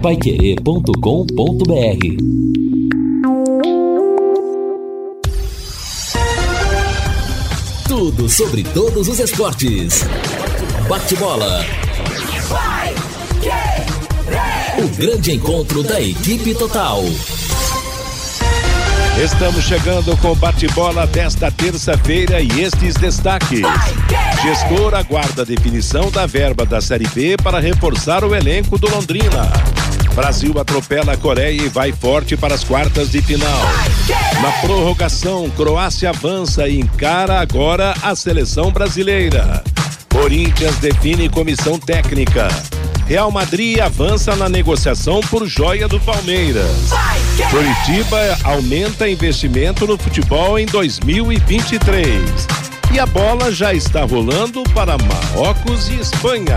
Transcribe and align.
paiquerê.com.br 0.00 0.92
Tudo 7.88 8.28
sobre 8.28 8.62
todos 8.62 9.08
os 9.08 9.18
esportes. 9.18 10.04
Bate-bola. 10.88 11.64
O 14.78 14.88
grande 14.96 15.32
encontro 15.32 15.82
da 15.82 16.00
equipe 16.00 16.54
total. 16.54 17.02
Estamos 19.20 19.64
chegando 19.64 20.16
com 20.18 20.30
o 20.30 20.36
bate-bola 20.36 21.08
desta 21.08 21.50
terça-feira 21.50 22.40
e 22.40 22.62
estes 22.62 22.94
destaques. 22.94 23.62
Gestor 24.42 24.94
aguarda 24.94 25.42
a 25.42 25.44
definição 25.44 26.08
da 26.12 26.24
verba 26.24 26.64
da 26.64 26.80
Série 26.80 27.08
B 27.08 27.36
para 27.36 27.58
reforçar 27.58 28.22
o 28.22 28.32
elenco 28.32 28.78
do 28.78 28.88
Londrina. 28.88 29.77
Brasil 30.18 30.52
atropela 30.58 31.12
a 31.12 31.16
Coreia 31.16 31.62
e 31.62 31.68
vai 31.68 31.92
forte 31.92 32.36
para 32.36 32.52
as 32.52 32.64
quartas 32.64 33.12
de 33.12 33.22
final. 33.22 33.62
Na 34.42 34.50
prorrogação, 34.60 35.48
Croácia 35.50 36.10
avança 36.10 36.66
e 36.66 36.80
encara 36.80 37.38
agora 37.38 37.94
a 38.02 38.16
seleção 38.16 38.72
brasileira. 38.72 39.62
Corinthians 40.12 40.76
define 40.78 41.28
comissão 41.28 41.78
técnica. 41.78 42.48
Real 43.06 43.30
Madrid 43.30 43.78
avança 43.78 44.34
na 44.34 44.48
negociação 44.48 45.20
por 45.20 45.46
joia 45.46 45.86
do 45.86 46.00
Palmeiras. 46.00 46.90
Curitiba 47.48 48.18
aumenta 48.42 49.08
investimento 49.08 49.86
no 49.86 49.96
futebol 49.96 50.58
em 50.58 50.66
2023. 50.66 52.20
E 52.92 52.98
a 52.98 53.06
bola 53.06 53.52
já 53.52 53.72
está 53.72 54.02
rolando 54.02 54.64
para 54.74 54.98
Marrocos 54.98 55.88
e 55.88 56.00
Espanha. 56.00 56.56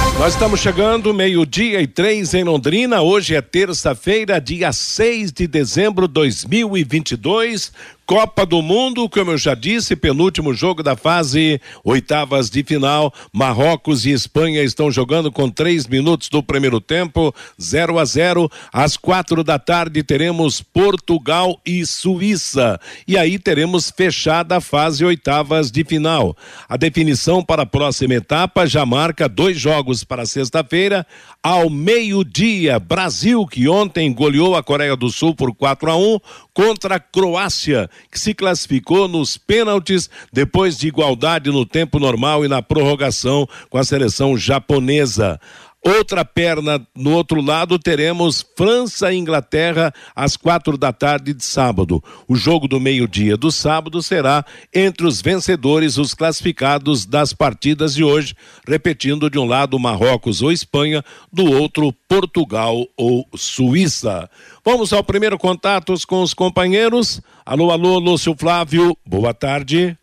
Nós 0.19 0.33
estamos 0.33 0.59
chegando, 0.59 1.13
meio-dia 1.13 1.81
e 1.81 1.87
três 1.87 2.33
em 2.33 2.43
Londrina. 2.43 3.01
Hoje 3.01 3.35
é 3.35 3.41
terça-feira, 3.41 4.39
dia 4.39 4.71
6 4.71 5.31
de 5.31 5.47
dezembro 5.47 6.07
de 6.07 6.13
2022. 6.13 7.71
Copa 8.11 8.45
do 8.45 8.61
Mundo, 8.61 9.07
como 9.07 9.31
eu 9.31 9.37
já 9.37 9.55
disse, 9.55 9.95
penúltimo 9.95 10.53
jogo 10.53 10.83
da 10.83 10.97
fase 10.97 11.61
oitavas 11.81 12.49
de 12.49 12.61
final. 12.61 13.13
Marrocos 13.31 14.05
e 14.05 14.11
Espanha 14.11 14.61
estão 14.61 14.91
jogando 14.91 15.31
com 15.31 15.49
três 15.49 15.87
minutos 15.87 16.27
do 16.27 16.43
primeiro 16.43 16.81
tempo, 16.81 17.33
0 17.61 17.97
a 17.97 18.03
0. 18.03 18.51
Às 18.73 18.97
quatro 18.97 19.45
da 19.45 19.57
tarde 19.57 20.03
teremos 20.03 20.61
Portugal 20.61 21.57
e 21.65 21.85
Suíça. 21.85 22.77
E 23.07 23.17
aí 23.17 23.39
teremos 23.39 23.89
fechada 23.89 24.57
a 24.57 24.61
fase 24.61 25.05
oitavas 25.05 25.71
de 25.71 25.85
final. 25.85 26.35
A 26.67 26.75
definição 26.75 27.41
para 27.41 27.61
a 27.61 27.65
próxima 27.65 28.15
etapa 28.15 28.67
já 28.67 28.85
marca 28.85 29.29
dois 29.29 29.57
jogos 29.57 30.03
para 30.11 30.25
sexta-feira. 30.25 31.07
Ao 31.41 31.69
meio-dia, 31.69 32.77
Brasil, 32.77 33.47
que 33.47 33.69
ontem 33.69 34.11
goleou 34.13 34.57
a 34.57 34.61
Coreia 34.61 34.93
do 34.93 35.09
Sul 35.09 35.33
por 35.33 35.55
4 35.55 35.89
a 35.89 35.95
1 35.95 36.19
contra 36.53 36.95
a 36.95 36.99
Croácia, 36.99 37.89
que 38.11 38.19
se 38.19 38.33
classificou 38.33 39.07
nos 39.07 39.37
pênaltis 39.37 40.09
depois 40.33 40.77
de 40.77 40.89
igualdade 40.89 41.49
no 41.49 41.65
tempo 41.65 41.97
normal 41.97 42.43
e 42.43 42.49
na 42.49 42.61
prorrogação 42.61 43.47
com 43.69 43.77
a 43.77 43.85
seleção 43.85 44.35
japonesa. 44.35 45.39
Outra 45.83 46.23
perna 46.23 46.79
no 46.95 47.11
outro 47.11 47.41
lado 47.41 47.79
teremos 47.79 48.45
França 48.55 49.11
e 49.11 49.17
Inglaterra 49.17 49.91
às 50.15 50.37
quatro 50.37 50.77
da 50.77 50.93
tarde 50.93 51.33
de 51.33 51.43
sábado. 51.43 52.03
O 52.27 52.35
jogo 52.35 52.67
do 52.67 52.79
meio-dia 52.79 53.35
do 53.35 53.51
sábado 53.51 53.99
será 54.03 54.45
entre 54.71 55.07
os 55.07 55.21
vencedores, 55.21 55.97
os 55.97 56.13
classificados 56.13 57.03
das 57.03 57.33
partidas 57.33 57.95
de 57.95 58.03
hoje, 58.03 58.35
repetindo 58.67 59.27
de 59.27 59.39
um 59.39 59.45
lado 59.45 59.79
Marrocos 59.79 60.43
ou 60.43 60.51
Espanha, 60.51 61.03
do 61.33 61.51
outro 61.51 61.91
Portugal 62.07 62.85
ou 62.95 63.27
Suíça. 63.35 64.29
Vamos 64.63 64.93
ao 64.93 65.03
primeiro 65.03 65.39
contato 65.39 65.95
com 66.07 66.21
os 66.21 66.35
companheiros. 66.35 67.19
Alô, 67.43 67.71
alô, 67.71 67.97
Lúcio 67.97 68.35
Flávio, 68.37 68.95
boa 69.03 69.33
tarde. 69.33 69.97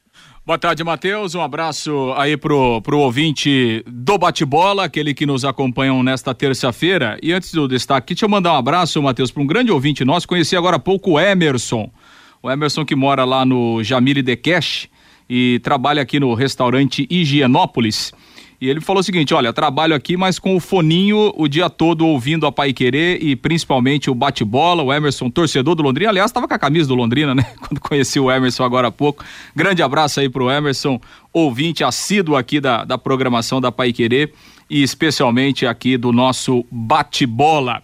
Boa 0.49 0.59
tarde, 0.59 0.83
Matheus. 0.83 1.35
Um 1.35 1.43
abraço 1.43 2.15
aí 2.17 2.35
pro, 2.35 2.81
pro 2.81 3.01
ouvinte 3.01 3.85
do 3.87 4.17
Bate-Bola, 4.17 4.85
aquele 4.85 5.13
que 5.13 5.27
nos 5.27 5.45
acompanham 5.45 6.03
nesta 6.03 6.35
terça-feira. 6.35 7.19
E 7.23 7.35
antes 7.35 7.53
do 7.53 7.69
destaque, 7.69 8.15
deixa 8.15 8.25
eu 8.25 8.31
mandar 8.31 8.55
um 8.55 8.57
abraço, 8.57 9.03
Matheus, 9.03 9.31
para 9.31 9.43
um 9.43 9.47
grande 9.47 9.71
ouvinte 9.71 10.07
nosso. 10.07 10.27
Conheci 10.27 10.57
agora 10.57 10.77
há 10.77 10.79
pouco 10.79 11.11
o 11.11 11.21
Emerson. 11.21 11.91
O 12.43 12.51
Emerson 12.51 12.83
que 12.83 12.97
mora 12.97 13.27
lá 13.27 13.45
no 13.45 13.85
Jamile 13.85 14.23
de 14.23 14.37
Cash 14.37 14.89
e 15.29 15.61
trabalha 15.63 16.01
aqui 16.01 16.19
no 16.19 16.33
restaurante 16.33 17.07
Higienópolis. 17.11 18.15
E 18.61 18.69
ele 18.69 18.81
falou 18.81 19.01
o 19.01 19.05
seguinte: 19.05 19.33
olha, 19.33 19.53
trabalho 19.53 19.95
aqui, 19.95 20.17
mas 20.17 20.39
com 20.39 20.57
o 20.57 20.61
foninho 20.61 21.33
o 21.37 21.47
dia 21.47 21.71
todo 21.71 22.07
ouvindo 22.07 22.47
a 22.47 22.53
Pai 22.53 22.73
Querer 22.73 23.23
e 23.23 23.37
principalmente 23.37 24.11
o 24.11 24.15
bate-bola, 24.15 24.83
o 24.83 24.93
Emerson, 24.93 25.31
torcedor 25.31 25.75
do 25.75 25.83
Londrina. 25.83 26.11
Aliás, 26.11 26.31
estava 26.31 26.49
com 26.49 26.55
a 26.55 26.59
camisa 26.59 26.89
do 26.89 26.95
Londrina, 26.95 27.35
né? 27.35 27.47
Quando 27.61 27.81
conheci 27.81 28.19
o 28.19 28.31
Emerson 28.31 28.65
agora 28.65 28.89
há 28.89 28.93
pouco. 28.93 29.25
Grande 29.55 29.83
abraço 29.83 30.19
aí 30.19 30.29
pro 30.29 30.51
Emerson, 30.51 31.01
ouvinte 31.33 31.85
assíduo 31.85 32.37
aqui 32.37 32.61
da, 32.61 32.85
da 32.85 32.99
programação 32.99 33.61
da 33.61 33.71
Pai 33.71 33.93
Querer 33.93 34.33
e 34.69 34.83
especialmente 34.83 35.65
aqui 35.65 35.97
do 35.97 36.13
nosso 36.13 36.65
bate-bola. 36.71 37.83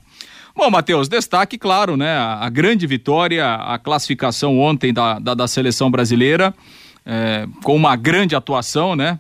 Bom, 0.56 0.70
Matheus, 0.70 1.08
destaque, 1.08 1.58
claro, 1.58 1.96
né? 1.96 2.16
A, 2.16 2.48
grande 2.48 2.86
vitória, 2.86 3.54
a 3.54 3.76
classificação 3.76 4.58
ontem 4.58 4.92
da, 4.92 5.18
da, 5.18 5.34
da 5.34 5.48
seleção 5.48 5.90
brasileira, 5.90 6.54
é, 7.04 7.48
com 7.62 7.74
uma 7.74 7.96
grande 7.96 8.36
atuação, 8.36 8.94
né? 8.94 9.18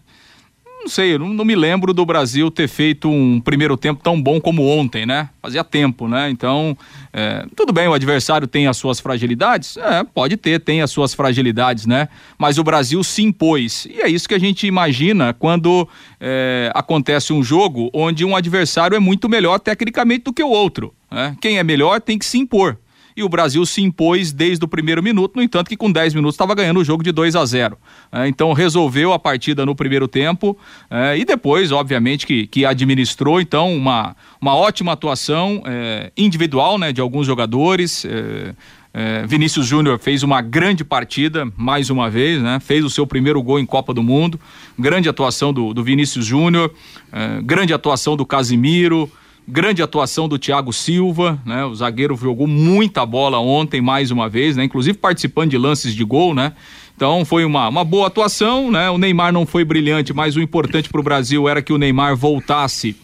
Não 0.84 0.88
sei, 0.90 1.16
não, 1.16 1.32
não, 1.32 1.44
me 1.46 1.56
lembro 1.56 1.94
do 1.94 2.04
Brasil 2.04 2.50
ter 2.50 2.68
feito 2.68 3.08
um 3.08 3.40
primeiro 3.40 3.74
tempo 3.74 4.02
tão 4.02 4.20
bom 4.20 4.38
como 4.38 4.66
ontem, 4.68 5.06
né? 5.06 5.30
Fazia 5.40 5.64
tempo, 5.64 6.06
né? 6.06 6.28
Então, 6.28 6.76
é, 7.10 7.46
tudo 7.56 7.72
bem, 7.72 7.88
o 7.88 7.94
adversário 7.94 8.46
tem 8.46 8.66
as 8.66 8.76
suas 8.76 9.00
fragilidades? 9.00 9.78
É, 9.78 10.04
pode 10.04 10.36
ter, 10.36 10.60
tem 10.60 10.82
as 10.82 10.90
suas 10.90 11.14
fragilidades, 11.14 11.86
né? 11.86 12.08
Mas 12.36 12.58
o 12.58 12.64
Brasil 12.64 13.02
se 13.02 13.22
impôs. 13.22 13.86
E 13.86 14.02
é 14.02 14.08
isso 14.08 14.28
que 14.28 14.34
a 14.34 14.38
gente 14.38 14.66
imagina 14.66 15.32
quando 15.32 15.88
é, 16.20 16.70
acontece 16.74 17.32
um 17.32 17.42
jogo 17.42 17.90
onde 17.94 18.22
um 18.22 18.36
adversário 18.36 18.94
é 18.94 19.00
muito 19.00 19.26
melhor 19.26 19.58
tecnicamente 19.58 20.24
do 20.24 20.34
que 20.34 20.42
o 20.42 20.50
outro. 20.50 20.94
Né? 21.10 21.34
Quem 21.40 21.58
é 21.58 21.64
melhor 21.64 21.98
tem 21.98 22.18
que 22.18 22.26
se 22.26 22.36
impor 22.36 22.76
e 23.16 23.22
o 23.22 23.28
Brasil 23.28 23.64
se 23.64 23.82
impôs 23.82 24.32
desde 24.32 24.64
o 24.64 24.68
primeiro 24.68 25.02
minuto, 25.02 25.36
no 25.36 25.42
entanto 25.42 25.68
que 25.68 25.76
com 25.76 25.90
10 25.90 26.14
minutos 26.14 26.34
estava 26.34 26.54
ganhando 26.54 26.80
o 26.80 26.84
jogo 26.84 27.02
de 27.02 27.12
2 27.12 27.36
a 27.36 27.44
0. 27.44 27.78
É, 28.10 28.26
então 28.26 28.52
resolveu 28.52 29.12
a 29.12 29.18
partida 29.18 29.64
no 29.64 29.74
primeiro 29.74 30.08
tempo 30.08 30.56
é, 30.90 31.16
e 31.16 31.24
depois, 31.24 31.70
obviamente, 31.70 32.26
que, 32.26 32.46
que 32.46 32.64
administrou 32.64 33.40
então 33.40 33.74
uma, 33.74 34.16
uma 34.40 34.54
ótima 34.54 34.92
atuação 34.92 35.62
é, 35.64 36.12
individual 36.16 36.78
né, 36.78 36.92
de 36.92 37.00
alguns 37.00 37.26
jogadores. 37.26 38.04
É, 38.04 38.54
é, 38.96 39.26
Vinícius 39.26 39.66
Júnior 39.66 39.98
fez 39.98 40.22
uma 40.22 40.40
grande 40.40 40.84
partida, 40.84 41.50
mais 41.56 41.90
uma 41.90 42.08
vez, 42.08 42.40
né? 42.40 42.60
Fez 42.60 42.84
o 42.84 42.90
seu 42.90 43.04
primeiro 43.04 43.42
gol 43.42 43.58
em 43.58 43.66
Copa 43.66 43.92
do 43.92 44.04
Mundo. 44.04 44.38
Grande 44.78 45.08
atuação 45.08 45.52
do, 45.52 45.74
do 45.74 45.82
Vinícius 45.82 46.24
Júnior, 46.24 46.72
é, 47.12 47.42
grande 47.42 47.74
atuação 47.74 48.16
do 48.16 48.24
Casimiro, 48.24 49.10
Grande 49.46 49.82
atuação 49.82 50.26
do 50.26 50.38
Thiago 50.38 50.72
Silva, 50.72 51.38
né? 51.44 51.66
O 51.66 51.74
zagueiro 51.74 52.16
jogou 52.16 52.46
muita 52.46 53.04
bola 53.04 53.38
ontem, 53.38 53.78
mais 53.78 54.10
uma 54.10 54.26
vez, 54.26 54.56
né? 54.56 54.64
Inclusive 54.64 54.96
participando 54.96 55.50
de 55.50 55.58
lances 55.58 55.94
de 55.94 56.02
gol, 56.02 56.34
né? 56.34 56.54
Então 56.96 57.24
foi 57.26 57.44
uma, 57.44 57.68
uma 57.68 57.84
boa 57.84 58.06
atuação, 58.06 58.70
né? 58.70 58.88
O 58.88 58.96
Neymar 58.96 59.32
não 59.32 59.44
foi 59.44 59.62
brilhante, 59.62 60.14
mas 60.14 60.34
o 60.34 60.40
importante 60.40 60.88
para 60.88 60.98
o 60.98 61.04
Brasil 61.04 61.46
era 61.46 61.60
que 61.60 61.74
o 61.74 61.78
Neymar 61.78 62.16
voltasse 62.16 62.96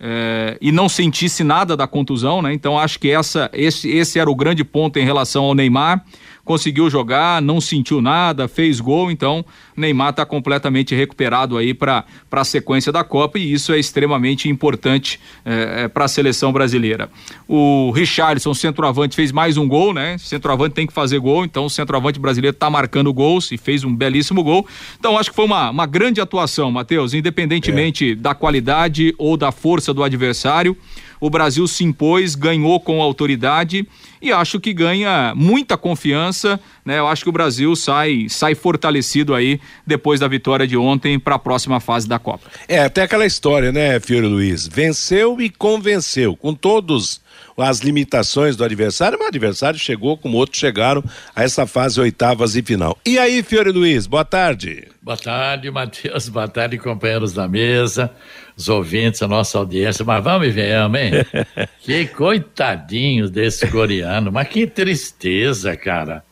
é, 0.00 0.56
e 0.62 0.72
não 0.72 0.88
sentisse 0.88 1.44
nada 1.44 1.76
da 1.76 1.86
contusão, 1.86 2.40
né? 2.40 2.54
Então 2.54 2.78
acho 2.78 2.98
que 2.98 3.10
essa, 3.10 3.50
esse, 3.52 3.90
esse 3.90 4.18
era 4.18 4.30
o 4.30 4.34
grande 4.34 4.64
ponto 4.64 4.98
em 4.98 5.04
relação 5.04 5.44
ao 5.44 5.54
Neymar 5.54 6.04
conseguiu 6.44 6.90
jogar, 6.90 7.40
não 7.40 7.60
sentiu 7.60 8.00
nada, 8.00 8.48
fez 8.48 8.80
gol, 8.80 9.10
então 9.10 9.44
Neymar 9.76 10.10
está 10.10 10.26
completamente 10.26 10.94
recuperado 10.94 11.56
aí 11.56 11.72
para 11.72 12.04
a 12.30 12.44
sequência 12.44 12.90
da 12.90 13.04
Copa 13.04 13.38
e 13.38 13.52
isso 13.52 13.72
é 13.72 13.78
extremamente 13.78 14.48
importante 14.48 15.20
é, 15.44 15.84
é, 15.84 15.88
para 15.88 16.04
a 16.04 16.08
seleção 16.08 16.52
brasileira. 16.52 17.10
O 17.48 17.90
Richarlison, 17.90 18.54
centroavante, 18.54 19.14
fez 19.14 19.30
mais 19.30 19.56
um 19.56 19.68
gol, 19.68 19.92
né? 19.92 20.16
Centroavante 20.18 20.74
tem 20.74 20.86
que 20.86 20.92
fazer 20.92 21.18
gol, 21.18 21.44
então 21.44 21.66
o 21.66 21.70
centroavante 21.70 22.18
brasileiro 22.18 22.54
está 22.54 22.68
marcando 22.68 23.12
gols 23.12 23.52
e 23.52 23.56
fez 23.56 23.84
um 23.84 23.94
belíssimo 23.94 24.42
gol. 24.42 24.66
Então 24.98 25.16
acho 25.16 25.30
que 25.30 25.36
foi 25.36 25.44
uma, 25.44 25.70
uma 25.70 25.86
grande 25.86 26.20
atuação, 26.20 26.70
Matheus, 26.70 27.14
independentemente 27.14 28.12
é. 28.12 28.14
da 28.14 28.34
qualidade 28.34 29.14
ou 29.16 29.36
da 29.36 29.52
força 29.52 29.94
do 29.94 30.02
adversário 30.02 30.76
o 31.22 31.30
Brasil 31.30 31.68
se 31.68 31.84
impôs, 31.84 32.34
ganhou 32.34 32.80
com 32.80 33.00
autoridade 33.00 33.86
e 34.20 34.32
acho 34.32 34.58
que 34.58 34.74
ganha 34.74 35.32
muita 35.36 35.76
confiança 35.76 36.58
né? 36.84 36.98
Eu 36.98 37.06
acho 37.06 37.22
que 37.22 37.28
o 37.28 37.32
Brasil 37.32 37.74
sai, 37.76 38.26
sai 38.28 38.54
fortalecido 38.54 39.34
aí 39.34 39.60
depois 39.86 40.20
da 40.20 40.28
vitória 40.28 40.66
de 40.66 40.76
ontem 40.76 41.18
para 41.18 41.36
a 41.36 41.38
próxima 41.38 41.80
fase 41.80 42.08
da 42.08 42.18
Copa. 42.18 42.50
É, 42.66 42.80
até 42.80 43.02
aquela 43.02 43.24
história, 43.24 43.70
né, 43.70 43.98
Fiore 44.00 44.26
Luiz? 44.26 44.66
Venceu 44.66 45.40
e 45.40 45.48
convenceu, 45.48 46.36
com 46.36 46.54
todos 46.54 47.20
as 47.56 47.80
limitações 47.80 48.56
do 48.56 48.64
adversário, 48.64 49.18
mas 49.18 49.26
o 49.26 49.28
adversário 49.28 49.78
chegou 49.78 50.16
como 50.16 50.38
outros 50.38 50.58
chegaram 50.58 51.04
a 51.34 51.42
essa 51.42 51.66
fase 51.66 52.00
oitavas 52.00 52.56
e 52.56 52.62
final. 52.62 52.98
E 53.06 53.18
aí, 53.18 53.42
Fiore 53.42 53.70
Luiz, 53.70 54.06
boa 54.06 54.24
tarde. 54.24 54.91
Boa 55.04 55.16
tarde, 55.16 55.68
Matheus, 55.68 56.28
boa 56.28 56.46
tarde, 56.46 56.78
companheiros 56.78 57.32
da 57.32 57.48
mesa, 57.48 58.14
os 58.56 58.68
ouvintes, 58.68 59.20
a 59.20 59.26
nossa 59.26 59.58
audiência, 59.58 60.04
mas 60.04 60.22
vamos 60.22 60.46
e 60.46 60.50
venhamos, 60.52 61.00
hein? 61.00 61.10
que 61.82 62.06
coitadinhos 62.06 63.28
desse 63.28 63.66
coreano, 63.66 64.30
mas 64.30 64.46
que 64.46 64.64
tristeza, 64.64 65.76
cara. 65.76 66.24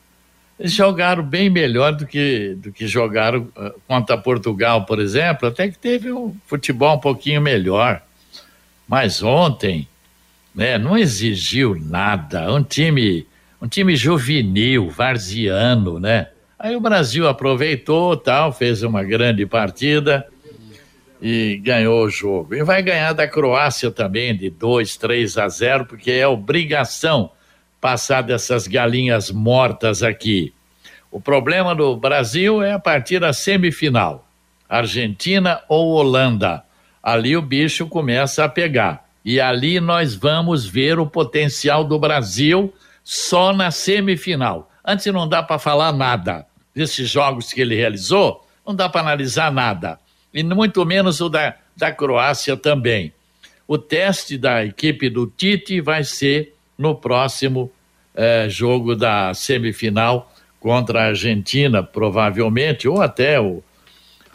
Eles 0.56 0.72
jogaram 0.72 1.20
bem 1.20 1.50
melhor 1.50 1.96
do 1.96 2.06
que, 2.06 2.55
do 2.58 2.70
que 2.70 2.87
jogaram 2.87 3.49
uh, 3.56 3.75
contra 3.88 4.17
Portugal, 4.17 4.87
por 4.87 5.00
exemplo, 5.00 5.49
até 5.49 5.69
que 5.69 5.76
teve 5.76 6.12
um 6.12 6.37
futebol 6.46 6.94
um 6.94 7.00
pouquinho 7.00 7.40
melhor. 7.40 8.00
Mas 8.87 9.20
ontem, 9.20 9.88
né, 10.55 10.78
não 10.78 10.96
exigiu 10.96 11.75
nada. 11.75 12.52
Um 12.52 12.62
time, 12.62 13.26
um 13.61 13.66
time 13.66 13.96
juvenil, 13.96 14.88
varziano, 14.90 15.99
né? 15.99 16.28
Aí 16.62 16.77
o 16.77 16.81
Brasil 16.81 17.27
aproveitou, 17.27 18.15
tal, 18.15 18.53
fez 18.53 18.83
uma 18.83 19.03
grande 19.03 19.47
partida 19.47 20.27
e 21.19 21.57
ganhou 21.57 22.05
o 22.05 22.11
jogo. 22.11 22.55
E 22.55 22.62
vai 22.62 22.83
ganhar 22.83 23.15
da 23.15 23.27
Croácia 23.27 23.91
também 23.91 24.37
de 24.37 24.51
2, 24.51 24.99
3 24.99 25.39
a 25.39 25.49
0, 25.49 25.87
porque 25.87 26.11
é 26.11 26.29
obrigação 26.29 27.31
passar 27.81 28.21
dessas 28.21 28.67
galinhas 28.67 29.31
mortas 29.31 30.03
aqui. 30.03 30.53
O 31.11 31.19
problema 31.19 31.75
do 31.75 31.97
Brasil 31.97 32.62
é 32.62 32.73
a 32.75 32.79
partir 32.79 33.21
da 33.21 33.33
semifinal. 33.33 34.29
Argentina 34.69 35.62
ou 35.67 35.93
Holanda. 35.93 36.62
Ali 37.03 37.39
o 37.39 37.43
bicho 37.43 37.87
começa 37.87 38.45
a 38.45 38.51
pegar. 38.51 39.09
E 39.25 39.41
ali 39.41 39.81
nós 39.81 40.15
vamos 40.15 40.67
ver 40.67 40.99
o 40.99 41.07
potencial 41.07 41.83
do 41.85 41.99
Brasil 41.99 42.71
só 43.03 43.51
na 43.51 43.71
semifinal. 43.71 44.71
Antes 44.85 45.07
não 45.07 45.27
dá 45.27 45.43
para 45.43 45.59
falar 45.59 45.91
nada 45.93 46.50
desses 46.81 47.11
jogos 47.11 47.53
que 47.53 47.61
ele 47.61 47.77
realizou, 47.77 48.47
não 48.67 48.75
dá 48.75 48.88
para 48.88 49.03
analisar 49.03 49.53
nada. 49.53 49.99
E 50.32 50.43
muito 50.43 50.85
menos 50.87 51.21
o 51.21 51.29
da, 51.29 51.55
da 51.77 51.93
Croácia 51.93 52.56
também. 52.56 53.12
O 53.69 53.77
teste 53.77 54.38
da 54.38 54.65
equipe 54.65 55.11
do 55.11 55.27
Tite 55.27 55.81
vai 55.81 56.05
ser 56.05 56.55
no 56.79 56.94
próximo 56.94 57.71
eh, 58.15 58.47
jogo 58.49 58.97
da 58.97 59.35
semifinal 59.35 60.32
contra 60.59 61.03
a 61.03 61.06
Argentina, 61.09 61.82
provavelmente, 61.82 62.88
ou 62.88 63.03
até 63.03 63.38
o, 63.38 63.62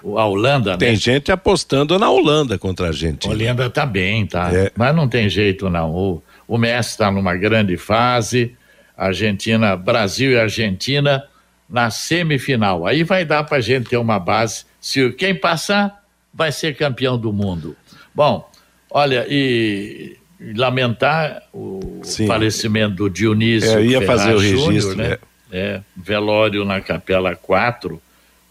a 0.03 0.25
Holanda, 0.25 0.77
tem 0.77 0.91
né? 0.91 0.95
gente 0.95 1.31
apostando 1.31 1.97
na 1.97 2.09
Holanda 2.09 2.59
contra 2.59 2.85
a 2.85 2.89
Argentina. 2.89 3.33
A 3.33 3.35
Holanda 3.35 3.69
tá 3.71 3.85
bem, 3.87 4.27
tá? 4.27 4.53
É. 4.53 4.71
Mas 4.75 4.95
não 4.95 5.07
tem 5.07 5.27
jeito 5.27 5.67
não. 5.69 5.91
O, 5.91 6.23
o 6.47 6.57
Messi 6.59 6.91
está 6.91 7.09
numa 7.09 7.35
grande 7.35 7.75
fase. 7.75 8.55
Argentina, 8.95 9.75
Brasil 9.75 10.31
e 10.31 10.39
Argentina 10.39 11.27
na 11.69 11.89
semifinal. 11.89 12.85
Aí 12.85 13.03
vai 13.03 13.25
dar 13.25 13.43
para 13.43 13.57
a 13.57 13.61
gente 13.61 13.89
ter 13.89 13.97
uma 13.97 14.19
base. 14.19 14.65
Se 14.79 15.11
quem 15.11 15.35
passar 15.35 16.03
vai 16.33 16.51
ser 16.51 16.75
campeão 16.75 17.17
do 17.17 17.31
mundo. 17.31 17.75
Bom, 18.13 18.49
olha 18.89 19.25
e, 19.29 20.17
lamentar 20.55 21.43
o 21.53 22.01
Sim. 22.03 22.27
falecimento 22.27 22.95
do 22.95 23.09
Dionísio. 23.09 23.71
É, 23.71 23.75
eu 23.75 23.85
ia 23.85 23.99
Ferraz 24.01 24.21
fazer 24.21 24.35
o 24.35 24.39
registro, 24.39 24.81
Júnior, 24.81 24.95
né? 24.95 25.17
É. 25.51 25.59
é. 25.59 25.81
velório 25.95 26.65
na 26.65 26.81
Capela 26.81 27.35
4 27.35 28.01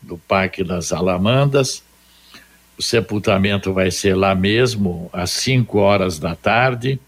do 0.01 0.19
Parque 0.19 0.65
das 0.65 0.93
Alamandas. 0.93 1.83
O 2.77 2.83
sepultamento 2.83 3.73
vai 3.73 3.91
ser 3.91 4.15
lá 4.17 4.35
mesmo, 4.35 5.09
às 5.13 5.31
5 5.31 5.79
horas 5.79 6.19
da 6.19 6.35
tarde. 6.35 6.99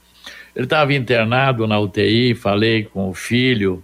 Ele 0.55 0.65
estava 0.65 0.95
internado 0.95 1.67
na 1.67 1.79
UTI, 1.79 2.35
falei 2.35 2.85
com 2.85 3.11
o 3.11 3.15
filho, 3.15 3.83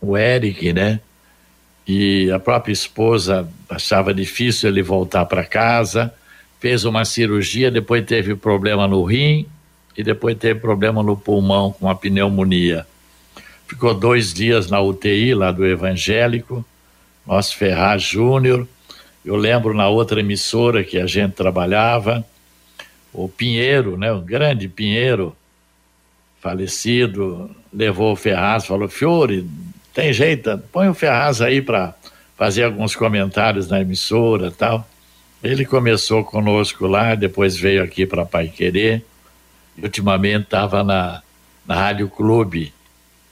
o 0.00 0.16
Eric, 0.16 0.72
né? 0.72 1.00
E 1.86 2.30
a 2.30 2.38
própria 2.38 2.72
esposa 2.72 3.48
achava 3.68 4.14
difícil 4.14 4.70
ele 4.70 4.82
voltar 4.82 5.26
para 5.26 5.44
casa. 5.44 6.12
Fez 6.60 6.84
uma 6.84 7.04
cirurgia, 7.04 7.70
depois 7.70 8.04
teve 8.04 8.34
problema 8.34 8.88
no 8.88 9.04
rim 9.04 9.46
e 9.96 10.02
depois 10.02 10.36
teve 10.36 10.60
problema 10.60 11.02
no 11.02 11.16
pulmão 11.16 11.72
com 11.72 11.88
a 11.88 11.94
pneumonia. 11.94 12.86
Ficou 13.66 13.94
dois 13.94 14.32
dias 14.32 14.70
na 14.70 14.80
UTI 14.80 15.34
lá 15.34 15.52
do 15.52 15.66
evangélico 15.66 16.64
nosso 17.26 17.56
Ferraz 17.56 18.02
Júnior. 18.02 18.66
Eu 19.24 19.36
lembro 19.36 19.74
na 19.74 19.88
outra 19.88 20.20
emissora 20.20 20.84
que 20.84 20.98
a 20.98 21.06
gente 21.06 21.32
trabalhava, 21.32 22.24
o 23.12 23.28
Pinheiro, 23.28 23.96
né, 23.96 24.12
o 24.12 24.20
grande 24.20 24.68
Pinheiro, 24.68 25.34
falecido, 26.40 27.50
levou 27.72 28.12
o 28.12 28.16
Ferraz, 28.16 28.66
falou: 28.66 28.88
Fiore, 28.88 29.48
tem 29.94 30.12
jeito, 30.12 30.60
põe 30.72 30.88
o 30.88 30.94
Ferraz 30.94 31.40
aí 31.40 31.62
para 31.62 31.94
fazer 32.36 32.64
alguns 32.64 32.96
comentários 32.96 33.68
na 33.68 33.80
emissora 33.80 34.50
tal. 34.50 34.86
Ele 35.42 35.64
começou 35.64 36.24
conosco 36.24 36.86
lá, 36.86 37.14
depois 37.14 37.56
veio 37.56 37.82
aqui 37.82 38.04
para 38.04 38.26
Pai 38.26 38.48
Querer, 38.48 39.04
e 39.78 39.82
ultimamente 39.82 40.44
estava 40.44 40.82
na, 40.82 41.22
na 41.64 41.74
Rádio 41.74 42.08
Clube, 42.08 42.74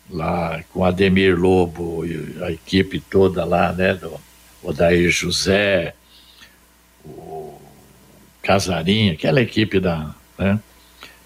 lá 0.09 0.63
com 0.73 0.85
Ademir 0.85 1.37
Lobo 1.37 2.05
e 2.07 2.37
a 2.43 2.53
equipe 2.53 3.01
toda 3.01 3.45
lá, 3.45 3.73
né? 3.73 3.95
Do 3.95 4.21
Odair 4.63 5.11
José, 5.11 5.95
o 7.05 7.61
Casarinha, 8.43 9.15
aquela 9.15 9.41
equipe 9.41 9.81
da. 9.81 10.15
Né? 10.39 10.61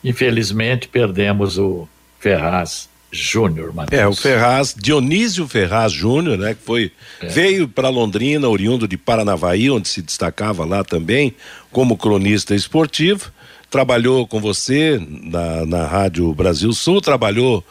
Infelizmente 0.03 0.89
perdemos 0.89 1.59
o 1.59 1.89
Ferraz 2.19 2.89
Júnior, 3.13 3.73
É, 3.93 4.07
o 4.07 4.15
Ferraz, 4.15 4.75
Dionísio 4.77 5.47
Ferraz 5.47 5.93
Júnior, 5.93 6.37
né? 6.37 6.55
Que 6.55 6.63
foi, 6.63 6.93
é. 7.21 7.27
veio 7.27 7.69
para 7.69 7.89
Londrina, 7.89 8.49
oriundo 8.49 8.87
de 8.87 8.97
Paranavaí, 8.97 9.71
onde 9.71 9.89
se 9.89 10.03
destacava 10.03 10.65
lá 10.65 10.85
também 10.85 11.35
como 11.71 11.97
cronista 11.97 12.55
esportivo. 12.55 13.31
Trabalhou 13.71 14.27
com 14.27 14.41
você 14.41 15.01
na, 15.09 15.67
na 15.67 15.87
Rádio 15.87 16.33
Brasil 16.35 16.73
Sul, 16.73 17.01
trabalhou 17.01 17.65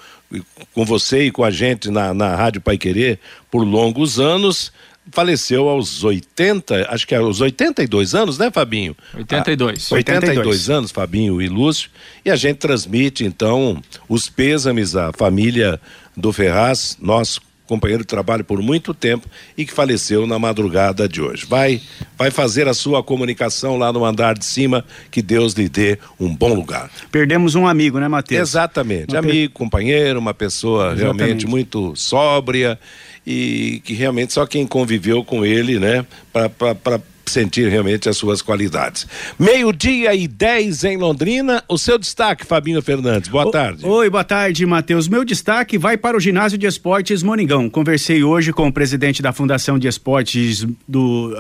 com 0.73 0.85
você 0.85 1.25
e 1.25 1.31
com 1.31 1.43
a 1.43 1.51
gente 1.51 1.89
na, 1.89 2.13
na 2.13 2.35
Rádio 2.35 2.61
Pai 2.61 2.77
Querer 2.77 3.19
por 3.49 3.63
longos 3.63 4.19
anos. 4.19 4.71
Faleceu 5.11 5.69
aos 5.69 6.03
80, 6.03 6.87
acho 6.89 7.07
que 7.07 7.13
é 7.13 7.17
aos 7.17 7.39
82 7.39 8.15
anos, 8.15 8.37
né, 8.37 8.49
Fabinho? 8.51 8.95
82. 9.13 9.91
Ah, 9.91 9.95
82, 9.95 10.29
82 10.29 10.69
anos, 10.69 10.91
Fabinho 10.91 11.41
e 11.41 11.47
Lúcio. 11.47 11.89
E 12.23 12.31
a 12.31 12.35
gente 12.35 12.57
transmite, 12.57 13.23
então, 13.23 13.81
os 14.09 14.29
pêsames 14.29 14.95
à 14.95 15.11
família 15.13 15.79
do 16.17 16.33
Ferraz, 16.33 16.97
nós 16.99 17.39
companheiro 17.65 18.03
de 18.03 18.07
trabalho 18.07 18.43
por 18.43 18.61
muito 18.61 18.93
tempo 18.93 19.27
e 19.57 19.65
que 19.65 19.73
faleceu 19.73 20.27
na 20.27 20.37
madrugada 20.37 21.07
de 21.07 21.21
hoje. 21.21 21.45
Vai, 21.45 21.81
vai 22.17 22.31
fazer 22.31 22.67
a 22.67 22.73
sua 22.73 23.03
comunicação 23.03 23.77
lá 23.77 23.91
no 23.91 24.05
andar 24.05 24.37
de 24.37 24.45
cima, 24.45 24.85
que 25.09 25.21
Deus 25.21 25.53
lhe 25.53 25.67
dê 25.67 25.97
um 26.19 26.33
bom 26.33 26.53
lugar. 26.53 26.89
Perdemos 27.11 27.55
um 27.55 27.67
amigo, 27.67 27.99
né, 27.99 28.07
Matheus? 28.07 28.49
Exatamente, 28.49 29.13
uma 29.13 29.19
amigo, 29.19 29.53
per... 29.53 29.59
companheiro, 29.59 30.19
uma 30.19 30.33
pessoa 30.33 30.93
Exatamente. 30.93 31.17
realmente 31.17 31.47
muito 31.47 31.95
sóbria 31.95 32.79
e 33.25 33.81
que 33.83 33.93
realmente 33.93 34.33
só 34.33 34.45
quem 34.45 34.67
conviveu 34.67 35.23
com 35.23 35.45
ele, 35.45 35.79
né, 35.79 36.05
para 36.31 36.99
sentir 37.31 37.69
realmente 37.69 38.07
as 38.07 38.17
suas 38.17 38.41
qualidades. 38.41 39.07
Meio-dia 39.39 40.13
e 40.13 40.27
10 40.27 40.83
em 40.83 40.97
Londrina. 40.97 41.63
O 41.67 41.77
seu 41.77 41.97
destaque, 41.97 42.45
Fabinho 42.45 42.81
Fernandes. 42.81 43.29
Boa 43.29 43.47
o, 43.47 43.51
tarde. 43.51 43.85
Oi, 43.85 44.09
boa 44.09 44.23
tarde, 44.23 44.65
Matheus. 44.65 45.07
Meu 45.07 45.25
destaque 45.25 45.77
vai 45.77 45.97
para 45.97 46.15
o 46.15 46.19
Ginásio 46.19 46.57
de 46.57 46.67
Esportes 46.67 47.23
Moningão. 47.23 47.69
Conversei 47.69 48.23
hoje 48.23 48.53
com 48.53 48.67
o 48.67 48.71
presidente 48.71 49.21
da 49.21 49.33
Fundação 49.33 49.79
de 49.79 49.87
Esportes 49.87 50.65
do 50.87 51.35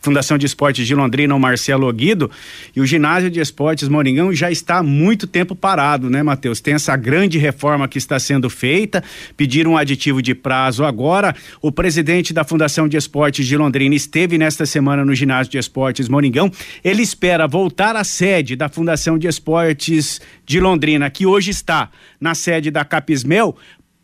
Fundação 0.00 0.36
de 0.36 0.46
Esportes 0.46 0.86
de 0.86 0.94
Londrina, 0.94 1.34
o 1.34 1.40
Marcelo 1.40 1.90
Guido, 1.92 2.30
e 2.74 2.80
o 2.80 2.86
Ginásio 2.86 3.30
de 3.30 3.40
Esportes 3.40 3.88
Moningão 3.88 4.32
já 4.32 4.50
está 4.50 4.78
há 4.78 4.82
muito 4.82 5.26
tempo 5.26 5.54
parado, 5.54 6.10
né, 6.10 6.22
Matheus? 6.22 6.60
Tem 6.60 6.74
essa 6.74 6.96
grande 6.96 7.38
reforma 7.38 7.86
que 7.86 7.98
está 7.98 8.18
sendo 8.18 8.50
feita, 8.50 9.02
pediram 9.36 9.72
um 9.72 9.76
aditivo 9.76 10.20
de 10.20 10.34
prazo 10.34 10.84
agora. 10.84 11.34
O 11.62 11.70
presidente 11.70 12.32
da 12.32 12.44
Fundação 12.44 12.88
de 12.88 12.96
Esportes 12.96 13.46
de 13.46 13.56
Londrina 13.56 13.94
esteve 13.94 14.36
nesta 14.36 14.66
semana 14.66 15.04
no 15.04 15.14
ginásio 15.14 15.27
ginásio 15.28 15.50
de 15.50 15.58
esportes 15.58 16.08
Moringão. 16.08 16.50
Ele 16.82 17.02
espera 17.02 17.46
voltar 17.46 17.94
à 17.94 18.02
sede 18.02 18.56
da 18.56 18.68
Fundação 18.68 19.18
de 19.18 19.28
Esportes 19.28 20.20
de 20.46 20.58
Londrina, 20.58 21.10
que 21.10 21.26
hoje 21.26 21.50
está 21.50 21.90
na 22.18 22.34
sede 22.34 22.70
da 22.70 22.84
Capismel, 22.84 23.54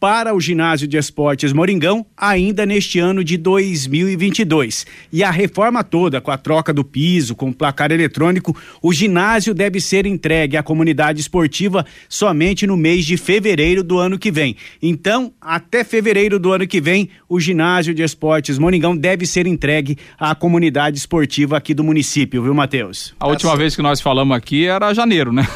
para 0.04 0.34
o 0.34 0.38
ginásio 0.38 0.86
de 0.86 0.98
esportes 0.98 1.50
Moringão 1.54 2.04
ainda 2.14 2.66
neste 2.66 2.98
ano 2.98 3.24
de 3.24 3.38
2022. 3.38 4.84
E 5.10 5.24
a 5.24 5.30
reforma 5.30 5.82
toda, 5.82 6.20
com 6.20 6.30
a 6.30 6.36
troca 6.36 6.74
do 6.74 6.84
piso, 6.84 7.34
com 7.34 7.48
o 7.48 7.54
placar 7.54 7.90
eletrônico, 7.90 8.54
o 8.82 8.92
ginásio 8.92 9.54
deve 9.54 9.80
ser 9.80 10.04
entregue 10.04 10.58
à 10.58 10.62
comunidade 10.62 11.22
esportiva 11.22 11.86
somente 12.06 12.66
no 12.66 12.76
mês 12.76 13.06
de 13.06 13.16
fevereiro 13.16 13.82
do 13.82 13.98
ano 13.98 14.18
que 14.18 14.30
vem. 14.30 14.56
Então, 14.82 15.32
até 15.40 15.82
fevereiro 15.82 16.38
do 16.38 16.52
ano 16.52 16.66
que 16.66 16.82
vem, 16.82 17.08
o 17.26 17.40
ginásio 17.40 17.94
de 17.94 18.02
esportes 18.02 18.58
Moringão 18.58 18.94
deve 18.94 19.24
ser 19.24 19.46
entregue 19.46 19.96
à 20.20 20.34
comunidade 20.34 20.98
esportiva 20.98 21.56
aqui 21.56 21.72
do 21.72 21.82
município, 21.82 22.42
viu, 22.42 22.52
Matheus? 22.52 23.14
A 23.18 23.26
última 23.26 23.56
vez 23.56 23.74
que 23.74 23.80
nós 23.80 24.02
falamos 24.02 24.36
aqui 24.36 24.66
era 24.66 24.92
janeiro, 24.92 25.32
né? 25.32 25.48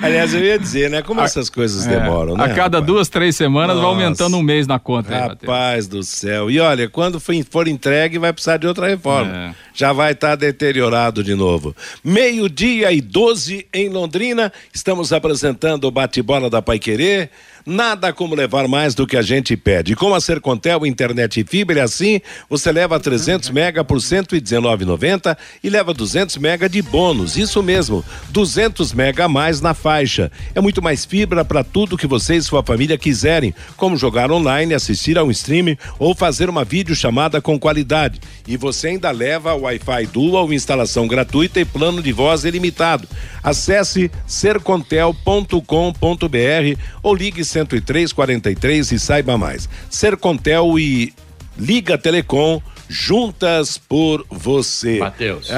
Aliás, 0.00 0.32
eu 0.34 0.44
ia 0.44 0.56
dizer, 0.56 0.88
né? 0.88 1.02
Como 1.02 1.20
essas 1.20 1.50
coisas 1.50 1.84
É, 1.84 1.98
demoram, 1.98 2.36
né? 2.36 2.44
a 2.44 2.48
cada 2.54 2.78
rapaz? 2.78 2.86
duas, 2.86 3.08
três 3.08 3.39
semanas 3.40 3.76
vai 3.76 3.84
Nossa. 3.84 4.04
aumentando 4.04 4.36
um 4.36 4.42
mês 4.42 4.66
na 4.66 4.78
conta. 4.78 5.14
aí. 5.14 5.20
Rapaz 5.28 5.86
do 5.86 6.02
céu. 6.02 6.50
E 6.50 6.60
olha, 6.60 6.88
quando 6.90 7.18
for, 7.18 7.66
entregue, 7.66 8.18
vai 8.18 8.32
precisar 8.32 8.58
de 8.58 8.66
outra 8.66 8.86
reforma. 8.86 9.34
É. 9.34 9.54
Já 9.72 9.92
vai 9.92 10.12
estar 10.12 10.36
deteriorado 10.36 11.24
de 11.24 11.34
novo. 11.34 11.74
Meio-dia 12.04 12.92
e 12.92 13.00
12 13.00 13.66
em 13.72 13.88
Londrina. 13.88 14.52
Estamos 14.74 15.10
apresentando 15.12 15.84
o 15.84 15.90
bate-bola 15.90 16.50
da 16.50 16.60
Pai 16.60 16.78
Querer. 16.78 17.30
Nada 17.70 18.12
como 18.12 18.34
levar 18.34 18.66
mais 18.66 18.96
do 18.96 19.06
que 19.06 19.16
a 19.16 19.22
gente 19.22 19.56
pede. 19.56 19.94
Com 19.94 20.12
a 20.12 20.20
Sercontel 20.20 20.84
Internet 20.84 21.38
e 21.38 21.44
Fibra, 21.44 21.78
é 21.78 21.82
assim, 21.84 22.20
você 22.48 22.72
leva 22.72 22.98
300 22.98 23.48
mega 23.54 23.84
por 23.84 23.98
R$ 23.98 24.02
119,90 24.02 25.36
e 25.62 25.70
leva 25.70 25.94
200 25.94 26.36
mega 26.38 26.68
de 26.68 26.82
bônus. 26.82 27.36
Isso 27.36 27.62
mesmo, 27.62 28.04
200 28.30 28.92
mega 28.92 29.26
a 29.26 29.28
mais 29.28 29.60
na 29.60 29.72
faixa. 29.72 30.32
É 30.52 30.60
muito 30.60 30.82
mais 30.82 31.04
fibra 31.04 31.44
para 31.44 31.62
tudo 31.62 31.96
que 31.96 32.08
você 32.08 32.34
e 32.34 32.42
sua 32.42 32.60
família 32.64 32.98
quiserem, 32.98 33.54
como 33.76 33.96
jogar 33.96 34.32
online, 34.32 34.74
assistir 34.74 35.16
a 35.16 35.22
um 35.22 35.30
streaming 35.30 35.78
ou 35.96 36.12
fazer 36.12 36.50
uma 36.50 36.64
videochamada 36.64 37.40
com 37.40 37.56
qualidade. 37.56 38.18
E 38.48 38.56
você 38.56 38.88
ainda 38.88 39.12
leva 39.12 39.54
Wi-Fi 39.54 40.06
Dual, 40.06 40.52
instalação 40.52 41.06
gratuita 41.06 41.60
e 41.60 41.64
plano 41.64 42.02
de 42.02 42.10
voz 42.10 42.44
ilimitado. 42.44 43.06
Acesse 43.44 44.10
sercontel.com.br 44.26 45.60
ou 47.00 47.14
ligue 47.14 47.44
10343 47.64 48.92
e 48.92 48.98
saiba 48.98 49.38
mais. 49.38 49.68
Sercontel 49.88 50.78
e 50.78 51.12
Liga 51.58 51.98
Telecom 51.98 52.62
juntas 52.90 53.78
por 53.78 54.26
você. 54.28 54.98
Matheus. 54.98 55.48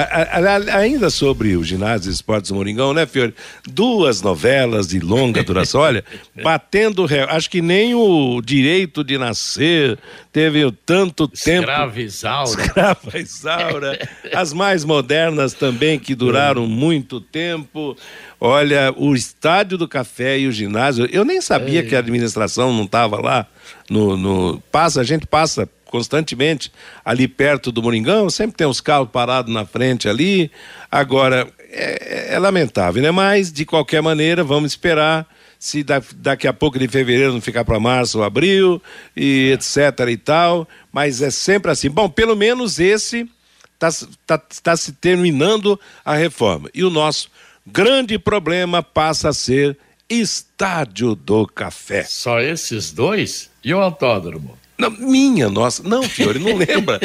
Ainda 0.75 1.09
sobre 1.09 1.57
o 1.57 1.65
ginásio 1.65 2.13
Esportes 2.13 2.51
Moringão, 2.51 2.93
né, 2.93 3.07
Fiore? 3.07 3.35
Duas 3.67 4.21
novelas 4.21 4.89
de 4.89 5.01
longa 5.01 5.43
duração. 5.43 5.81
Olha, 5.81 6.05
batendo. 6.43 7.07
Re... 7.07 7.21
Acho 7.21 7.49
que 7.49 7.63
nem 7.63 7.95
o 7.95 8.43
direito 8.45 9.03
de 9.03 9.17
nascer 9.17 9.99
teve 10.31 10.71
tanto 10.85 11.27
tempo. 11.27 11.63
Escravizaura. 11.63 12.51
Escrava 12.63 13.19
Isaura, 13.19 14.09
as 14.35 14.53
mais 14.53 14.85
modernas 14.85 15.55
também, 15.55 15.99
que 15.99 16.15
duraram 16.15 16.67
muito 16.67 17.19
tempo. 17.19 17.97
Olha, 18.39 18.93
o 18.95 19.15
Estádio 19.15 19.79
do 19.79 19.89
Café 19.89 20.39
e 20.39 20.47
o 20.47 20.53
ginásio, 20.53 21.09
eu 21.11 21.25
nem 21.25 21.41
sabia 21.41 21.83
que 21.83 21.97
a 21.97 22.01
administração 22.01 22.73
não 22.75 22.85
estava 22.85 23.21
lá. 23.21 23.47
No, 23.89 24.17
no- 24.17 24.63
passa, 24.71 25.01
a 25.01 25.05
gente 25.05 25.27
passa 25.27 25.67
constantemente 25.93 26.73
ali 27.05 27.29
perto 27.29 27.71
do 27.71 27.83
Moringão, 27.83 28.31
sempre 28.31 28.57
tem 28.57 28.67
os 28.67 28.81
carros 28.81 29.11
parados 29.13 29.53
na 29.53 29.67
frente 29.67 30.09
ali. 30.09 30.51
Agora, 30.91 31.47
é, 31.71 32.35
é 32.35 32.39
lamentável, 32.39 33.03
né? 33.03 33.11
Mas, 33.11 33.53
de 33.53 33.67
qualquer 33.67 34.01
maneira, 34.01 34.43
vamos 34.43 34.73
esperar 34.73 35.27
se 35.59 35.85
da- 35.85 36.03
daqui 36.17 36.49
a 36.49 36.53
pouco 36.53 36.79
de 36.79 36.89
fevereiro 36.89 37.35
não 37.35 37.41
ficar 37.43 37.63
para 37.65 37.79
março 37.79 38.19
ou 38.19 38.25
abril 38.25 38.83
e 39.15 39.53
etc 39.53 40.09
e 40.11 40.17
tal, 40.17 40.67
mas 40.91 41.21
é 41.21 41.31
sempre 41.31 41.71
assim. 41.71 41.91
Bom, 41.91 42.09
pelo 42.09 42.35
menos 42.35 42.81
esse 42.81 43.29
está 43.75 43.91
tá, 44.27 44.39
tá 44.39 44.77
se 44.77 44.93
terminando 44.93 45.79
a 46.05 46.15
reforma. 46.15 46.71
E 46.73 46.83
o 46.83 46.89
nosso 46.91 47.29
grande 47.67 48.19
problema 48.19 48.83
passa 48.83 49.29
a 49.29 49.33
ser 49.35 49.77
Estádio 50.09 51.15
do 51.15 51.47
Café. 51.47 52.05
Só 52.05 52.41
esses 52.41 52.91
dois? 52.93 53.51
E 53.63 53.73
o 53.73 53.79
autódromo? 53.81 54.59
Não, 54.91 55.09
minha, 55.09 55.49
nossa. 55.49 55.83
Não, 55.83 56.03
Fiore, 56.03 56.39
não 56.39 56.57
lembra. 56.57 57.01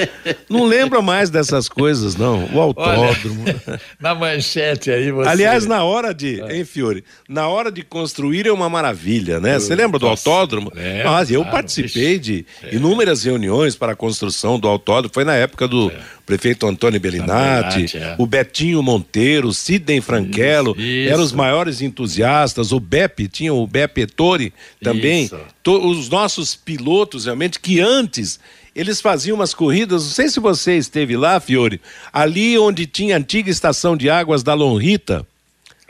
não 0.49 0.65
lembra 0.65 1.01
mais 1.01 1.29
dessas 1.29 1.69
coisas, 1.69 2.15
não. 2.15 2.45
O 2.53 2.59
autódromo. 2.59 3.45
Na 3.99 4.13
manchete 4.15 4.91
aí 4.91 5.11
você. 5.11 5.29
Aliás, 5.29 5.65
na 5.65 5.83
hora 5.83 6.13
de, 6.13 6.41
hein, 6.41 6.65
Fiore? 6.65 7.03
Na 7.27 7.47
hora 7.47 7.71
de 7.71 7.83
construir 7.83 8.47
é 8.47 8.51
uma 8.51 8.69
maravilha, 8.69 9.39
né? 9.39 9.59
Você 9.59 9.75
lembra 9.75 9.99
do 9.99 10.07
autódromo? 10.07 10.71
lembro, 10.73 11.11
Mas 11.11 11.31
eu 11.31 11.41
claro, 11.41 11.55
participei 11.55 12.19
de 12.19 12.45
inúmeras 12.71 13.23
reuniões 13.23 13.75
para 13.75 13.93
a 13.93 13.95
construção 13.95 14.59
do 14.59 14.67
autódromo. 14.67 15.13
Foi 15.13 15.23
na 15.23 15.35
época 15.35 15.67
do 15.67 15.91
prefeito 16.25 16.67
Antônio 16.67 16.99
Bellinati, 16.99 17.97
é. 17.97 18.15
o 18.17 18.25
Betinho 18.25 18.83
Monteiro, 18.83 19.47
o 19.47 19.53
Sidney 19.53 20.01
Franquelo, 20.01 20.71
Isso, 20.71 20.81
isso. 20.81 21.13
eram 21.13 21.23
os 21.23 21.31
maiores 21.31 21.81
entusiastas. 21.81 22.71
O 22.71 22.79
Beppe, 22.79 23.27
tinha 23.27 23.53
o 23.53 23.65
Beppe 23.65 24.01
Ettore 24.01 24.53
também. 24.83 25.25
Isso. 25.25 25.39
Os 25.67 26.09
nossos 26.09 26.55
pilotos, 26.55 27.25
realmente, 27.25 27.59
que 27.59 27.79
antes 27.79 28.39
eles 28.75 29.01
faziam 29.01 29.35
umas 29.35 29.53
corridas, 29.53 30.03
não 30.03 30.11
sei 30.11 30.29
se 30.29 30.39
você 30.39 30.77
esteve 30.77 31.17
lá, 31.17 31.39
Fiore, 31.39 31.81
ali 32.13 32.57
onde 32.59 32.85
tinha 32.85 33.15
a 33.15 33.19
antiga 33.19 33.49
estação 33.49 33.97
de 33.97 34.09
águas 34.09 34.43
da 34.43 34.53
Lonrita, 34.53 35.25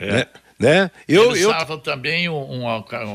né? 0.00 0.26
né? 0.58 0.90
Eu, 1.06 1.30
eles 1.30 1.42
eu, 1.42 1.50
usavam 1.50 1.78
também 1.78 2.28
um, 2.28 2.34
um- 2.64 2.66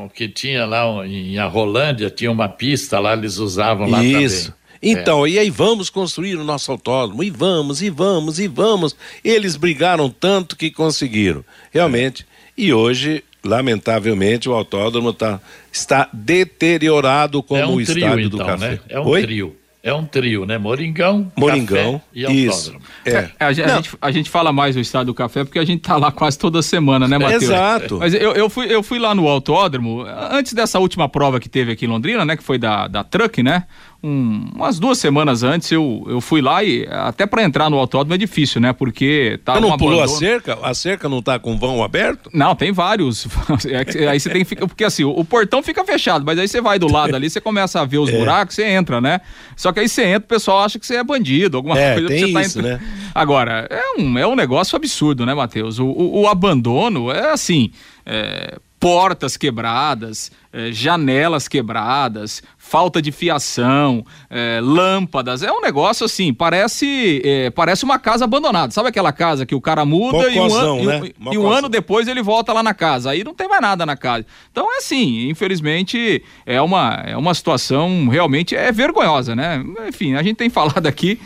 um 0.04 0.08
que 0.08 0.28
tinha 0.28 0.64
lá 0.64 0.88
um- 0.90 1.04
em 1.04 1.36
Rolândia, 1.48 2.08
tinha 2.08 2.30
uma 2.30 2.48
pista 2.48 3.00
lá, 3.00 3.14
eles 3.14 3.38
usavam 3.38 3.88
lá 3.90 4.02
Isso. 4.02 4.44
também. 4.46 4.64
Então, 4.86 5.26
e 5.26 5.38
aí 5.38 5.48
vamos 5.48 5.88
construir 5.88 6.36
o 6.36 6.44
nosso 6.44 6.70
autódromo, 6.70 7.24
e 7.24 7.30
vamos, 7.30 7.80
e 7.80 7.88
vamos, 7.88 8.38
e 8.38 8.46
vamos. 8.46 8.94
Eles 9.24 9.56
brigaram 9.56 10.10
tanto 10.10 10.56
que 10.56 10.70
conseguiram, 10.70 11.42
realmente. 11.72 12.26
E 12.56 12.72
hoje, 12.72 13.24
lamentavelmente, 13.44 14.48
o 14.48 14.52
autódromo 14.54 15.12
tá, 15.12 15.40
está 15.72 16.08
deteriorado 16.12 17.42
como 17.42 17.60
É 17.60 17.66
um 17.66 17.74
o 17.74 17.84
trio, 17.84 17.98
estádio 17.98 18.28
do 18.30 18.36
então, 18.36 18.46
café. 18.46 18.70
né? 18.70 18.78
É 18.88 19.00
um 19.00 19.06
Oi? 19.06 19.22
trio. 19.22 19.56
É 19.86 19.92
um 19.92 20.06
trio, 20.06 20.46
né? 20.46 20.56
Moringão, 20.56 21.30
Moringão, 21.36 22.00
Café 22.00 22.02
e 22.14 22.46
isso. 22.46 22.70
autódromo. 22.72 22.84
É. 23.04 23.28
A, 23.38 23.52
gente, 23.52 23.70
a, 23.70 23.76
gente, 23.76 23.90
a 24.00 24.10
gente 24.10 24.30
fala 24.30 24.50
mais 24.50 24.74
do 24.74 24.80
estado 24.80 25.08
do 25.08 25.14
café 25.14 25.44
porque 25.44 25.58
a 25.58 25.64
gente 25.64 25.82
tá 25.82 25.98
lá 25.98 26.10
quase 26.10 26.38
toda 26.38 26.62
semana, 26.62 27.06
né, 27.06 27.18
Matheus? 27.18 27.42
Exato. 27.42 27.98
Mas 27.98 28.14
eu, 28.14 28.32
eu, 28.32 28.48
fui, 28.48 28.64
eu 28.74 28.82
fui 28.82 28.98
lá 28.98 29.14
no 29.14 29.28
autódromo, 29.28 30.06
antes 30.30 30.54
dessa 30.54 30.78
última 30.78 31.06
prova 31.06 31.38
que 31.38 31.50
teve 31.50 31.72
aqui 31.72 31.84
em 31.84 31.88
Londrina, 31.88 32.24
né? 32.24 32.34
Que 32.34 32.42
foi 32.42 32.56
da, 32.56 32.88
da 32.88 33.04
Truck, 33.04 33.42
né? 33.42 33.64
Um, 34.06 34.50
umas 34.54 34.78
duas 34.78 34.98
semanas 34.98 35.42
antes 35.42 35.72
eu, 35.72 36.04
eu 36.06 36.20
fui 36.20 36.42
lá 36.42 36.62
e 36.62 36.86
até 36.90 37.24
para 37.26 37.42
entrar 37.42 37.70
no 37.70 37.78
autódromo 37.78 38.12
é 38.14 38.18
difícil, 38.18 38.60
né? 38.60 38.70
Porque 38.74 39.40
tá 39.44 39.54
Você 39.54 39.60
não 39.60 39.78
pulou 39.78 40.00
a 40.00 40.04
abandono. 40.04 40.18
cerca? 40.18 40.58
A 40.62 40.74
cerca 40.74 41.08
não 41.08 41.20
está 41.20 41.38
com 41.38 41.56
vão 41.56 41.82
aberto? 41.82 42.28
Não, 42.32 42.54
tem 42.54 42.70
vários. 42.70 43.26
É 43.66 44.08
aí 44.08 44.20
você 44.20 44.28
tem 44.28 44.42
que 44.42 44.48
ficar. 44.48 44.66
Porque 44.66 44.84
assim, 44.84 45.04
o, 45.04 45.10
o 45.10 45.24
portão 45.24 45.62
fica 45.62 45.82
fechado, 45.84 46.22
mas 46.24 46.38
aí 46.38 46.46
você 46.46 46.60
vai 46.60 46.78
do 46.78 46.90
lado 46.92 47.16
ali, 47.16 47.30
você 47.30 47.40
começa 47.40 47.80
a 47.80 47.84
ver 47.86 47.96
É. 47.96 48.00
os 48.00 48.10
buracos, 48.10 48.54
você 48.56 48.64
entra, 48.64 49.00
né? 49.00 49.22
Só 49.56 49.72
que 49.72 49.80
aí 49.80 49.88
você 49.88 50.04
entra, 50.04 50.24
o 50.26 50.28
pessoal 50.28 50.60
acha 50.60 50.78
que 50.78 50.86
você 50.86 50.96
é 50.96 51.02
bandido, 51.04 51.56
alguma 51.56 51.78
É, 51.78 51.94
coisa. 51.94 52.08
tem 52.08 52.26
você 52.26 52.32
tá 52.34 52.42
isso, 52.42 52.58
entra- 52.58 52.76
né? 52.78 52.80
Agora, 53.14 53.66
é 53.70 54.00
um, 54.00 54.18
é 54.18 54.26
um 54.26 54.36
negócio 54.36 54.76
absurdo, 54.76 55.24
né, 55.24 55.32
Matheus? 55.32 55.78
O, 55.78 55.86
o- 55.86 56.20
o 56.22 56.28
abandono 56.28 57.10
é 57.10 57.30
assim. 57.32 57.70
é, 58.04 58.58
portas 58.84 59.34
quebradas, 59.38 60.30
é, 60.52 60.70
janelas 60.70 61.48
quebradas, 61.48 62.42
falta 62.58 63.00
de 63.00 63.10
fiação, 63.10 64.04
é, 64.28 64.60
lâmpadas. 64.62 65.42
É 65.42 65.50
um 65.50 65.62
negócio 65.62 66.04
assim, 66.04 66.34
parece 66.34 67.22
é, 67.24 67.48
parece 67.48 67.82
uma 67.82 67.98
casa 67.98 68.26
abandonada. 68.26 68.72
Sabe 68.72 68.90
aquela 68.90 69.10
casa 69.10 69.46
que 69.46 69.54
o 69.54 69.60
cara 69.60 69.86
muda 69.86 70.30
e 70.30 70.38
um, 70.38 70.42
Mocosão, 70.42 70.80
ano, 70.80 70.82
e 70.82 70.86
um- 70.86 71.00
né? 71.00 71.10
e 71.32 71.38
um 71.38 71.48
ano 71.48 71.66
depois 71.70 72.06
ele 72.08 72.22
volta 72.22 72.52
lá 72.52 72.62
na 72.62 72.74
casa. 72.74 73.12
Aí 73.12 73.24
não 73.24 73.32
tem 73.32 73.48
mais 73.48 73.62
nada 73.62 73.86
na 73.86 73.96
casa. 73.96 74.26
Então 74.52 74.70
é 74.70 74.76
assim, 74.76 75.30
infelizmente 75.30 76.22
é 76.44 76.60
uma, 76.60 77.02
é 77.06 77.16
uma 77.16 77.32
situação 77.32 78.06
realmente 78.08 78.54
é 78.54 78.70
vergonhosa, 78.70 79.34
né? 79.34 79.64
Enfim, 79.88 80.12
a 80.14 80.22
gente 80.22 80.36
tem 80.36 80.50
falado 80.52 80.86
aqui, 80.86 81.18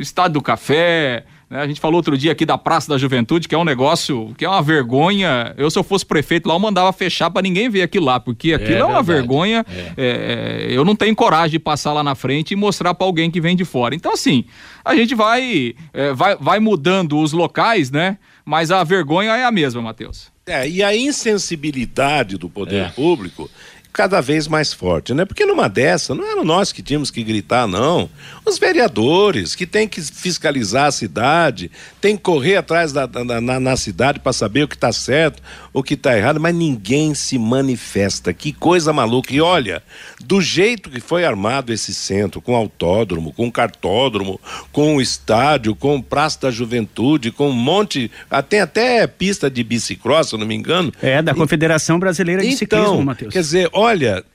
estado 0.00 0.32
do 0.32 0.40
café. 0.40 1.26
Né? 1.50 1.60
A 1.60 1.66
gente 1.66 1.80
falou 1.80 1.96
outro 1.96 2.16
dia 2.16 2.32
aqui 2.32 2.44
da 2.44 2.58
Praça 2.58 2.88
da 2.88 2.98
Juventude, 2.98 3.48
que 3.48 3.54
é 3.54 3.58
um 3.58 3.64
negócio, 3.64 4.34
que 4.36 4.44
é 4.44 4.48
uma 4.48 4.60
vergonha. 4.60 5.54
Eu, 5.56 5.70
se 5.70 5.78
eu 5.78 5.82
fosse 5.82 6.04
prefeito 6.04 6.46
lá, 6.48 6.54
eu 6.54 6.58
mandava 6.58 6.92
fechar 6.92 7.30
para 7.30 7.42
ninguém 7.42 7.68
ver 7.70 7.82
aquilo 7.82 8.06
lá, 8.06 8.20
porque 8.20 8.52
aquilo 8.52 8.74
é, 8.78 8.84
uma 8.84 9.02
verdade. 9.02 9.06
vergonha. 9.06 9.66
É, 9.96 10.66
é, 10.70 10.76
eu 10.76 10.84
não 10.84 10.94
tenho 10.94 11.14
coragem 11.16 11.52
de 11.52 11.58
passar 11.58 11.92
lá 11.92 12.02
na 12.02 12.14
frente 12.14 12.52
e 12.52 12.56
mostrar 12.56 12.92
para 12.94 13.06
alguém 13.06 13.30
que 13.30 13.40
vem 13.40 13.56
de 13.56 13.64
fora. 13.64 13.94
Então, 13.94 14.12
assim, 14.12 14.44
a 14.84 14.94
gente 14.94 15.14
vai, 15.14 15.74
é, 15.94 16.12
vai, 16.12 16.36
vai 16.36 16.60
mudando 16.60 17.18
os 17.18 17.32
locais, 17.32 17.90
né? 17.90 18.18
Mas 18.44 18.70
a 18.70 18.82
vergonha 18.84 19.36
é 19.36 19.44
a 19.44 19.50
mesma, 19.50 19.80
Matheus. 19.82 20.30
É, 20.46 20.66
e 20.68 20.82
a 20.82 20.96
insensibilidade 20.96 22.36
do 22.38 22.48
poder 22.48 22.86
É. 22.86 22.88
público 22.88 23.50
cada 23.98 24.20
vez 24.20 24.46
mais 24.46 24.72
forte, 24.72 25.12
né? 25.12 25.24
Porque 25.24 25.44
numa 25.44 25.68
dessa, 25.68 26.14
não 26.14 26.24
era 26.24 26.44
nós 26.44 26.70
que 26.70 26.84
tínhamos 26.84 27.10
que 27.10 27.20
gritar, 27.24 27.66
não. 27.66 28.08
Os 28.46 28.56
vereadores 28.56 29.56
que 29.56 29.66
têm 29.66 29.88
que 29.88 30.00
fiscalizar 30.00 30.86
a 30.86 30.92
cidade, 30.92 31.68
tem 32.00 32.16
que 32.16 32.22
correr 32.22 32.58
atrás 32.58 32.92
da, 32.92 33.06
da 33.06 33.40
na, 33.40 33.58
na, 33.58 33.76
cidade 33.76 34.20
para 34.20 34.32
saber 34.32 34.62
o 34.62 34.68
que 34.68 34.76
está 34.76 34.92
certo, 34.92 35.42
o 35.72 35.82
que 35.82 35.94
está 35.94 36.16
errado, 36.16 36.38
mas 36.38 36.54
ninguém 36.54 37.12
se 37.12 37.36
manifesta. 37.40 38.32
Que 38.32 38.52
coisa 38.52 38.92
maluca. 38.92 39.34
E 39.34 39.40
olha, 39.40 39.82
do 40.24 40.40
jeito 40.40 40.90
que 40.90 41.00
foi 41.00 41.24
armado 41.24 41.72
esse 41.72 41.92
centro, 41.92 42.40
com 42.40 42.54
autódromo, 42.54 43.32
com 43.32 43.50
cartódromo, 43.50 44.40
com 44.70 44.94
o 44.94 45.00
estádio, 45.00 45.74
com 45.74 46.00
Praça 46.00 46.42
da 46.42 46.50
Juventude, 46.52 47.32
com 47.32 47.50
um 47.50 47.52
monte, 47.52 48.12
tem 48.48 48.60
até 48.60 49.08
pista 49.08 49.50
de 49.50 49.64
bicicross, 49.64 50.28
se 50.28 50.36
eu 50.36 50.38
não 50.38 50.46
me 50.46 50.54
engano. 50.54 50.92
É, 51.02 51.20
da 51.20 51.34
Confederação 51.34 51.98
Brasileira 51.98 52.42
de 52.42 52.48
então, 52.48 52.80
Ciclismo, 52.80 53.04
Matheus. 53.04 53.32
Quer 53.32 53.40
dizer, 53.40 53.68
olha, 53.72 53.87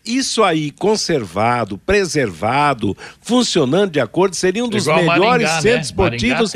isso 0.05 0.43
aí 0.43 0.71
conservado, 0.71 1.77
preservado, 1.77 2.95
funcionando 3.21 3.91
de 3.91 3.99
acordo, 3.99 4.35
seria 4.35 4.63
um 4.63 4.69
dos 4.69 4.83
Igual 4.83 4.97
melhores 4.97 5.47
Maringá, 5.47 5.61
centros 5.61 5.73
né? 5.73 5.81
esportivos. 5.81 6.53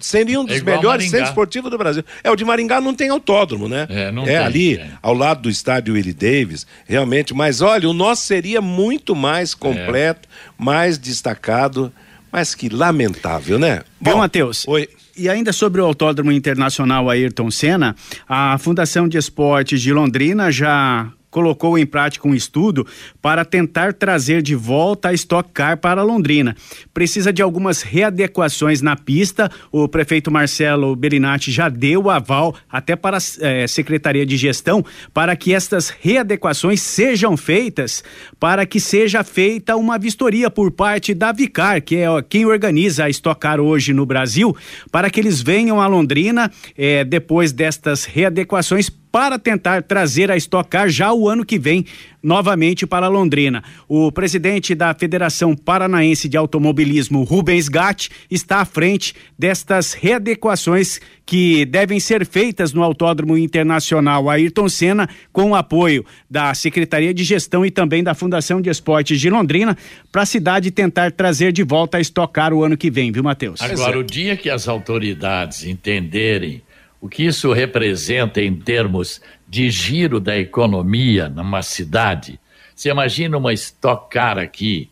Seria 0.00 0.40
um 0.40 0.44
dos 0.44 0.56
é 0.56 0.62
melhores 0.62 1.10
centros 1.10 1.28
esportivos 1.28 1.70
do 1.70 1.76
Brasil. 1.76 2.02
É, 2.24 2.30
o 2.30 2.36
de 2.36 2.44
Maringá 2.44 2.80
não 2.80 2.94
tem 2.94 3.10
autódromo, 3.10 3.68
né? 3.68 3.86
É, 3.90 4.10
não 4.10 4.22
é 4.22 4.26
tem, 4.26 4.36
ali, 4.36 4.76
é. 4.76 4.90
ao 5.02 5.12
lado 5.12 5.42
do 5.42 5.50
estádio 5.50 5.94
Willie 5.94 6.14
Davis, 6.14 6.66
realmente. 6.86 7.34
Mas 7.34 7.60
olha, 7.60 7.88
o 7.88 7.92
nosso 7.92 8.22
seria 8.22 8.60
muito 8.60 9.14
mais 9.14 9.54
completo, 9.54 10.28
é. 10.28 10.62
mais 10.62 10.96
destacado, 10.96 11.92
mas 12.32 12.54
que 12.54 12.68
lamentável, 12.68 13.58
né? 13.58 13.82
Bom, 14.00 14.18
Matheus. 14.18 14.66
Oi. 14.66 14.88
E 15.16 15.30
ainda 15.30 15.50
sobre 15.50 15.80
o 15.80 15.84
Autódromo 15.84 16.30
Internacional 16.30 17.08
Ayrton 17.08 17.50
Senna, 17.50 17.96
a 18.28 18.58
Fundação 18.58 19.08
de 19.08 19.16
Esportes 19.16 19.80
de 19.80 19.90
Londrina 19.90 20.52
já 20.52 21.10
colocou 21.36 21.76
em 21.76 21.84
prática 21.84 22.26
um 22.26 22.34
estudo 22.34 22.86
para 23.20 23.44
tentar 23.44 23.92
trazer 23.92 24.40
de 24.40 24.54
volta 24.54 25.10
a 25.10 25.12
Stock 25.12 25.50
Car 25.52 25.76
para 25.76 26.02
Londrina. 26.02 26.56
Precisa 26.94 27.30
de 27.30 27.42
algumas 27.42 27.82
readequações 27.82 28.80
na 28.80 28.96
pista. 28.96 29.50
O 29.70 29.86
prefeito 29.86 30.30
Marcelo 30.30 30.96
Berinatti 30.96 31.52
já 31.52 31.68
deu 31.68 32.08
aval 32.08 32.54
até 32.70 32.96
para 32.96 33.18
a 33.18 33.20
eh, 33.42 33.66
Secretaria 33.66 34.24
de 34.24 34.34
Gestão 34.34 34.82
para 35.12 35.36
que 35.36 35.52
estas 35.52 35.90
readequações 35.90 36.80
sejam 36.80 37.36
feitas, 37.36 38.02
para 38.40 38.64
que 38.64 38.80
seja 38.80 39.22
feita 39.22 39.76
uma 39.76 39.98
vistoria 39.98 40.48
por 40.48 40.70
parte 40.70 41.12
da 41.12 41.32
Vicar, 41.32 41.82
que 41.82 41.96
é 41.96 42.06
quem 42.26 42.46
organiza 42.46 43.04
a 43.04 43.10
Stock 43.10 43.38
Car 43.38 43.60
hoje 43.60 43.92
no 43.92 44.06
Brasil, 44.06 44.56
para 44.90 45.10
que 45.10 45.20
eles 45.20 45.42
venham 45.42 45.82
a 45.82 45.86
Londrina 45.86 46.50
eh, 46.78 47.04
depois 47.04 47.52
destas 47.52 48.06
readequações 48.06 48.88
para 49.16 49.38
tentar 49.38 49.82
trazer 49.82 50.30
a 50.30 50.36
Stock 50.36 50.68
Car 50.68 50.90
já 50.90 51.10
o 51.10 51.26
ano 51.26 51.42
que 51.42 51.58
vem 51.58 51.86
novamente 52.22 52.86
para 52.86 53.08
Londrina. 53.08 53.64
O 53.88 54.12
presidente 54.12 54.74
da 54.74 54.92
Federação 54.92 55.56
Paranaense 55.56 56.28
de 56.28 56.36
Automobilismo, 56.36 57.22
Rubens 57.22 57.66
Gatti, 57.66 58.10
está 58.30 58.58
à 58.58 58.66
frente 58.66 59.14
destas 59.38 59.94
readequações 59.94 61.00
que 61.24 61.64
devem 61.64 61.98
ser 61.98 62.26
feitas 62.26 62.74
no 62.74 62.82
Autódromo 62.82 63.38
Internacional 63.38 64.28
Ayrton 64.28 64.68
Senna, 64.68 65.08
com 65.32 65.52
o 65.52 65.54
apoio 65.54 66.04
da 66.28 66.52
Secretaria 66.52 67.14
de 67.14 67.24
Gestão 67.24 67.64
e 67.64 67.70
também 67.70 68.04
da 68.04 68.14
Fundação 68.14 68.60
de 68.60 68.68
Esportes 68.68 69.18
de 69.18 69.30
Londrina, 69.30 69.78
para 70.12 70.22
a 70.22 70.26
cidade 70.26 70.70
tentar 70.70 71.10
trazer 71.10 71.52
de 71.52 71.62
volta 71.62 71.96
a 71.96 72.02
Stock 72.02 72.34
Car 72.34 72.52
o 72.52 72.62
ano 72.62 72.76
que 72.76 72.90
vem, 72.90 73.10
viu, 73.10 73.22
Matheus? 73.22 73.62
Agora, 73.62 73.98
o 73.98 74.04
dia 74.04 74.36
que 74.36 74.50
as 74.50 74.68
autoridades 74.68 75.64
entenderem 75.64 76.65
o 77.00 77.08
que 77.08 77.24
isso 77.24 77.52
representa 77.52 78.40
em 78.40 78.54
termos 78.54 79.20
de 79.48 79.70
giro 79.70 80.18
da 80.18 80.36
economia 80.36 81.28
numa 81.28 81.62
cidade. 81.62 82.40
Você 82.74 82.90
imagina 82.90 83.36
uma 83.36 83.52
Stock 83.52 84.10
Car 84.10 84.38
aqui, 84.38 84.90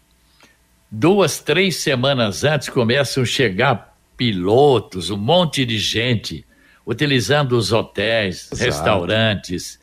duas, 0.90 1.40
três 1.40 1.76
semanas 1.76 2.44
antes 2.44 2.68
começam 2.68 3.22
a 3.22 3.26
chegar 3.26 3.96
pilotos, 4.16 5.10
um 5.10 5.16
monte 5.16 5.64
de 5.64 5.78
gente 5.78 6.46
utilizando 6.86 7.56
os 7.56 7.72
hotéis, 7.72 8.50
Exato. 8.52 8.64
restaurantes. 8.64 9.80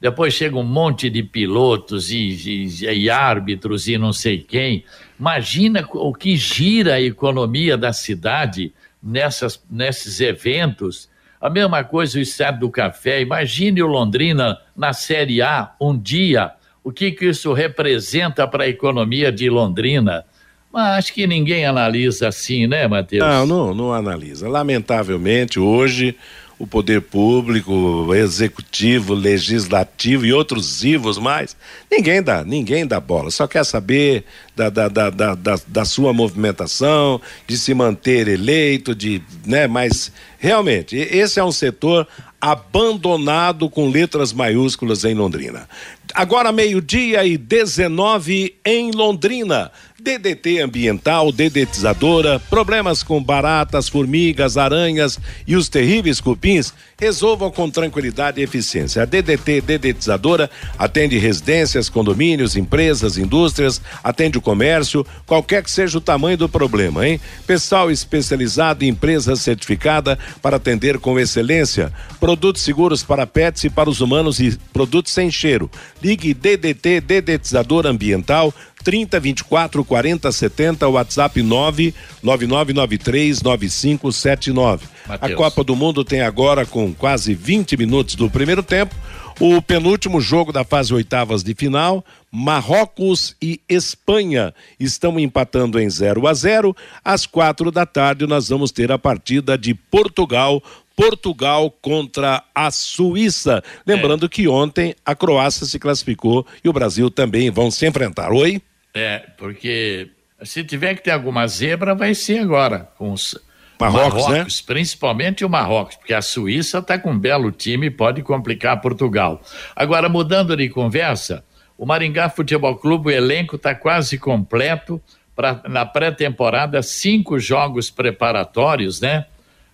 Depois 0.00 0.34
chega 0.34 0.56
um 0.56 0.64
monte 0.64 1.08
de 1.08 1.22
pilotos 1.22 2.10
e, 2.10 2.16
e, 2.16 2.84
e, 2.84 3.10
árbitros 3.10 3.88
e 3.88 3.96
não 3.96 4.12
sei 4.12 4.38
quem. 4.38 4.84
Imagina 5.18 5.86
o 5.92 6.12
que 6.12 6.36
gira 6.36 6.94
a 6.94 7.00
economia 7.00 7.76
da 7.76 7.92
cidade 7.92 8.72
nessas, 9.02 9.62
nesses 9.70 10.20
eventos 10.20 11.08
a 11.44 11.50
mesma 11.50 11.84
coisa 11.84 12.18
o 12.18 12.22
estado 12.22 12.60
do 12.60 12.70
café. 12.70 13.20
Imagine 13.20 13.82
o 13.82 13.86
Londrina 13.86 14.56
na 14.74 14.94
Série 14.94 15.42
A 15.42 15.72
um 15.78 15.94
dia. 15.94 16.52
O 16.82 16.90
que, 16.90 17.10
que 17.10 17.26
isso 17.26 17.52
representa 17.52 18.48
para 18.48 18.64
a 18.64 18.68
economia 18.68 19.30
de 19.30 19.50
Londrina? 19.50 20.24
Mas 20.72 20.96
acho 20.96 21.12
que 21.12 21.26
ninguém 21.26 21.66
analisa 21.66 22.28
assim, 22.28 22.66
né, 22.66 22.88
Matheus? 22.88 23.22
Não, 23.22 23.46
não, 23.46 23.74
não 23.74 23.92
analisa. 23.92 24.48
Lamentavelmente, 24.48 25.60
hoje 25.60 26.16
o 26.58 26.66
poder 26.66 27.00
público, 27.02 28.14
executivo, 28.14 29.12
legislativo 29.12 30.24
e 30.24 30.32
outros 30.32 30.80
vivos 30.80 31.18
mais, 31.18 31.56
ninguém 31.90 32.22
dá, 32.22 32.44
ninguém 32.44 32.86
dá 32.86 33.00
bola, 33.00 33.30
só 33.30 33.46
quer 33.46 33.64
saber 33.64 34.24
da, 34.54 34.70
da, 34.70 34.88
da, 34.88 35.10
da, 35.10 35.34
da, 35.34 35.58
da 35.66 35.84
sua 35.84 36.12
movimentação, 36.12 37.20
de 37.46 37.58
se 37.58 37.74
manter 37.74 38.28
eleito, 38.28 38.94
de, 38.94 39.20
né, 39.44 39.66
mas 39.66 40.12
realmente, 40.38 40.96
esse 40.96 41.40
é 41.40 41.44
um 41.44 41.52
setor 41.52 42.06
abandonado 42.40 43.70
com 43.70 43.88
letras 43.88 44.32
maiúsculas 44.32 45.02
em 45.04 45.14
Londrina. 45.14 45.66
Agora 46.14 46.52
meio-dia 46.52 47.24
e 47.24 47.38
19 47.38 48.54
em 48.64 48.90
Londrina. 48.90 49.72
DDT 50.04 50.60
ambiental, 50.60 51.32
dedetizadora, 51.32 52.38
problemas 52.38 53.02
com 53.02 53.24
baratas, 53.24 53.88
formigas, 53.88 54.58
aranhas 54.58 55.18
e 55.46 55.56
os 55.56 55.70
terríveis 55.70 56.20
cupins, 56.20 56.74
resolvam 57.00 57.50
com 57.50 57.70
tranquilidade 57.70 58.38
e 58.38 58.44
eficiência. 58.44 59.02
A 59.02 59.06
DDT 59.06 59.62
dedetizadora 59.62 60.50
atende 60.78 61.16
residências, 61.16 61.88
condomínios, 61.88 62.54
empresas, 62.54 63.16
indústrias, 63.16 63.80
atende 64.02 64.36
o 64.36 64.42
comércio, 64.42 65.06
qualquer 65.26 65.62
que 65.62 65.70
seja 65.70 65.96
o 65.96 66.02
tamanho 66.02 66.36
do 66.36 66.50
problema, 66.50 67.08
hein? 67.08 67.18
Pessoal 67.46 67.90
especializado 67.90 68.84
em 68.84 68.88
empresa 68.88 69.34
certificada 69.36 70.18
para 70.42 70.56
atender 70.56 70.98
com 70.98 71.18
excelência. 71.18 71.90
Produtos 72.20 72.60
seguros 72.60 73.02
para 73.02 73.26
pets 73.26 73.64
e 73.64 73.70
para 73.70 73.88
os 73.88 74.02
humanos 74.02 74.38
e 74.38 74.54
produtos 74.70 75.14
sem 75.14 75.30
cheiro. 75.30 75.70
Ligue 76.02 76.34
DDT 76.34 77.00
dedetizadora 77.00 77.88
ambiental 77.88 78.52
30 78.84 79.18
24 79.18 79.84
40 79.84 80.30
70, 80.30 80.88
WhatsApp 80.88 81.42
99993 81.42 83.42
9579. 83.42 84.86
A 85.08 85.30
Copa 85.30 85.64
do 85.64 85.74
Mundo 85.74 86.04
tem 86.04 86.20
agora, 86.20 86.66
com 86.66 86.92
quase 86.92 87.34
20 87.34 87.78
minutos 87.78 88.14
do 88.14 88.30
primeiro 88.30 88.62
tempo, 88.62 88.94
o 89.40 89.60
penúltimo 89.60 90.20
jogo 90.20 90.52
da 90.52 90.62
fase 90.62 90.94
oitavas 90.94 91.42
de 91.42 91.54
final, 91.54 92.04
Marrocos 92.30 93.34
e 93.42 93.60
Espanha 93.68 94.54
estão 94.78 95.18
empatando 95.18 95.80
em 95.80 95.90
0 95.90 96.28
a 96.28 96.34
0. 96.34 96.76
Às 97.04 97.26
quatro 97.26 97.70
da 97.70 97.84
tarde 97.84 98.26
nós 98.26 98.48
vamos 98.48 98.70
ter 98.70 98.92
a 98.92 98.98
partida 98.98 99.58
de 99.58 99.74
Portugal 99.74 100.62
Portugal 100.96 101.70
contra 101.82 102.42
a 102.54 102.70
Suíça. 102.70 103.62
Lembrando 103.84 104.26
é. 104.26 104.28
que 104.28 104.46
ontem 104.46 104.94
a 105.04 105.14
Croácia 105.14 105.66
se 105.66 105.78
classificou 105.78 106.46
e 106.62 106.68
o 106.68 106.72
Brasil 106.72 107.10
também 107.10 107.50
vão 107.50 107.70
se 107.70 107.86
enfrentar. 107.86 108.32
Oi? 108.32 108.62
É, 108.94 109.24
porque 109.36 110.10
se 110.42 110.62
tiver 110.62 110.94
que 110.94 111.02
ter 111.02 111.10
alguma 111.10 111.46
zebra, 111.48 111.94
vai 111.94 112.14
ser 112.14 112.38
agora, 112.38 112.88
com 112.96 113.12
os 113.12 113.36
Marrocos, 113.80 114.28
né? 114.28 114.38
Marrocos 114.38 114.60
né? 114.60 114.64
principalmente 114.66 115.44
o 115.44 115.48
Marrocos, 115.48 115.96
porque 115.96 116.14
a 116.14 116.22
Suíça 116.22 116.78
está 116.78 116.98
com 116.98 117.10
um 117.10 117.18
belo 117.18 117.50
time 117.50 117.88
e 117.88 117.90
pode 117.90 118.22
complicar 118.22 118.80
Portugal. 118.80 119.42
Agora, 119.74 120.08
mudando 120.08 120.56
de 120.56 120.68
conversa, 120.68 121.44
o 121.76 121.84
Maringá 121.84 122.28
Futebol 122.28 122.76
Clube, 122.76 123.08
o 123.08 123.10
elenco 123.10 123.56
está 123.56 123.74
quase 123.74 124.16
completo 124.16 125.02
para 125.34 125.60
na 125.68 125.84
pré-temporada, 125.84 126.80
cinco 126.82 127.38
jogos 127.38 127.90
preparatórios, 127.90 129.00
né? 129.00 129.26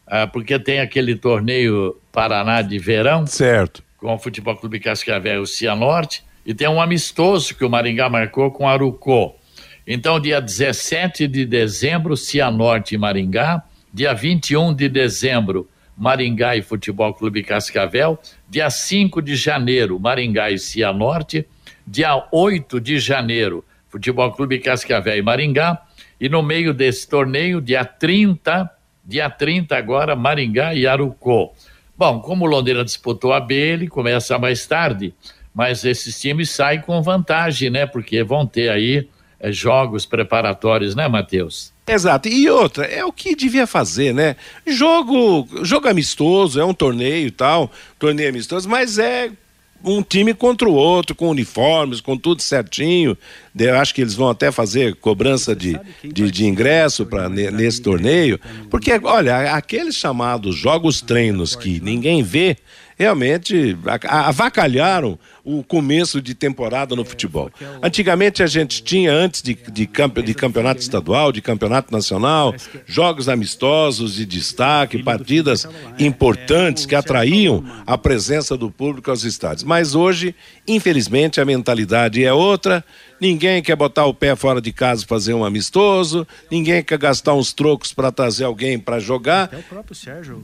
Ah, 0.07 0.27
porque 0.27 0.59
tem 0.59 0.81
aquele 0.81 1.15
torneio 1.15 2.01
Paraná 2.11 2.63
de 2.63 2.79
verão. 2.79 3.27
Certo. 3.27 3.83
Com 3.99 4.15
o 4.15 4.19
Futebol 4.19 4.57
Clube 4.57 4.81
Cascavel 4.81 5.35
e 5.35 5.39
o 5.39 5.47
Cianorte 5.47 6.25
e 6.45 6.55
tem 6.55 6.69
um 6.69 6.81
amistoso 6.81 7.55
que 7.55 7.65
o 7.65 7.71
Maringá 7.71 8.09
marcou 8.09 8.51
com 8.51 8.69
Arucó. 8.69 9.35
Então, 9.87 10.21
dia 10.21 10.41
17 10.41 11.27
de 11.27 11.45
dezembro, 11.45 12.17
Cianorte 12.17 12.95
e 12.95 12.99
Maringá. 12.99 13.63
Dia 13.93 14.13
21 14.15 14.73
de 14.73 14.89
dezembro, 14.89 15.69
Maringá 15.97 16.57
e 16.57 16.63
Futebol 16.63 17.13
Clube 17.13 17.43
Cascavel. 17.43 18.19
Dia 18.49 18.71
5 18.71 19.21
de 19.21 19.35
janeiro, 19.35 19.99
Maringá 19.99 20.51
e 20.51 20.59
Cianorte. 20.59 21.47
Dia 21.87 22.27
8 22.31 22.81
de 22.81 22.99
janeiro, 22.99 23.65
Futebol 23.89 24.33
Clube 24.33 24.61
Cascavel 24.61 25.17
e 25.19 25.23
Maringá. 25.23 25.83
E 26.21 26.29
no 26.29 26.43
meio 26.43 26.73
desse 26.73 27.09
torneio, 27.09 27.61
dia 27.61 27.85
30, 27.85 28.71
dia 29.05 29.29
30 29.29 29.77
agora, 29.77 30.15
Maringá 30.15 30.75
e 30.75 30.87
Arucó. 30.87 31.53
Bom, 31.99 32.21
como 32.21 32.47
Londrina 32.47 32.85
disputou 32.85 33.33
a 33.33 33.41
B, 33.41 33.55
ele 33.55 33.89
começa 33.89 34.39
mais 34.39 34.67
tarde 34.67 35.13
mas 35.55 35.85
esses 35.85 36.21
times 36.21 36.51
saem 36.51 36.81
com 36.81 37.03
vantagem, 37.03 37.71
né? 37.71 37.87
Porque 37.87 38.23
vão 38.23 38.47
ter 38.47 38.71
aí 38.71 39.09
é, 39.39 39.51
jogos 39.51 40.07
preparatórios, 40.07 40.95
né, 40.95 41.09
Matheus? 41.09 41.73
Exato. 41.87 42.29
E 42.29 42.49
outra, 42.49 42.85
é 42.85 43.05
o 43.05 43.13
que 43.13 43.35
devia 43.35 43.67
fazer, 43.67 44.15
né? 44.15 44.37
Jogo, 44.67 45.49
jogo 45.65 45.89
amistoso, 45.89 46.61
é 46.61 46.65
um 46.65 46.75
torneio 46.75 47.27
e 47.27 47.31
tal, 47.31 47.71
torneio 47.99 48.29
amistoso, 48.29 48.69
mas 48.69 48.99
é 48.99 49.31
um 49.83 50.03
time 50.03 50.35
contra 50.35 50.69
o 50.69 50.75
outro, 50.75 51.15
com 51.15 51.29
uniformes, 51.29 52.01
com 52.01 52.17
tudo 52.17 52.43
certinho. 52.43 53.17
Eu 53.59 53.77
acho 53.79 53.95
que 53.95 54.03
eles 54.03 54.15
vão 54.15 54.29
até 54.29 54.53
fazer 54.53 54.95
cobrança 54.97 55.57
de, 55.57 55.79
de, 56.05 56.31
de 56.31 56.47
ingresso 56.47 57.07
para 57.07 57.29
nesse 57.29 57.81
torneio. 57.81 58.39
Porque, 58.71 58.93
olha, 59.03 59.55
aqueles 59.55 59.97
chamados 59.97 60.55
jogos 60.57 61.01
treinos 61.01 61.57
que 61.57 61.81
ninguém 61.81 62.23
vê, 62.23 62.57
realmente 62.99 63.77
avacalharam 64.07 65.19
o 65.59 65.65
começo 65.65 66.21
de 66.21 66.35
temporada 66.35 66.95
no 66.95 67.05
futebol. 67.05 67.51
Antigamente 67.83 68.43
a 68.43 68.47
gente 68.47 68.83
tinha, 68.83 69.13
antes 69.13 69.43
de, 69.43 69.55
de, 69.55 69.87
campe, 69.87 70.23
de 70.23 70.35
campeonato 70.35 70.81
estadual, 70.81 71.33
de 71.33 71.41
campeonato 71.41 71.93
nacional, 71.93 72.55
jogos 72.87 73.29
amistosos 73.29 74.15
de 74.15 74.27
destaque, 74.27 75.03
partidas 75.03 75.67
importantes 75.99 76.87
que 76.87 76.95
atraíam 76.95 77.65
a 77.87 77.99
presença 77.99 78.57
do 78.57 78.71
público 78.71 79.11
aos 79.11 79.25
estádios. 79.25 79.65
Mas 79.65 79.95
hoje, 79.95 80.35
infelizmente, 80.67 81.41
a 81.41 81.45
mentalidade 81.45 82.25
é 82.25 82.33
outra. 82.33 82.85
Ninguém 83.21 83.63
quer 83.63 83.77
botar 83.77 84.07
o 84.07 84.15
pé 84.15 84.35
fora 84.35 84.61
de 84.61 84.73
casa 84.73 85.05
fazer 85.07 85.35
um 85.35 85.45
amistoso, 85.45 86.27
ninguém 86.51 86.83
quer 86.83 86.97
gastar 86.97 87.35
uns 87.35 87.53
trocos 87.53 87.93
para 87.93 88.11
trazer 88.11 88.45
alguém 88.45 88.79
para 88.79 88.99
jogar. 88.99 89.45
Até 89.45 89.59
o 89.59 89.63
próprio 89.63 89.95
Sérgio. 89.95 90.43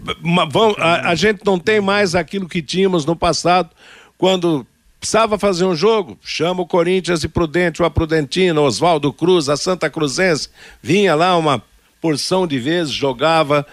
A, 0.79 1.11
a 1.11 1.14
gente 1.14 1.40
não 1.45 1.59
tem 1.59 1.81
mais 1.81 2.14
aquilo 2.14 2.49
que 2.49 2.61
tínhamos 2.61 3.07
no 3.07 3.16
passado, 3.16 3.71
quando 4.19 4.66
precisava 5.07 5.38
fazer 5.38 5.64
um 5.64 5.77
jogo, 5.77 6.19
chama 6.21 6.62
o 6.62 6.66
Corinthians 6.66 7.23
e 7.23 7.29
Prudente, 7.29 7.81
o 7.81 7.85
Aprudentino, 7.85 8.62
Oswaldo 8.62 9.12
Cruz, 9.12 9.49
a 9.49 9.57
Santa 9.57 9.88
Cruzense, 9.88 10.49
vinha 10.83 11.14
lá 11.14 11.37
uma 11.37 11.62
porção 12.01 12.45
de 12.45 12.59
vezes, 12.59 12.92
jogava, 12.92 13.64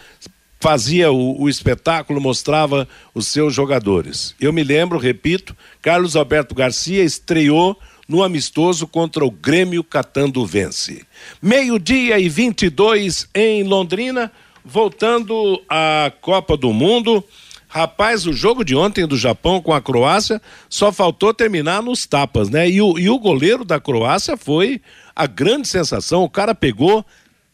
fazia 0.60 1.12
o, 1.12 1.42
o, 1.42 1.50
espetáculo, 1.50 2.22
mostrava 2.22 2.88
os 3.16 3.26
seus 3.26 3.52
jogadores. 3.52 4.36
Eu 4.40 4.54
me 4.54 4.64
lembro, 4.64 5.00
repito, 5.00 5.58
Carlos 5.82 6.16
Alberto 6.16 6.54
Garcia 6.54 7.04
estreou 7.04 7.76
no 8.08 8.22
amistoso 8.22 8.86
contra 8.86 9.26
o 9.26 9.32
Grêmio 9.32 9.84
Catando 9.84 10.46
Vence. 10.46 11.04
Meio-dia 11.42 12.20
e 12.20 12.30
22 12.30 13.28
em 13.34 13.64
Londrina, 13.64 14.32
voltando 14.64 15.60
à 15.68 16.12
Copa 16.22 16.56
do 16.56 16.72
Mundo. 16.72 17.24
Rapaz, 17.74 18.28
o 18.28 18.34
jogo 18.34 18.64
de 18.64 18.76
ontem 18.76 19.08
do 19.08 19.18
Japão 19.18 19.60
com 19.60 19.74
a 19.74 19.82
Croácia 19.82 20.40
só 20.70 20.92
faltou 20.92 21.34
terminar 21.34 21.82
nos 21.82 22.06
tapas, 22.06 22.48
né? 22.48 22.70
E 22.70 22.80
o, 22.80 23.00
e 23.00 23.10
o 23.10 23.18
goleiro 23.18 23.66
da 23.66 23.80
Croácia 23.80 24.38
foi 24.38 24.80
a 25.16 25.26
grande 25.26 25.68
sensação. 25.68 26.24
O 26.24 26.30
cara 26.30 26.54
pegou 26.54 27.04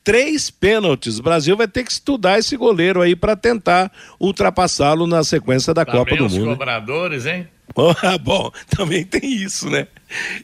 três 0.04 0.50
pênaltis. 0.50 1.20
O 1.20 1.24
Brasil 1.24 1.56
vai 1.56 1.70
ter 1.70 1.86
que 1.86 1.92
estudar 1.94 2.38
esse 2.38 2.58
goleiro 2.58 3.02
aí 3.02 3.16
para 3.16 3.34
tentar 3.34 3.90
ultrapassá-lo 4.20 5.08
na 5.08 5.24
sequência 5.24 5.74
da 5.74 5.86
tá 5.86 5.92
Copa 5.94 6.18
do 6.18 6.26
os 6.26 6.38
Mundo. 6.38 6.50
cobradores, 6.50 7.26
hein? 7.26 7.48
bom, 8.22 8.52
também 8.76 9.06
tem 9.06 9.24
isso, 9.24 9.70
né? 9.70 9.88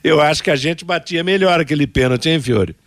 Eu 0.02 0.22
acho 0.22 0.42
que 0.42 0.52
a 0.52 0.56
gente 0.56 0.86
batia 0.86 1.22
melhor 1.22 1.60
aquele 1.60 1.86
pênalti, 1.86 2.30
hein, 2.30 2.40
Fiore? 2.40 2.78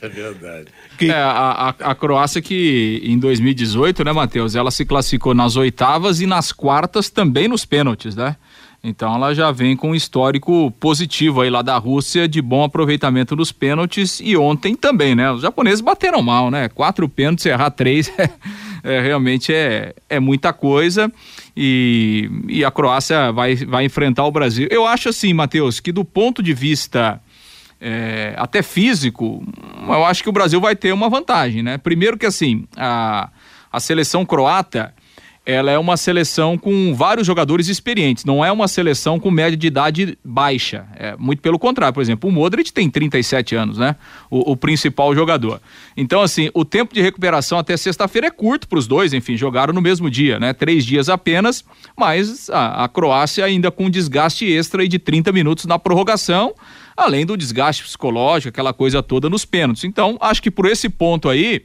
É 0.00 0.08
verdade. 0.08 0.66
Que... 0.96 1.10
É, 1.10 1.14
a, 1.14 1.74
a, 1.80 1.90
a, 1.90 1.94
Croácia 1.94 2.40
que 2.40 3.00
em 3.02 3.18
2018, 3.18 4.04
né, 4.04 4.12
Matheus, 4.12 4.54
ela 4.54 4.70
se 4.70 4.84
classificou 4.84 5.34
nas 5.34 5.56
oitavas 5.56 6.20
e 6.20 6.26
nas 6.26 6.52
quartas 6.52 7.10
também 7.10 7.48
nos 7.48 7.64
pênaltis, 7.64 8.14
né? 8.14 8.36
Então 8.82 9.12
ela 9.12 9.34
já 9.34 9.50
vem 9.50 9.76
com 9.76 9.90
um 9.90 9.94
histórico 9.94 10.70
positivo 10.78 11.40
aí 11.40 11.50
lá 11.50 11.62
da 11.62 11.76
Rússia 11.76 12.28
de 12.28 12.40
bom 12.40 12.62
aproveitamento 12.62 13.34
dos 13.34 13.50
pênaltis 13.50 14.20
e 14.22 14.36
ontem 14.36 14.76
também, 14.76 15.16
né? 15.16 15.32
Os 15.32 15.42
japoneses 15.42 15.80
bateram 15.80 16.22
mal, 16.22 16.48
né? 16.48 16.68
Quatro 16.68 17.08
pênaltis, 17.08 17.46
errar 17.46 17.70
três 17.70 18.08
é, 18.16 18.30
é, 18.84 19.00
realmente 19.00 19.52
é, 19.52 19.94
é 20.08 20.20
muita 20.20 20.52
coisa 20.52 21.12
e, 21.56 22.30
e 22.46 22.64
a 22.64 22.70
Croácia 22.70 23.32
vai, 23.32 23.56
vai 23.56 23.84
enfrentar 23.84 24.24
o 24.24 24.30
Brasil. 24.30 24.68
Eu 24.70 24.86
acho 24.86 25.08
assim, 25.08 25.32
Matheus, 25.32 25.80
que 25.80 25.90
do 25.90 26.04
ponto 26.04 26.40
de 26.40 26.54
vista 26.54 27.20
é, 27.80 28.34
até 28.36 28.62
físico, 28.62 29.44
eu 29.86 30.04
acho 30.04 30.22
que 30.22 30.28
o 30.28 30.32
Brasil 30.32 30.60
vai 30.60 30.74
ter 30.74 30.92
uma 30.92 31.08
vantagem, 31.08 31.62
né? 31.62 31.78
Primeiro 31.78 32.18
que 32.18 32.26
assim, 32.26 32.66
a, 32.76 33.30
a 33.70 33.80
seleção 33.80 34.24
croata 34.24 34.94
ela 35.48 35.70
é 35.70 35.78
uma 35.78 35.96
seleção 35.96 36.58
com 36.58 36.94
vários 36.94 37.26
jogadores 37.26 37.68
experientes, 37.68 38.22
não 38.22 38.44
é 38.44 38.52
uma 38.52 38.68
seleção 38.68 39.18
com 39.18 39.30
média 39.30 39.56
de 39.56 39.66
idade 39.66 40.18
baixa. 40.22 40.86
É 40.94 41.16
muito 41.16 41.40
pelo 41.40 41.58
contrário, 41.58 41.94
por 41.94 42.02
exemplo, 42.02 42.28
o 42.28 42.32
Modric 42.32 42.70
tem 42.70 42.90
37 42.90 43.56
anos, 43.56 43.78
né? 43.78 43.96
O, 44.30 44.52
o 44.52 44.56
principal 44.58 45.14
jogador. 45.14 45.58
Então, 45.96 46.20
assim, 46.20 46.50
o 46.52 46.66
tempo 46.66 46.92
de 46.92 47.00
recuperação 47.00 47.58
até 47.58 47.74
sexta-feira 47.78 48.26
é 48.26 48.30
curto 48.30 48.68
para 48.68 48.78
os 48.78 48.86
dois, 48.86 49.14
enfim, 49.14 49.38
jogaram 49.38 49.72
no 49.72 49.80
mesmo 49.80 50.10
dia, 50.10 50.38
né? 50.38 50.52
Três 50.52 50.84
dias 50.84 51.08
apenas, 51.08 51.64
mas 51.96 52.50
a, 52.50 52.84
a 52.84 52.88
Croácia 52.88 53.42
ainda 53.42 53.70
com 53.70 53.88
desgaste 53.88 54.44
extra 54.44 54.86
de 54.86 54.98
30 54.98 55.32
minutos 55.32 55.64
na 55.64 55.78
prorrogação, 55.78 56.52
além 56.98 57.24
do 57.24 57.36
desgaste 57.36 57.84
psicológico, 57.84 58.48
aquela 58.48 58.72
coisa 58.72 59.02
toda 59.02 59.30
nos 59.30 59.44
pênaltis. 59.44 59.84
Então, 59.84 60.18
acho 60.20 60.42
que 60.42 60.50
por 60.50 60.66
esse 60.66 60.88
ponto 60.88 61.28
aí 61.28 61.64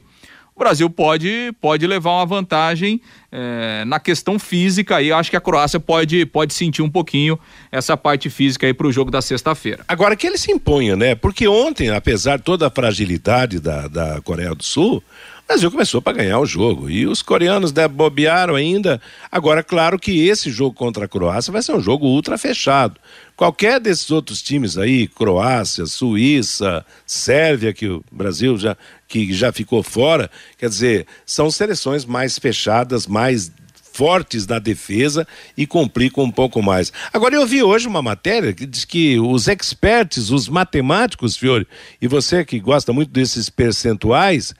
o 0.54 0.60
Brasil 0.60 0.88
pode, 0.88 1.52
pode 1.60 1.84
levar 1.84 2.12
uma 2.12 2.26
vantagem 2.26 3.00
é, 3.32 3.84
na 3.84 3.98
questão 3.98 4.38
física 4.38 4.96
aí. 4.96 5.10
Acho 5.10 5.28
que 5.28 5.36
a 5.36 5.40
Croácia 5.40 5.80
pode, 5.80 6.24
pode 6.26 6.54
sentir 6.54 6.80
um 6.80 6.88
pouquinho 6.88 7.36
essa 7.72 7.96
parte 7.96 8.30
física 8.30 8.64
aí 8.64 8.72
para 8.72 8.86
o 8.86 8.92
jogo 8.92 9.10
da 9.10 9.20
sexta-feira. 9.20 9.84
Agora 9.88 10.14
que 10.14 10.24
ele 10.24 10.38
se 10.38 10.52
imponha, 10.52 10.94
né? 10.94 11.16
Porque 11.16 11.48
ontem, 11.48 11.90
apesar 11.90 12.36
de 12.36 12.44
toda 12.44 12.68
a 12.68 12.70
fragilidade 12.70 13.58
da, 13.58 13.88
da 13.88 14.20
Coreia 14.20 14.54
do 14.54 14.62
Sul, 14.62 15.02
o 15.44 15.46
Brasil 15.46 15.70
começou 15.70 16.00
para 16.00 16.16
ganhar 16.16 16.38
o 16.38 16.46
jogo. 16.46 16.88
E 16.88 17.06
os 17.06 17.20
coreanos 17.20 17.70
bobearam 17.70 18.54
ainda. 18.54 19.00
Agora, 19.30 19.62
claro 19.62 19.98
que 19.98 20.26
esse 20.26 20.50
jogo 20.50 20.74
contra 20.74 21.04
a 21.04 21.08
Croácia 21.08 21.52
vai 21.52 21.62
ser 21.62 21.72
um 21.72 21.80
jogo 21.80 22.06
ultra 22.06 22.38
fechado. 22.38 22.98
Qualquer 23.36 23.78
desses 23.78 24.10
outros 24.10 24.40
times 24.40 24.78
aí, 24.78 25.06
Croácia, 25.06 25.84
Suíça, 25.84 26.84
Sérvia, 27.04 27.74
que 27.74 27.86
o 27.86 28.02
Brasil 28.10 28.56
já, 28.56 28.74
que 29.06 29.34
já 29.34 29.52
ficou 29.52 29.82
fora, 29.82 30.30
quer 30.56 30.70
dizer, 30.70 31.06
são 31.26 31.50
seleções 31.50 32.06
mais 32.06 32.38
fechadas, 32.38 33.06
mais 33.06 33.52
fortes 33.94 34.44
na 34.44 34.58
defesa 34.58 35.26
e 35.56 35.66
complicam 35.68 36.24
um 36.24 36.30
pouco 36.30 36.60
mais. 36.60 36.92
Agora 37.12 37.36
eu 37.36 37.46
vi 37.46 37.62
hoje 37.62 37.86
uma 37.86 38.02
matéria 38.02 38.52
que 38.52 38.66
diz 38.66 38.84
que 38.84 39.20
os 39.20 39.46
experts, 39.46 40.30
os 40.30 40.48
matemáticos, 40.48 41.36
Fiore, 41.36 41.66
e 42.02 42.08
você 42.08 42.44
que 42.44 42.58
gosta 42.58 42.92
muito 42.92 43.12
desses 43.12 43.48
percentuais, 43.48 44.52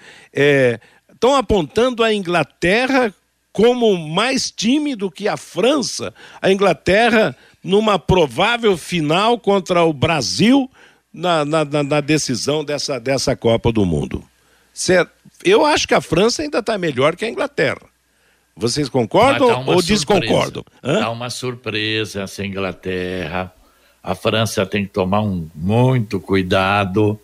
estão 1.13 1.35
é, 1.35 1.39
apontando 1.39 2.05
a 2.05 2.15
Inglaterra 2.15 3.13
como 3.53 3.97
mais 3.97 4.53
time 4.53 4.95
do 4.95 5.11
que 5.11 5.27
a 5.27 5.37
França. 5.37 6.15
A 6.41 6.53
Inglaterra 6.53 7.37
numa 7.63 7.99
provável 7.99 8.77
final 8.77 9.39
contra 9.39 9.83
o 9.83 9.93
Brasil 9.93 10.71
na, 11.13 11.45
na, 11.45 11.65
na 11.65 12.01
decisão 12.01 12.65
dessa, 12.65 13.01
dessa 13.01 13.35
Copa 13.35 13.73
do 13.73 13.85
Mundo. 13.85 14.23
Certo? 14.73 15.11
Eu 15.45 15.65
acho 15.65 15.89
que 15.89 15.95
a 15.95 16.01
França 16.01 16.43
ainda 16.43 16.61
está 16.61 16.79
melhor 16.79 17.17
que 17.17 17.25
a 17.25 17.29
Inglaterra. 17.29 17.94
Vocês 18.57 18.89
concordam 18.89 19.65
tá 19.65 19.71
ou 19.71 19.83
desconcordam? 19.83 20.65
Dá 20.83 21.11
uma 21.11 21.29
surpresa 21.29 22.23
essa 22.23 22.45
Inglaterra. 22.45 23.53
A 24.03 24.15
França 24.15 24.65
tem 24.65 24.85
que 24.85 24.93
tomar 24.93 25.23
um, 25.23 25.49
muito 25.55 26.21
cuidado. 26.21 27.19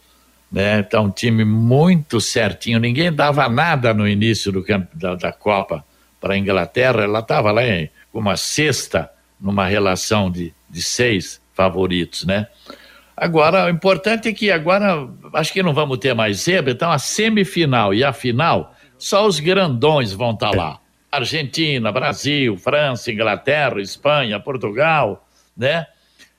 Né? 0.51 0.83
Tá 0.83 1.01
um 1.01 1.11
time 1.11 1.45
muito 1.45 2.21
certinho. 2.21 2.81
Ninguém 2.81 3.13
dava 3.13 3.49
nada 3.49 3.95
no 3.95 4.09
início 4.09 4.51
do 4.51 4.63
campo 4.63 4.89
da, 4.95 5.15
da 5.15 5.33
Copa 5.33 5.85
para 6.21 6.35
a 6.35 6.39
Inglaterra. 6.39 7.03
Ela 7.03 7.21
estava 7.21 7.53
lá 7.53 7.65
em 7.65 7.89
uma 8.13 8.37
sexta 8.37 9.11
numa 9.41 9.67
relação 9.67 10.31
de, 10.31 10.53
de 10.69 10.83
seis 10.83 11.41
favoritos, 11.55 12.25
né? 12.25 12.49
Agora, 13.17 13.67
o 13.67 13.69
importante 13.69 14.29
é 14.29 14.33
que 14.33 14.51
agora 14.51 15.07
acho 15.35 15.53
que 15.53 15.63
não 15.63 15.75
vamos 15.75 15.99
ter 15.99 16.15
mais 16.15 16.39
zebra, 16.39 16.73
então 16.73 16.91
a 16.91 16.99
semifinal 16.99 17.93
e 17.93 18.03
a 18.03 18.15
final, 18.15 18.75
só 18.99 19.27
os 19.27 19.39
grandões 19.39 20.13
vão 20.13 20.33
estar 20.33 20.53
tá 20.53 20.57
lá. 20.57 20.81
Argentina, 21.11 21.91
Brasil, 21.91 22.57
França, 22.57 23.11
Inglaterra, 23.11 23.81
Espanha, 23.81 24.39
Portugal, 24.39 25.27
né? 25.57 25.87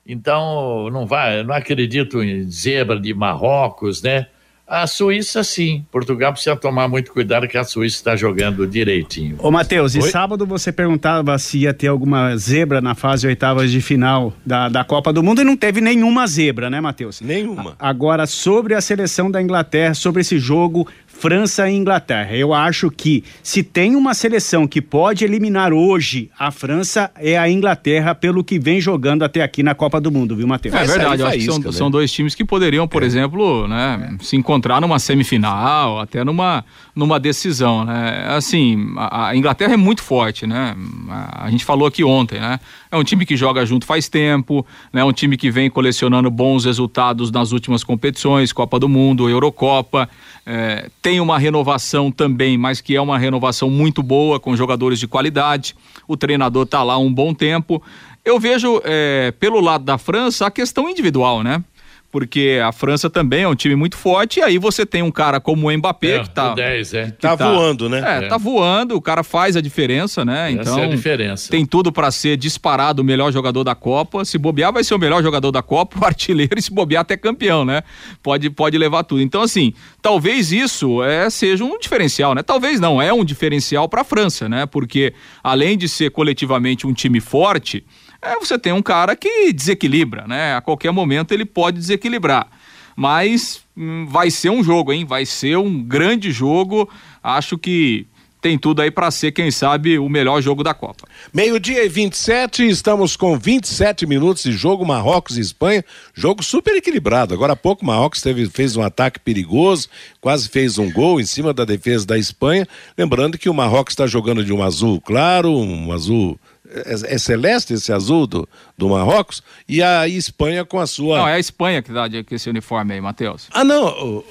Então, 0.06 0.90
não 0.90 1.06
vai, 1.06 1.42
não 1.44 1.54
acredito 1.54 2.22
em 2.22 2.50
zebra 2.50 2.98
de 2.98 3.14
Marrocos, 3.14 4.02
né? 4.02 4.26
A 4.66 4.86
Suíça, 4.86 5.44
sim. 5.44 5.84
Portugal 5.92 6.32
precisa 6.32 6.56
tomar 6.56 6.88
muito 6.88 7.12
cuidado 7.12 7.46
que 7.46 7.58
a 7.58 7.64
Suíça 7.64 7.96
está 7.96 8.16
jogando 8.16 8.66
direitinho. 8.66 9.36
Ô, 9.38 9.50
Matheus, 9.50 9.94
e 9.94 10.00
sábado 10.00 10.46
você 10.46 10.72
perguntava 10.72 11.36
se 11.36 11.58
ia 11.58 11.74
ter 11.74 11.88
alguma 11.88 12.34
zebra 12.38 12.80
na 12.80 12.94
fase 12.94 13.26
oitavas 13.26 13.70
de 13.70 13.82
final 13.82 14.32
da, 14.46 14.70
da 14.70 14.82
Copa 14.82 15.12
do 15.12 15.22
Mundo 15.22 15.42
e 15.42 15.44
não 15.44 15.58
teve 15.58 15.82
nenhuma 15.82 16.26
zebra, 16.26 16.70
né, 16.70 16.80
Matheus? 16.80 17.20
Nenhuma. 17.20 17.76
A, 17.78 17.90
agora, 17.90 18.24
sobre 18.24 18.74
a 18.74 18.80
seleção 18.80 19.30
da 19.30 19.42
Inglaterra, 19.42 19.92
sobre 19.92 20.22
esse 20.22 20.38
jogo 20.38 20.88
França 21.22 21.70
e 21.70 21.76
Inglaterra. 21.76 22.34
Eu 22.34 22.52
acho 22.52 22.90
que 22.90 23.22
se 23.44 23.62
tem 23.62 23.94
uma 23.94 24.12
seleção 24.12 24.66
que 24.66 24.82
pode 24.82 25.24
eliminar 25.24 25.72
hoje 25.72 26.28
a 26.36 26.50
França 26.50 27.12
é 27.14 27.38
a 27.38 27.48
Inglaterra 27.48 28.12
pelo 28.12 28.42
que 28.42 28.58
vem 28.58 28.80
jogando 28.80 29.22
até 29.22 29.40
aqui 29.40 29.62
na 29.62 29.72
Copa 29.72 30.00
do 30.00 30.10
Mundo, 30.10 30.34
viu, 30.34 30.48
Matheus? 30.48 30.74
É 30.74 30.84
verdade, 30.84 31.22
eu 31.22 31.28
acho 31.28 31.38
que 31.38 31.44
são, 31.44 31.58
né? 31.60 31.70
são, 31.70 31.88
dois 31.92 32.10
times 32.10 32.34
que 32.34 32.44
poderiam, 32.44 32.88
por 32.88 33.04
é. 33.04 33.06
exemplo, 33.06 33.68
né, 33.68 34.16
se 34.20 34.34
encontrar 34.34 34.80
numa 34.80 34.98
semifinal, 34.98 36.00
até 36.00 36.24
numa, 36.24 36.64
numa 36.92 37.20
decisão, 37.20 37.84
né? 37.84 38.26
Assim, 38.30 38.92
a, 38.96 39.28
a 39.28 39.36
Inglaterra 39.36 39.74
é 39.74 39.76
muito 39.76 40.02
forte, 40.02 40.44
né? 40.44 40.74
A, 41.08 41.44
a, 41.44 41.50
gente 41.52 41.64
falou 41.64 41.86
aqui 41.86 42.02
ontem, 42.02 42.40
né? 42.40 42.58
É 42.92 42.96
um 42.98 43.02
time 43.02 43.24
que 43.24 43.38
joga 43.38 43.64
junto 43.64 43.86
faz 43.86 44.06
tempo, 44.06 44.66
né? 44.92 45.02
Um 45.02 45.14
time 45.14 45.38
que 45.38 45.50
vem 45.50 45.70
colecionando 45.70 46.30
bons 46.30 46.66
resultados 46.66 47.30
nas 47.30 47.50
últimas 47.50 47.82
competições, 47.82 48.52
Copa 48.52 48.78
do 48.78 48.86
Mundo, 48.86 49.30
Eurocopa, 49.30 50.06
é, 50.44 50.90
tem 51.00 51.18
uma 51.18 51.38
renovação 51.38 52.10
também, 52.12 52.58
mas 52.58 52.82
que 52.82 52.94
é 52.94 53.00
uma 53.00 53.18
renovação 53.18 53.70
muito 53.70 54.02
boa, 54.02 54.38
com 54.38 54.54
jogadores 54.54 54.98
de 54.98 55.08
qualidade. 55.08 55.74
O 56.06 56.18
treinador 56.18 56.64
está 56.64 56.82
lá 56.82 56.98
um 56.98 57.10
bom 57.10 57.32
tempo. 57.32 57.82
Eu 58.22 58.38
vejo, 58.38 58.82
é, 58.84 59.32
pelo 59.40 59.58
lado 59.58 59.84
da 59.84 59.96
França, 59.96 60.46
a 60.46 60.50
questão 60.50 60.86
individual, 60.86 61.42
né? 61.42 61.64
Porque 62.12 62.60
a 62.62 62.70
França 62.72 63.08
também 63.08 63.44
é 63.44 63.48
um 63.48 63.54
time 63.54 63.74
muito 63.74 63.96
forte, 63.96 64.38
e 64.38 64.42
aí 64.42 64.58
você 64.58 64.84
tem 64.84 65.02
um 65.02 65.10
cara 65.10 65.40
como 65.40 65.68
o 65.68 65.72
Mbappé, 65.72 66.16
é, 66.16 66.18
que 66.20 66.28
tá. 66.28 66.54
10, 66.54 66.94
é. 66.94 67.04
Que 67.06 67.12
tá, 67.12 67.34
tá, 67.34 67.50
voando, 67.50 67.88
né? 67.88 68.02
É, 68.06 68.24
é, 68.26 68.28
tá 68.28 68.36
voando, 68.36 68.94
o 68.94 69.00
cara 69.00 69.24
faz 69.24 69.56
a 69.56 69.62
diferença, 69.62 70.22
né? 70.22 70.52
Essa 70.52 70.60
então. 70.60 70.78
É 70.78 70.84
a 70.84 70.88
diferença. 70.88 71.50
Tem 71.50 71.64
tudo 71.64 71.90
para 71.90 72.10
ser 72.10 72.36
disparado 72.36 73.00
o 73.00 73.04
melhor 73.04 73.32
jogador 73.32 73.64
da 73.64 73.74
Copa. 73.74 74.26
Se 74.26 74.36
bobear, 74.36 74.70
vai 74.70 74.84
ser 74.84 74.94
o 74.94 74.98
melhor 74.98 75.22
jogador 75.22 75.50
da 75.50 75.62
Copa, 75.62 75.98
o 76.04 76.04
artilheiro, 76.04 76.58
e 76.58 76.62
se 76.62 76.70
bobear, 76.70 77.00
até 77.00 77.16
campeão, 77.16 77.64
né? 77.64 77.82
Pode, 78.22 78.50
pode 78.50 78.76
levar 78.76 79.04
tudo. 79.04 79.22
Então, 79.22 79.40
assim, 79.40 79.72
talvez 80.02 80.52
isso 80.52 81.02
é, 81.02 81.30
seja 81.30 81.64
um 81.64 81.78
diferencial, 81.78 82.34
né? 82.34 82.42
Talvez 82.42 82.78
não, 82.78 83.00
é 83.00 83.10
um 83.10 83.24
diferencial 83.24 83.88
para 83.88 84.02
a 84.02 84.04
França, 84.04 84.50
né? 84.50 84.66
Porque 84.66 85.14
além 85.42 85.78
de 85.78 85.88
ser 85.88 86.10
coletivamente 86.10 86.86
um 86.86 86.92
time 86.92 87.20
forte 87.20 87.82
é, 88.22 88.36
você 88.38 88.58
tem 88.58 88.72
um 88.72 88.82
cara 88.82 89.16
que 89.16 89.52
desequilibra, 89.52 90.26
né? 90.28 90.54
A 90.54 90.60
qualquer 90.60 90.92
momento 90.92 91.32
ele 91.32 91.44
pode 91.44 91.78
desequilibrar. 91.78 92.46
Mas 92.94 93.60
hum, 93.76 94.06
vai 94.08 94.30
ser 94.30 94.50
um 94.50 94.62
jogo, 94.62 94.92
hein? 94.92 95.04
Vai 95.04 95.26
ser 95.26 95.56
um 95.56 95.82
grande 95.82 96.30
jogo. 96.30 96.88
Acho 97.22 97.58
que 97.58 98.06
tem 98.42 98.58
tudo 98.58 98.82
aí 98.82 98.90
para 98.90 99.08
ser, 99.12 99.30
quem 99.30 99.52
sabe, 99.52 100.00
o 100.00 100.08
melhor 100.08 100.42
jogo 100.42 100.64
da 100.64 100.74
Copa. 100.74 101.06
Meio-dia 101.32 101.84
e 101.84 101.88
27, 101.88 102.68
estamos 102.68 103.16
com 103.16 103.38
27 103.38 104.04
minutos 104.04 104.42
de 104.42 104.50
jogo, 104.50 104.84
Marrocos 104.84 105.38
e 105.38 105.40
Espanha. 105.40 105.84
Jogo 106.12 106.42
super 106.42 106.74
equilibrado. 106.76 107.32
Agora 107.32 107.52
há 107.52 107.56
pouco, 107.56 107.86
Marrocos 107.86 108.20
teve, 108.20 108.50
fez 108.50 108.76
um 108.76 108.82
ataque 108.82 109.20
perigoso, 109.20 109.88
quase 110.20 110.48
fez 110.48 110.76
um 110.76 110.90
gol 110.90 111.20
em 111.20 111.24
cima 111.24 111.54
da 111.54 111.64
defesa 111.64 112.04
da 112.04 112.18
Espanha. 112.18 112.66
Lembrando 112.98 113.38
que 113.38 113.48
o 113.48 113.54
Marrocos 113.54 113.92
está 113.92 114.08
jogando 114.08 114.44
de 114.44 114.52
um 114.52 114.60
azul 114.60 115.00
claro, 115.00 115.56
um 115.56 115.92
azul 115.92 116.36
é, 116.74 117.14
é, 117.14 117.18
celeste 117.18 117.74
esse 117.74 117.92
azul 117.92 118.26
do, 118.26 118.48
do 118.76 118.88
Marrocos 118.88 119.42
e 119.68 119.82
a 119.82 120.08
Espanha 120.08 120.64
com 120.64 120.78
a 120.78 120.86
sua. 120.86 121.18
Não, 121.18 121.28
é 121.28 121.34
a 121.34 121.38
Espanha 121.38 121.82
que 121.82 121.92
dá 121.92 122.08
esse 122.30 122.48
uniforme 122.48 122.94
aí, 122.94 123.00
Matheus. 123.00 123.48
Ah, 123.52 123.64
não. 123.64 124.24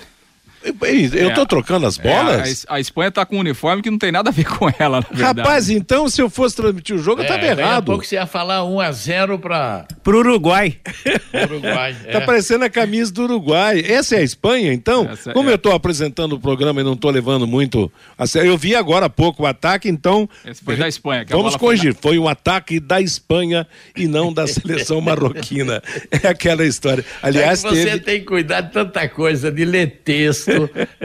Eu 0.63 1.29
estou 1.29 1.43
é, 1.43 1.47
trocando 1.47 1.87
as 1.87 1.97
bolas? 1.97 2.65
É, 2.65 2.73
a, 2.73 2.75
a, 2.75 2.79
Espanha 2.79 3.09
está 3.09 3.25
com 3.25 3.35
um 3.35 3.39
uniforme 3.39 3.81
que 3.81 3.89
não 3.89 3.97
tem 3.97 4.11
nada 4.11 4.29
a 4.29 4.33
ver 4.33 4.45
com 4.45 4.71
ela, 4.77 5.01
na 5.01 5.07
verdade. 5.09 5.39
Rapaz, 5.39 5.69
então 5.69 6.07
se 6.07 6.21
eu 6.21 6.29
fosse 6.29 6.55
transmitir 6.55 6.95
o 6.95 6.99
jogo, 6.99 7.21
é, 7.21 7.25
eu 7.25 7.27
estava 7.27 7.45
errado. 7.45 7.57
Daqui 7.57 7.73
a 7.73 7.81
pouco 7.81 8.05
você 8.05 8.15
ia 8.15 8.27
falar 8.27 8.63
1 8.63 8.79
a 8.79 8.91
0 8.91 9.39
para 9.39 9.87
o 10.05 10.09
Uruguai. 10.09 10.77
Uruguai. 11.49 11.95
Tá 12.11 12.19
é. 12.19 12.25
parecendo 12.25 12.63
a 12.63 12.69
camisa 12.69 13.11
do 13.11 13.23
Uruguai. 13.23 13.83
Essa 13.85 14.15
é 14.15 14.19
a 14.19 14.23
Espanha, 14.23 14.71
então? 14.71 15.09
Essa 15.09 15.33
Como 15.33 15.49
é. 15.49 15.53
eu 15.53 15.55
estou 15.55 15.73
apresentando 15.73 16.33
o 16.33 16.39
programa 16.39 16.81
e 16.81 16.83
não 16.83 16.93
estou 16.93 17.09
levando 17.09 17.47
muito 17.47 17.91
a 18.17 18.27
sério, 18.27 18.51
eu 18.51 18.57
vi 18.57 18.75
agora 18.75 19.07
há 19.07 19.09
pouco 19.09 19.43
o 19.43 19.45
ataque, 19.47 19.89
então. 19.89 20.29
Esse 20.45 20.63
foi 20.63 20.75
da 20.75 20.87
Espanha. 20.87 21.25
vamos 21.29 21.55
corrigir. 21.55 21.95
Foi, 21.99 22.19
um 22.19 22.27
ataque 22.27 22.79
da 22.79 23.01
Espanha 23.01 23.65
e 23.95 24.07
não 24.07 24.31
da 24.31 24.45
seleção 24.47 25.01
marroquina. 25.01 25.81
É 26.11 26.27
aquela 26.27 26.63
história. 26.63 27.03
Aliás, 27.21 27.63
é 27.65 27.69
você 27.69 27.85
teve... 27.85 27.99
tem 27.99 28.19
que 28.19 28.25
cuidar 28.25 28.61
de 28.61 28.71
tanta 28.71 29.07
coisa, 29.09 29.51
de 29.51 29.65
ler 29.65 30.01
texto 30.03 30.50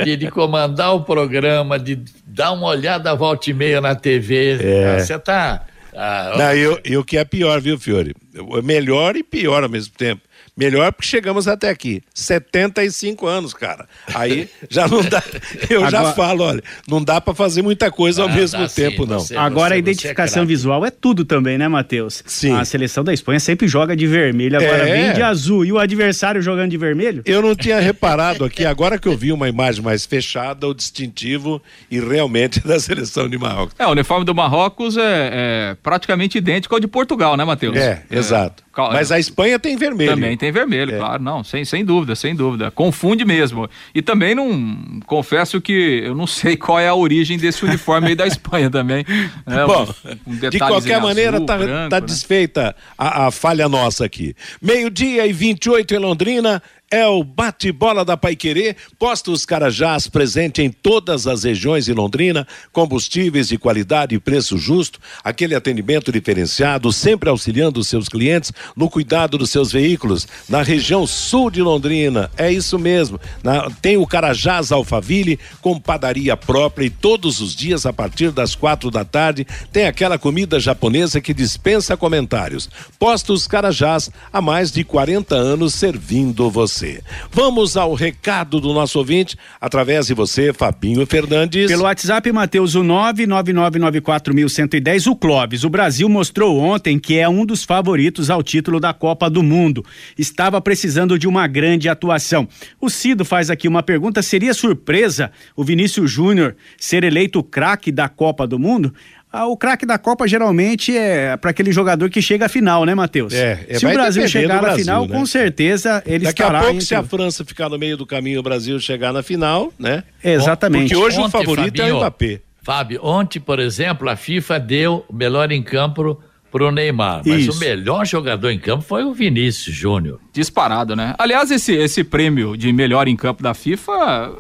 de, 0.04 0.16
de, 0.16 0.30
comandar 0.30 0.94
o 0.94 1.02
programa, 1.02 1.78
de 1.78 1.98
dar 2.26 2.52
uma 2.52 2.66
olhada 2.68 3.14
volta 3.14 3.50
e 3.50 3.54
meia 3.54 3.80
na 3.80 3.94
TV. 3.94 4.59
É. 4.61 4.98
Você 4.98 5.18
tá. 5.18 5.64
Ah, 5.94 6.35
Não, 6.37 6.52
eu, 6.52 6.78
e 6.85 6.96
o 6.96 7.04
que 7.04 7.16
é 7.16 7.24
pior, 7.24 7.61
viu, 7.61 7.78
Fiore? 7.78 8.14
Melhor 8.62 9.16
e 9.16 9.22
pior 9.22 9.62
ao 9.62 9.68
mesmo 9.68 9.94
tempo. 9.96 10.22
Melhor 10.57 10.90
porque 10.90 11.07
chegamos 11.07 11.47
até 11.47 11.69
aqui. 11.69 12.03
75 12.14 13.27
anos, 13.27 13.53
cara. 13.53 13.87
Aí 14.14 14.49
já 14.71 14.88
não 14.88 15.03
dá. 15.03 15.23
Eu 15.69 15.85
Agora... 15.85 15.90
já 15.90 16.12
falo, 16.14 16.45
olha, 16.45 16.62
não 16.88 17.03
dá 17.05 17.21
para 17.21 17.35
fazer 17.35 17.61
muita 17.61 17.90
coisa 17.90 18.23
ao 18.23 18.29
ah, 18.29 18.33
mesmo 18.33 18.66
tempo, 18.69 19.05
sim, 19.05 19.11
não. 19.11 19.21
Você, 19.21 19.37
Agora 19.37 19.69
você, 19.69 19.75
a 19.75 19.77
é 19.77 19.79
identificação 19.79 20.42
é 20.45 20.47
visual 20.47 20.87
é 20.87 20.90
tudo 20.90 21.27
também, 21.27 21.59
né, 21.59 21.69
Matheus? 21.69 22.23
Sim. 22.27 22.53
A 22.53 22.64
seleção 22.64 23.05
da 23.05 23.12
Espanha 23.12 23.38
sempre 23.38 23.69
joga 23.69 23.95
de 23.95 24.07
vermelho, 24.07 24.57
agora 24.57 24.88
é... 24.88 24.92
vem 24.92 25.12
de 25.12 25.23
azul. 25.23 25.62
E 25.64 25.73
o 25.73 25.79
adversário 25.79 26.40
jogando 26.40 26.71
de 26.71 26.79
vermelho? 26.79 27.23
Eu 27.27 27.42
não 27.42 27.55
tinha 27.55 27.79
reparado 27.79 28.45
aqui, 28.45 28.64
agora 28.64 28.99
que 28.99 29.09
eu 29.09 29.16
vi 29.16 29.33
uma 29.33 29.49
imagem 29.49 29.83
mais 29.83 30.07
fechada, 30.07 30.66
o 30.66 30.73
distintivo 30.73 31.62
e 31.90 32.01
realmente 32.01 32.61
da 32.66 32.81
seleção 32.81 33.29
de 33.29 33.37
Marrocos. 33.37 33.75
É, 33.79 33.87
o 33.87 33.90
uniforme 33.90 34.25
do 34.25 34.35
Marrocos 34.35 34.97
é, 34.97 35.03
é 35.03 35.77
praticamente 35.83 36.38
idêntico 36.38 36.75
ao 36.75 36.81
de 36.81 36.88
Portugal, 36.88 37.37
né, 37.37 37.45
Matheus? 37.45 37.77
É, 37.77 38.03
é. 38.11 38.19
exato. 38.19 38.65
Mas 38.76 39.10
a 39.10 39.18
Espanha 39.18 39.58
tem 39.58 39.76
vermelho. 39.76 40.10
Também 40.10 40.36
tem 40.36 40.52
vermelho, 40.52 40.94
é. 40.94 40.98
claro, 40.98 41.22
não, 41.22 41.42
sem, 41.42 41.64
sem 41.64 41.84
dúvida, 41.84 42.14
sem 42.14 42.34
dúvida. 42.34 42.70
Confunde 42.70 43.24
mesmo. 43.24 43.68
E 43.94 44.02
também 44.02 44.34
não, 44.34 45.00
confesso 45.06 45.60
que 45.60 46.02
eu 46.04 46.14
não 46.14 46.26
sei 46.26 46.56
qual 46.58 46.78
é 46.78 46.88
a 46.88 46.94
origem 46.94 47.38
desse 47.38 47.64
uniforme 47.64 48.08
aí 48.08 48.14
da 48.14 48.26
Espanha 48.26 48.70
também. 48.70 49.04
Né? 49.46 49.64
Bom, 49.66 49.88
um, 50.26 50.32
um 50.32 50.50
de 50.50 50.58
qualquer 50.58 51.00
maneira, 51.00 51.36
azul, 51.36 51.46
tá, 51.46 51.56
branco, 51.56 51.90
tá 51.90 52.00
né? 52.00 52.06
desfeita 52.06 52.76
a, 52.98 53.26
a 53.26 53.30
falha 53.30 53.68
nossa 53.68 54.04
aqui. 54.04 54.34
Meio-dia 54.60 55.26
e 55.26 55.32
28 55.32 55.94
em 55.94 55.98
Londrina, 55.98 56.62
é 56.90 57.05
o 57.05 57.25
bate-bola 57.25 58.05
da 58.05 58.16
Paiquerê, 58.16 58.77
Postos 58.96 59.44
Carajás, 59.44 60.07
presente 60.07 60.62
em 60.62 60.70
todas 60.70 61.27
as 61.27 61.42
regiões 61.42 61.87
de 61.87 61.92
Londrina, 61.92 62.46
combustíveis 62.72 63.49
de 63.49 63.59
qualidade 63.59 64.14
e 64.14 64.20
preço 64.20 64.57
justo, 64.57 65.01
aquele 65.25 65.57
atendimento 65.57 66.12
diferenciado, 66.12 66.92
sempre 66.92 67.29
auxiliando 67.29 67.81
os 67.81 67.88
seus 67.88 68.09
clientes 68.09 68.53
no 68.77 68.88
cuidado 68.88 69.37
dos 69.37 69.51
seus 69.51 69.72
veículos. 69.72 70.29
Na 70.49 70.62
região 70.62 71.07
sul 71.09 71.51
de 71.51 71.61
Londrina, 71.61 72.31
é 72.37 72.53
isso 72.53 72.79
mesmo. 72.79 73.20
Na, 73.42 73.68
tem 73.83 73.96
o 73.96 74.07
Carajás 74.07 74.70
Alfaville, 74.70 75.40
com 75.61 75.81
padaria 75.81 76.37
própria 76.37 76.87
e 76.87 76.90
todos 76.90 77.40
os 77.40 77.55
dias, 77.55 77.85
a 77.85 77.92
partir 77.92 78.31
das 78.31 78.55
quatro 78.55 78.92
da 78.92 79.05
tarde, 79.05 79.44
tem 79.72 79.87
aquela 79.87 80.18
comida 80.18 80.61
japonesa 80.61 81.20
que 81.20 81.35
dispensa 81.35 81.96
comentários. 81.96 82.70
Postos 82.96 83.49
Carajás, 83.49 84.09
há 84.33 84.40
mais 84.40 84.70
de 84.70 84.85
40 84.85 85.35
anos 85.35 85.75
servindo 85.75 86.49
você 86.49 86.75
você. 86.76 87.00
Vamos 87.32 87.74
ao 87.76 87.94
recado 87.94 88.60
do 88.60 88.74
nosso 88.74 88.98
ouvinte, 88.98 89.38
através 89.60 90.08
de 90.08 90.14
você, 90.14 90.52
Fabinho 90.52 91.06
Fernandes. 91.06 91.68
Pelo 91.68 91.84
WhatsApp, 91.84 92.30
Matheus, 92.30 92.74
o 92.74 92.82
99994110, 92.82 95.10
o 95.10 95.16
Clóvis. 95.16 95.64
O 95.64 95.70
Brasil 95.70 96.06
mostrou 96.08 96.58
ontem 96.58 96.98
que 96.98 97.16
é 97.18 97.26
um 97.28 97.46
dos 97.46 97.64
favoritos 97.64 98.30
ao 98.30 98.42
título 98.42 98.78
da 98.78 98.92
Copa 98.92 99.30
do 99.30 99.42
Mundo. 99.42 99.82
Estava 100.18 100.60
precisando 100.60 101.18
de 101.18 101.26
uma 101.26 101.46
grande 101.46 101.88
atuação. 101.88 102.46
O 102.80 102.90
Cido 102.90 103.24
faz 103.24 103.48
aqui 103.48 103.66
uma 103.66 103.82
pergunta: 103.82 104.20
seria 104.20 104.52
surpresa 104.52 105.32
o 105.56 105.64
Vinícius 105.64 106.10
Júnior 106.10 106.54
ser 106.76 107.04
eleito 107.04 107.42
craque 107.42 107.90
da 107.90 108.06
Copa 108.08 108.46
do 108.46 108.58
Mundo? 108.58 108.92
Ah, 109.32 109.46
o 109.46 109.56
craque 109.56 109.84
da 109.84 109.98
Copa 109.98 110.26
geralmente 110.26 110.96
é 110.96 111.36
para 111.36 111.50
aquele 111.50 111.72
jogador 111.72 112.08
que 112.08 112.22
chega 112.22 112.46
à 112.46 112.48
final, 112.48 112.84
né, 112.84 112.94
Matheus? 112.94 113.34
É, 113.34 113.66
é, 113.68 113.78
se 113.78 113.84
o 113.84 113.92
Brasil 113.92 114.26
chegar 114.28 114.62
na 114.62 114.74
final, 114.74 115.06
né? 115.06 115.14
com 115.14 115.26
certeza 115.26 116.02
ele 116.06 116.24
Daqui 116.24 116.40
estará. 116.40 116.52
Daqui 116.52 116.56
a 116.56 116.60
pouco, 116.60 116.74
entre... 116.76 116.86
se 116.86 116.94
a 116.94 117.02
França 117.02 117.44
ficar 117.44 117.68
no 117.68 117.78
meio 117.78 117.96
do 117.96 118.06
caminho, 118.06 118.40
o 118.40 118.42
Brasil 118.42 118.78
chegar 118.80 119.12
na 119.12 119.22
final, 119.22 119.72
né? 119.78 120.04
Exatamente. 120.24 120.88
Porque 120.88 120.96
hoje 120.96 121.18
ontem, 121.18 121.28
o 121.28 121.30
favorito 121.30 121.76
Fabinho, 121.76 121.88
é 121.88 121.92
o 121.92 121.96
Mbappé. 121.98 122.40
Fábio, 122.62 123.00
ontem, 123.04 123.38
por 123.38 123.60
exemplo, 123.60 124.08
a 124.08 124.16
FIFA 124.16 124.58
deu 124.58 125.04
o 125.08 125.14
melhor 125.14 125.52
em 125.52 125.62
campo 125.62 126.20
pro 126.50 126.70
Neymar, 126.70 127.22
mas 127.24 127.42
Isso. 127.42 127.52
o 127.52 127.60
melhor 127.60 128.06
jogador 128.06 128.50
em 128.50 128.58
campo 128.58 128.82
foi 128.82 129.04
o 129.04 129.12
Vinícius 129.12 129.76
Júnior. 129.76 130.18
Disparado, 130.32 130.96
né? 130.96 131.14
Aliás, 131.18 131.50
esse, 131.50 131.74
esse 131.74 132.02
prêmio 132.02 132.56
de 132.56 132.72
melhor 132.72 133.06
em 133.08 133.14
campo 133.14 133.42
da 133.42 133.52
FIFA, 133.52 134.32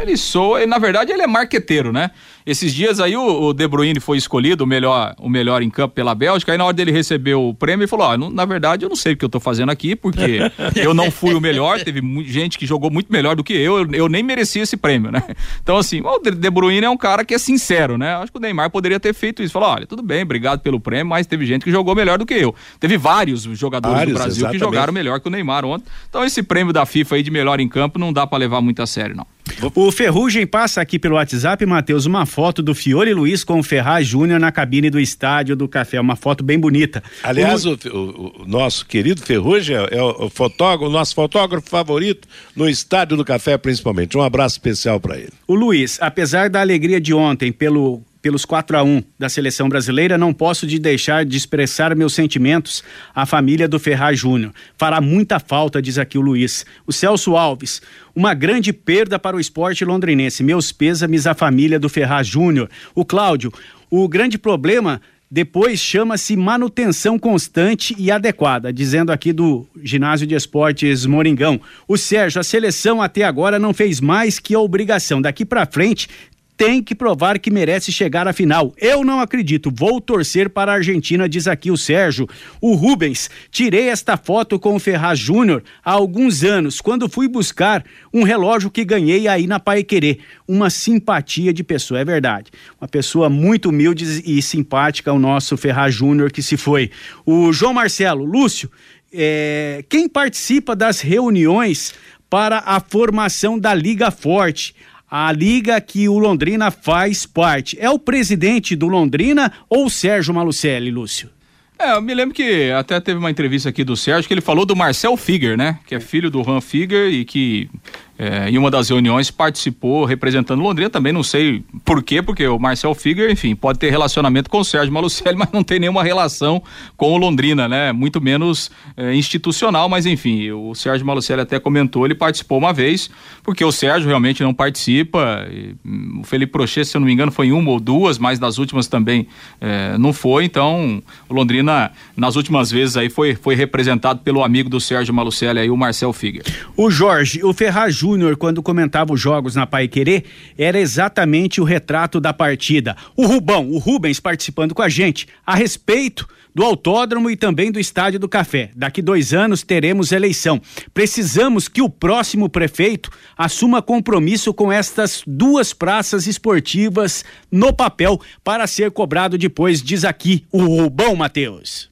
ele 0.00 0.16
soa, 0.16 0.64
na 0.66 0.78
verdade 0.78 1.12
ele 1.12 1.22
é 1.22 1.26
marqueteiro, 1.26 1.92
né? 1.92 2.10
Esses 2.46 2.74
dias 2.74 3.00
aí 3.00 3.16
o, 3.16 3.42
o 3.44 3.52
De 3.54 3.66
Bruyne 3.66 3.98
foi 4.00 4.18
escolhido 4.18 4.64
o 4.64 4.66
melhor, 4.66 5.14
o 5.18 5.30
melhor 5.30 5.62
em 5.62 5.70
campo 5.70 5.94
pela 5.94 6.14
Bélgica, 6.14 6.52
aí 6.52 6.58
na 6.58 6.64
hora 6.66 6.74
dele 6.74 6.92
receber 6.92 7.34
o 7.34 7.54
prêmio, 7.54 7.84
ele 7.84 7.88
falou: 7.88 8.06
ó, 8.06 8.30
na 8.30 8.44
verdade 8.44 8.84
eu 8.84 8.88
não 8.88 8.96
sei 8.96 9.14
o 9.14 9.16
que 9.16 9.24
eu 9.24 9.30
tô 9.30 9.40
fazendo 9.40 9.70
aqui, 9.70 9.96
porque 9.96 10.40
eu 10.76 10.92
não 10.92 11.10
fui 11.10 11.34
o 11.34 11.40
melhor, 11.40 11.80
teve 11.82 12.02
gente 12.24 12.58
que 12.58 12.66
jogou 12.66 12.90
muito 12.90 13.10
melhor 13.10 13.34
do 13.34 13.42
que 13.42 13.54
eu, 13.54 13.78
eu, 13.78 13.90
eu 13.92 14.08
nem 14.08 14.22
merecia 14.22 14.62
esse 14.62 14.76
prêmio, 14.76 15.10
né? 15.10 15.22
Então, 15.62 15.78
assim, 15.78 16.02
o 16.02 16.18
De 16.18 16.50
Bruyne 16.50 16.84
é 16.84 16.90
um 16.90 16.96
cara 16.96 17.24
que 17.24 17.32
é 17.32 17.38
sincero, 17.38 17.96
né? 17.96 18.14
Acho 18.16 18.30
que 18.30 18.36
o 18.36 18.40
Neymar 18.40 18.68
poderia 18.70 19.00
ter 19.00 19.14
feito 19.14 19.42
isso. 19.42 19.52
Falou: 19.52 19.70
olha, 19.70 19.86
tudo 19.86 20.02
bem, 20.02 20.22
obrigado 20.22 20.60
pelo 20.60 20.78
prêmio, 20.78 21.06
mas 21.06 21.26
teve 21.26 21.46
gente 21.46 21.64
que 21.64 21.70
jogou 21.70 21.94
melhor 21.94 22.18
do 22.18 22.26
que 22.26 22.34
eu. 22.34 22.54
Teve 22.78 22.98
vários 22.98 23.42
jogadores 23.42 23.96
vários, 23.96 24.14
do 24.14 24.18
Brasil 24.18 24.40
exatamente. 24.40 24.60
que 24.60 24.64
jogaram 24.64 24.92
melhor 24.92 25.18
que 25.20 25.28
o 25.28 25.30
Neymar 25.30 25.64
ontem. 25.64 25.86
Então, 26.10 26.22
esse 26.22 26.42
prêmio 26.42 26.72
da 26.72 26.84
FIFA 26.84 27.16
aí 27.16 27.22
de 27.22 27.30
melhor 27.30 27.58
em 27.58 27.68
campo 27.68 27.98
não 27.98 28.12
dá 28.12 28.26
para 28.26 28.38
levar 28.38 28.60
muito 28.60 28.82
a 28.82 28.86
sério, 28.86 29.16
não. 29.16 29.26
O 29.74 29.92
Ferrugem 29.92 30.46
passa 30.46 30.80
aqui 30.80 30.98
pelo 30.98 31.16
WhatsApp, 31.16 31.64
Matheus, 31.66 32.06
uma 32.06 32.26
foto 32.34 32.64
do 32.64 32.74
Fiore 32.74 33.14
Luiz 33.14 33.44
com 33.44 33.60
o 33.60 33.62
Ferraz 33.62 34.08
Júnior 34.08 34.40
na 34.40 34.50
cabine 34.50 34.90
do 34.90 34.98
estádio 34.98 35.54
do 35.54 35.68
Café. 35.68 36.00
Uma 36.00 36.16
foto 36.16 36.42
bem 36.42 36.58
bonita. 36.58 37.00
Aliás, 37.22 37.64
o, 37.64 37.78
o, 37.92 38.42
o 38.42 38.44
nosso 38.44 38.84
querido 38.84 39.22
Ferrugem 39.22 39.76
é, 39.76 39.98
é 39.98 40.02
o, 40.02 40.28
fotógrafo, 40.28 40.86
o 40.86 40.90
nosso 40.90 41.14
fotógrafo 41.14 41.70
favorito 41.70 42.26
no 42.56 42.68
estádio 42.68 43.16
do 43.16 43.24
Café, 43.24 43.56
principalmente. 43.56 44.18
Um 44.18 44.20
abraço 44.20 44.56
especial 44.56 44.98
para 44.98 45.16
ele. 45.16 45.30
O 45.46 45.54
Luiz, 45.54 45.96
apesar 46.00 46.50
da 46.50 46.60
alegria 46.60 47.00
de 47.00 47.14
ontem 47.14 47.52
pelo 47.52 48.02
pelos 48.24 48.46
4 48.46 48.78
a 48.78 48.82
1 48.82 49.02
da 49.18 49.28
seleção 49.28 49.68
brasileira, 49.68 50.16
não 50.16 50.32
posso 50.32 50.66
de 50.66 50.78
deixar 50.78 51.26
de 51.26 51.36
expressar 51.36 51.94
meus 51.94 52.14
sentimentos 52.14 52.82
à 53.14 53.26
família 53.26 53.68
do 53.68 53.78
Ferraz 53.78 54.18
Júnior. 54.18 54.50
Fará 54.78 54.98
muita 54.98 55.38
falta, 55.38 55.82
diz 55.82 55.98
aqui 55.98 56.16
o 56.16 56.22
Luiz. 56.22 56.64
O 56.86 56.92
Celso 56.92 57.36
Alves, 57.36 57.82
uma 58.16 58.32
grande 58.32 58.72
perda 58.72 59.18
para 59.18 59.36
o 59.36 59.40
esporte 59.40 59.84
londrinense. 59.84 60.42
Meus 60.42 60.72
pêsames 60.72 61.26
à 61.26 61.34
família 61.34 61.78
do 61.78 61.90
Ferraz 61.90 62.26
Júnior. 62.26 62.70
O 62.94 63.04
Cláudio, 63.04 63.52
o 63.90 64.08
grande 64.08 64.38
problema 64.38 65.02
depois 65.30 65.80
chama-se 65.80 66.36
manutenção 66.36 67.18
constante 67.18 67.94
e 67.98 68.10
adequada, 68.10 68.72
dizendo 68.72 69.10
aqui 69.10 69.32
do 69.32 69.66
ginásio 69.82 70.26
de 70.26 70.34
esportes 70.34 71.04
Moringão. 71.06 71.60
O 71.88 71.98
Sérgio, 71.98 72.40
a 72.40 72.44
seleção 72.44 73.02
até 73.02 73.24
agora 73.24 73.58
não 73.58 73.74
fez 73.74 74.00
mais 74.00 74.38
que 74.38 74.54
a 74.54 74.60
obrigação. 74.60 75.20
Daqui 75.20 75.44
para 75.44 75.66
frente 75.66 76.08
tem 76.56 76.82
que 76.82 76.94
provar 76.94 77.38
que 77.38 77.50
merece 77.50 77.90
chegar 77.90 78.28
à 78.28 78.32
final. 78.32 78.72
Eu 78.78 79.04
não 79.04 79.20
acredito, 79.20 79.72
vou 79.74 80.00
torcer 80.00 80.48
para 80.48 80.72
a 80.72 80.76
Argentina, 80.76 81.28
diz 81.28 81.46
aqui 81.46 81.70
o 81.70 81.76
Sérgio. 81.76 82.28
O 82.60 82.74
Rubens, 82.74 83.28
tirei 83.50 83.88
esta 83.88 84.16
foto 84.16 84.58
com 84.58 84.74
o 84.74 84.78
Ferraz 84.78 85.18
Júnior 85.18 85.62
há 85.84 85.92
alguns 85.92 86.44
anos, 86.44 86.80
quando 86.80 87.08
fui 87.08 87.28
buscar 87.28 87.84
um 88.12 88.22
relógio 88.22 88.70
que 88.70 88.84
ganhei 88.84 89.26
aí 89.26 89.46
na 89.46 89.58
Pai 89.58 89.82
Querer. 89.82 90.18
Uma 90.46 90.70
simpatia 90.70 91.52
de 91.52 91.64
pessoa, 91.64 92.00
é 92.00 92.04
verdade. 92.04 92.50
Uma 92.80 92.88
pessoa 92.88 93.28
muito 93.28 93.70
humilde 93.70 94.22
e 94.24 94.40
simpática, 94.40 95.12
o 95.12 95.18
nosso 95.18 95.56
Ferraz 95.56 95.94
Júnior 95.94 96.30
que 96.30 96.42
se 96.42 96.56
foi. 96.56 96.90
O 97.26 97.52
João 97.52 97.72
Marcelo, 97.72 98.24
Lúcio, 98.24 98.70
é, 99.12 99.84
quem 99.88 100.08
participa 100.08 100.74
das 100.74 101.00
reuniões 101.00 101.94
para 102.28 102.58
a 102.66 102.80
formação 102.80 103.58
da 103.58 103.72
Liga 103.72 104.10
Forte? 104.10 104.74
A 105.16 105.30
liga 105.30 105.80
que 105.80 106.08
o 106.08 106.18
Londrina 106.18 106.72
faz 106.72 107.24
parte. 107.24 107.78
É 107.78 107.88
o 107.88 108.00
presidente 108.00 108.74
do 108.74 108.88
Londrina 108.88 109.52
ou 109.70 109.88
Sérgio 109.88 110.34
Malucelli, 110.34 110.90
Lúcio? 110.90 111.30
É, 111.78 111.92
eu 111.92 112.02
me 112.02 112.12
lembro 112.12 112.34
que 112.34 112.72
até 112.72 112.98
teve 112.98 113.20
uma 113.20 113.30
entrevista 113.30 113.68
aqui 113.68 113.84
do 113.84 113.96
Sérgio 113.96 114.26
que 114.26 114.34
ele 114.34 114.40
falou 114.40 114.66
do 114.66 114.74
Marcel 114.74 115.16
Figuer, 115.16 115.56
né? 115.56 115.78
Que 115.86 115.94
é 115.94 116.00
filho 116.00 116.32
do 116.32 116.42
Ran 116.42 116.60
Figuer 116.60 117.12
e 117.12 117.24
que 117.24 117.70
é, 118.18 118.48
em 118.48 118.58
uma 118.58 118.70
das 118.70 118.88
reuniões 118.88 119.30
participou 119.30 120.04
representando 120.04 120.62
Londrina, 120.62 120.88
também 120.88 121.12
não 121.12 121.22
sei 121.22 121.64
por 121.84 122.02
quê, 122.02 122.22
porque 122.22 122.46
o 122.46 122.58
Marcel 122.58 122.94
Figuer, 122.94 123.30
enfim, 123.30 123.54
pode 123.54 123.78
ter 123.78 123.90
relacionamento 123.90 124.48
com 124.48 124.60
o 124.60 124.64
Sérgio 124.64 124.92
Malucelli, 124.92 125.36
mas 125.38 125.50
não 125.52 125.64
tem 125.64 125.80
nenhuma 125.80 126.02
relação 126.02 126.62
com 126.96 127.12
o 127.12 127.16
Londrina, 127.16 127.68
né? 127.68 127.92
Muito 127.92 128.20
menos 128.20 128.70
é, 128.96 129.14
institucional, 129.14 129.88
mas 129.88 130.06
enfim, 130.06 130.50
o 130.52 130.74
Sérgio 130.74 131.06
Malucelli 131.06 131.42
até 131.42 131.58
comentou, 131.58 132.04
ele 132.04 132.14
participou 132.14 132.58
uma 132.58 132.72
vez, 132.72 133.10
porque 133.42 133.64
o 133.64 133.72
Sérgio 133.72 134.08
realmente 134.08 134.42
não 134.42 134.54
participa, 134.54 135.46
e, 135.50 135.74
hum, 135.84 136.20
o 136.20 136.24
Felipe 136.24 136.52
Prochet, 136.52 136.84
se 136.84 136.96
eu 136.96 137.00
não 137.00 137.06
me 137.06 137.12
engano, 137.12 137.32
foi 137.32 137.48
em 137.48 137.52
uma 137.52 137.70
ou 137.70 137.80
duas, 137.80 138.16
mas 138.18 138.38
nas 138.38 138.58
últimas 138.58 138.86
também 138.86 139.26
é, 139.60 139.98
não 139.98 140.12
foi, 140.12 140.44
então 140.44 141.02
o 141.28 141.34
Londrina, 141.34 141.90
nas 142.16 142.36
últimas 142.36 142.70
vezes 142.70 142.96
aí, 142.96 143.10
foi, 143.10 143.34
foi 143.34 143.56
representado 143.56 144.20
pelo 144.20 144.44
amigo 144.44 144.68
do 144.68 144.80
Sérgio 144.80 145.12
Malucelli 145.12 145.58
aí, 145.58 145.70
o 145.70 145.76
Marcel 145.76 146.12
Figuer. 146.12 146.44
O 146.76 146.90
Jorge, 146.90 147.42
o 147.42 147.52
Ferraz 147.52 148.03
Júnior, 148.04 148.36
quando 148.36 148.62
comentava 148.62 149.14
os 149.14 149.20
jogos 149.20 149.54
na 149.54 149.66
Pai 149.66 149.88
Querer, 149.88 150.24
era 150.58 150.78
exatamente 150.78 151.58
o 151.58 151.64
retrato 151.64 152.20
da 152.20 152.34
partida. 152.34 152.94
O 153.16 153.24
Rubão, 153.24 153.70
o 153.70 153.78
Rubens 153.78 154.20
participando 154.20 154.74
com 154.74 154.82
a 154.82 154.90
gente 154.90 155.26
a 155.46 155.54
respeito 155.54 156.28
do 156.54 156.62
autódromo 156.62 157.30
e 157.30 157.36
também 157.36 157.72
do 157.72 157.80
Estádio 157.80 158.20
do 158.20 158.28
Café. 158.28 158.70
Daqui 158.76 159.00
dois 159.00 159.32
anos 159.32 159.62
teremos 159.62 160.12
eleição. 160.12 160.60
Precisamos 160.92 161.66
que 161.66 161.80
o 161.80 161.88
próximo 161.88 162.46
prefeito 162.46 163.10
assuma 163.38 163.80
compromisso 163.80 164.52
com 164.52 164.70
estas 164.70 165.22
duas 165.26 165.72
praças 165.72 166.26
esportivas 166.26 167.24
no 167.50 167.72
papel 167.72 168.20
para 168.44 168.66
ser 168.66 168.90
cobrado 168.90 169.38
depois, 169.38 169.82
diz 169.82 170.04
aqui 170.04 170.44
o 170.52 170.62
Rubão 170.62 171.16
Matheus. 171.16 171.90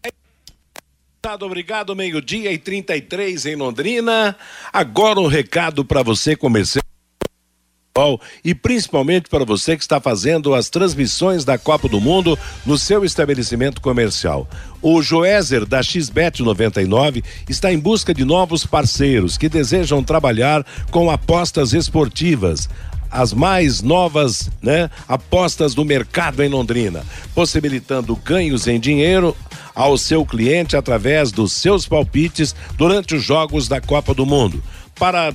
Obrigado, 1.25 1.95
meio-dia 1.95 2.53
e 2.53 2.59
33 2.59 3.47
em 3.47 3.55
Londrina. 3.55 4.37
Agora 4.73 5.21
um 5.21 5.29
recado 5.29 5.85
para 5.85 6.03
você 6.03 6.35
comerciante 6.35 6.83
e 8.45 8.53
principalmente 8.57 9.29
para 9.29 9.45
você 9.45 9.77
que 9.77 9.85
está 9.85 10.01
fazendo 10.01 10.53
as 10.53 10.69
transmissões 10.69 11.45
da 11.45 11.57
Copa 11.57 11.89
do 11.89 12.01
Mundo 12.01 12.37
no 12.67 12.77
seu 12.77 13.05
estabelecimento 13.05 13.81
comercial. 13.81 14.49
O 14.83 15.01
Joézer 15.01 15.65
da 15.65 15.81
XBET 15.81 16.43
99 16.43 17.23
está 17.49 17.73
em 17.73 17.79
busca 17.79 18.13
de 18.13 18.25
novos 18.25 18.67
parceiros 18.67 19.39
que 19.39 19.49
desejam 19.49 20.03
trabalhar 20.03 20.67
com 20.91 21.09
apostas 21.09 21.73
esportivas 21.73 22.69
as 23.13 23.35
mais 23.35 23.83
novas 23.83 24.51
né, 24.63 24.91
apostas 25.07 25.75
do 25.75 25.85
mercado 25.85 26.43
em 26.43 26.49
Londrina, 26.49 27.05
possibilitando 27.35 28.17
ganhos 28.17 28.67
em 28.67 28.81
dinheiro 28.81 29.37
ao 29.75 29.97
seu 29.97 30.25
cliente 30.25 30.77
através 30.77 31.33
dos 31.33 31.53
seus 31.53 31.87
palpites 31.87 32.55
durante 32.77 33.15
os 33.15 33.23
jogos 33.23 33.69
da 33.69 33.81
Copa 33.81 34.15
do 34.15 34.27
Mundo. 34.27 34.63
Para 34.95 35.33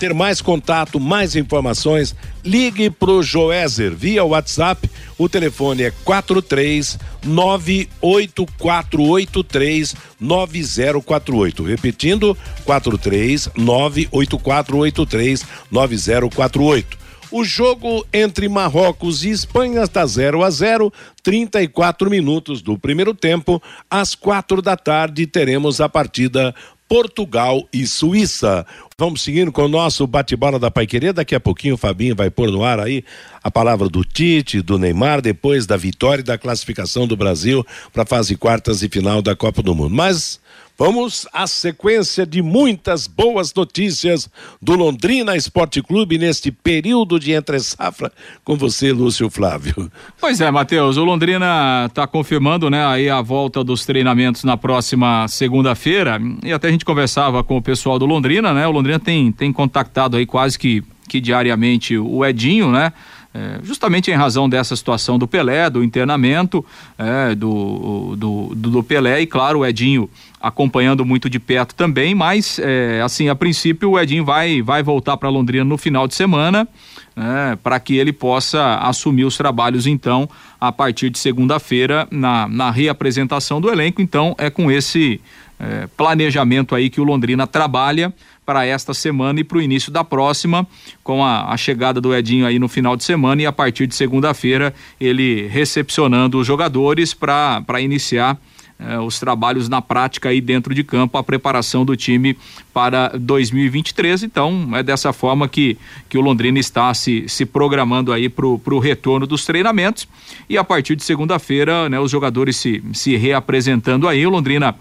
ter 0.00 0.12
mais 0.14 0.40
contato, 0.40 0.98
mais 0.98 1.36
informações, 1.36 2.16
ligue 2.42 2.88
pro 2.88 3.22
Joézer 3.22 3.94
via 3.94 4.24
WhatsApp. 4.24 4.88
O 5.18 5.28
telefone 5.28 5.82
é 5.82 5.92
43 6.04 6.98
98483 7.22 9.94
9048. 10.18 11.64
Repetindo, 11.64 12.34
43 12.64 13.50
98483 13.54 15.44
9048. 15.70 16.99
O 17.32 17.44
jogo 17.44 18.04
entre 18.12 18.48
Marrocos 18.48 19.24
e 19.24 19.30
Espanha 19.30 19.82
está 19.82 20.04
0 20.04 20.42
a 20.42 20.50
0, 20.50 20.92
34 21.22 22.10
minutos 22.10 22.60
do 22.60 22.76
primeiro 22.76 23.14
tempo. 23.14 23.62
Às 23.88 24.16
quatro 24.16 24.60
da 24.60 24.76
tarde 24.76 25.28
teremos 25.28 25.80
a 25.80 25.88
partida 25.88 26.52
Portugal 26.88 27.68
e 27.72 27.86
Suíça. 27.86 28.66
Vamos 28.98 29.22
seguindo 29.22 29.52
com 29.52 29.62
o 29.62 29.68
nosso 29.68 30.08
bate-bola 30.08 30.58
da 30.58 30.72
Paiquerê. 30.72 31.12
Daqui 31.12 31.36
a 31.36 31.40
pouquinho 31.40 31.74
o 31.74 31.78
Fabinho 31.78 32.16
vai 32.16 32.30
pôr 32.30 32.50
no 32.50 32.64
ar 32.64 32.80
aí 32.80 33.04
a 33.44 33.48
palavra 33.48 33.88
do 33.88 34.04
Tite, 34.04 34.60
do 34.60 34.76
Neymar, 34.76 35.22
depois 35.22 35.66
da 35.66 35.76
vitória 35.76 36.22
e 36.22 36.24
da 36.24 36.36
classificação 36.36 37.06
do 37.06 37.16
Brasil 37.16 37.64
para 37.92 38.02
a 38.02 38.06
fase 38.06 38.36
quartas 38.36 38.82
e 38.82 38.88
final 38.88 39.22
da 39.22 39.36
Copa 39.36 39.62
do 39.62 39.72
Mundo. 39.72 39.94
Mas 39.94 40.40
Vamos 40.80 41.28
à 41.30 41.46
sequência 41.46 42.24
de 42.24 42.40
muitas 42.40 43.06
boas 43.06 43.52
notícias 43.52 44.30
do 44.62 44.74
Londrina 44.74 45.36
Esporte 45.36 45.82
Clube 45.82 46.16
neste 46.16 46.50
período 46.50 47.20
de 47.20 47.32
entre-safra 47.32 48.10
com 48.42 48.56
você, 48.56 48.90
Lúcio 48.90 49.28
Flávio. 49.28 49.92
Pois 50.18 50.40
é, 50.40 50.50
Matheus, 50.50 50.96
o 50.96 51.04
Londrina 51.04 51.84
está 51.84 52.06
confirmando, 52.06 52.70
né, 52.70 52.82
aí 52.82 53.10
a 53.10 53.20
volta 53.20 53.62
dos 53.62 53.84
treinamentos 53.84 54.42
na 54.42 54.56
próxima 54.56 55.28
segunda-feira 55.28 56.18
e 56.42 56.50
até 56.50 56.68
a 56.68 56.70
gente 56.70 56.86
conversava 56.86 57.44
com 57.44 57.58
o 57.58 57.62
pessoal 57.62 57.98
do 57.98 58.06
Londrina, 58.06 58.54
né, 58.54 58.66
o 58.66 58.70
Londrina 58.70 58.98
tem, 58.98 59.30
tem 59.30 59.52
contactado 59.52 60.16
aí 60.16 60.24
quase 60.24 60.58
que, 60.58 60.82
que 61.06 61.20
diariamente 61.20 61.98
o 61.98 62.24
Edinho, 62.24 62.72
né, 62.72 62.90
é, 63.32 63.60
justamente 63.62 64.10
em 64.10 64.14
razão 64.14 64.48
dessa 64.48 64.74
situação 64.74 65.18
do 65.18 65.28
Pelé, 65.28 65.70
do 65.70 65.84
internamento 65.84 66.64
é, 66.98 67.34
do, 67.34 68.16
do, 68.16 68.54
do, 68.54 68.82
Pelé 68.82 69.20
e 69.20 69.26
claro 69.26 69.60
o 69.60 69.66
Edinho 69.66 70.10
acompanhando 70.40 71.04
muito 71.04 71.30
de 71.30 71.38
perto 71.38 71.74
também, 71.74 72.14
mas 72.14 72.58
é, 72.58 73.00
assim 73.04 73.28
a 73.28 73.34
princípio 73.34 73.90
o 73.90 74.00
Edinho 74.00 74.24
vai 74.24 74.62
vai 74.62 74.82
voltar 74.82 75.16
para 75.16 75.28
Londrina 75.28 75.64
no 75.64 75.78
final 75.78 76.08
de 76.08 76.14
semana 76.14 76.66
né, 77.14 77.58
para 77.62 77.78
que 77.78 77.96
ele 77.96 78.12
possa 78.12 78.76
assumir 78.78 79.24
os 79.24 79.36
trabalhos 79.36 79.86
então 79.86 80.28
a 80.60 80.72
partir 80.72 81.10
de 81.10 81.18
segunda-feira 81.18 82.08
na, 82.10 82.48
na 82.48 82.70
reapresentação 82.70 83.60
do 83.60 83.70
elenco. 83.70 84.00
Então 84.00 84.34
é 84.38 84.48
com 84.48 84.70
esse 84.70 85.20
é, 85.58 85.86
planejamento 85.96 86.74
aí 86.74 86.88
que 86.88 87.00
o 87.00 87.04
Londrina 87.04 87.46
trabalha 87.46 88.12
para 88.50 88.66
esta 88.66 88.92
semana 88.92 89.38
e 89.38 89.44
para 89.44 89.58
o 89.58 89.62
início 89.62 89.92
da 89.92 90.02
próxima, 90.02 90.66
com 91.04 91.24
a, 91.24 91.52
a, 91.52 91.56
chegada 91.56 92.00
do 92.00 92.12
Edinho 92.12 92.44
aí 92.44 92.58
no 92.58 92.66
final 92.66 92.96
de 92.96 93.04
semana 93.04 93.40
e 93.40 93.46
a 93.46 93.52
partir 93.52 93.86
de 93.86 93.94
segunda-feira 93.94 94.74
ele 95.00 95.46
recepcionando 95.46 96.36
os 96.36 96.48
jogadores 96.48 97.14
para 97.14 97.80
iniciar 97.80 98.36
eh, 98.76 98.98
os 98.98 99.20
trabalhos 99.20 99.68
na 99.68 99.80
prática 99.80 100.30
aí 100.30 100.40
dentro 100.40 100.74
de 100.74 100.82
campo, 100.82 101.16
a 101.16 101.22
preparação 101.22 101.84
do 101.84 101.96
time 101.96 102.36
para 102.74 103.12
2023. 103.16 104.24
Então, 104.24 104.70
é 104.72 104.82
dessa 104.82 105.12
forma 105.12 105.46
que, 105.46 105.78
que 106.08 106.18
o 106.18 106.20
Londrina 106.20 106.58
está 106.58 106.92
se, 106.92 107.28
se 107.28 107.46
programando 107.46 108.12
aí 108.12 108.28
para 108.28 108.46
o 108.46 108.78
retorno 108.80 109.28
dos 109.28 109.44
treinamentos. 109.44 110.08
E 110.48 110.58
a 110.58 110.64
partir 110.64 110.96
de 110.96 111.04
segunda-feira, 111.04 111.88
né, 111.88 112.00
os 112.00 112.10
jogadores 112.10 112.56
se, 112.56 112.82
se 112.94 113.14
reapresentando 113.14 114.08
aí. 114.08 114.26
O 114.26 114.30
Londrina 114.30 114.74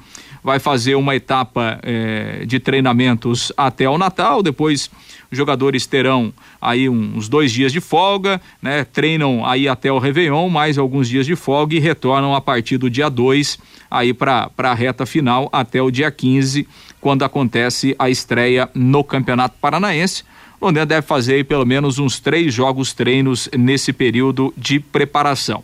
vai 0.43 0.59
fazer 0.59 0.95
uma 0.95 1.15
etapa 1.15 1.79
eh, 1.83 2.43
de 2.45 2.59
treinamentos 2.59 3.51
até 3.57 3.89
o 3.89 3.97
Natal, 3.97 4.41
depois 4.41 4.89
os 5.31 5.37
jogadores 5.37 5.85
terão 5.85 6.33
aí 6.59 6.89
uns 6.89 7.29
dois 7.29 7.51
dias 7.51 7.71
de 7.71 7.79
folga, 7.79 8.41
né? 8.61 8.83
Treinam 8.83 9.45
aí 9.45 9.67
até 9.67 9.91
o 9.91 9.99
Réveillon, 9.99 10.49
mais 10.49 10.77
alguns 10.77 11.07
dias 11.07 11.25
de 11.25 11.35
folga 11.35 11.75
e 11.75 11.79
retornam 11.79 12.33
a 12.33 12.41
partir 12.41 12.77
do 12.77 12.89
dia 12.89 13.09
2 13.09 13.59
aí 13.91 14.13
para 14.13 14.49
a 14.57 14.73
reta 14.73 15.05
final 15.05 15.49
até 15.51 15.81
o 15.81 15.91
dia 15.91 16.09
15, 16.09 16.67
quando 16.99 17.23
acontece 17.23 17.95
a 17.99 18.09
estreia 18.09 18.69
no 18.73 19.03
Campeonato 19.03 19.55
Paranaense. 19.61 20.23
Londrina 20.61 20.85
deve 20.85 21.07
fazer 21.07 21.45
pelo 21.45 21.65
menos 21.65 21.99
uns 21.99 22.19
três 22.19 22.53
jogos 22.53 22.91
treinos 22.91 23.47
nesse 23.57 23.93
período 23.93 24.53
de 24.57 24.79
preparação. 24.79 25.63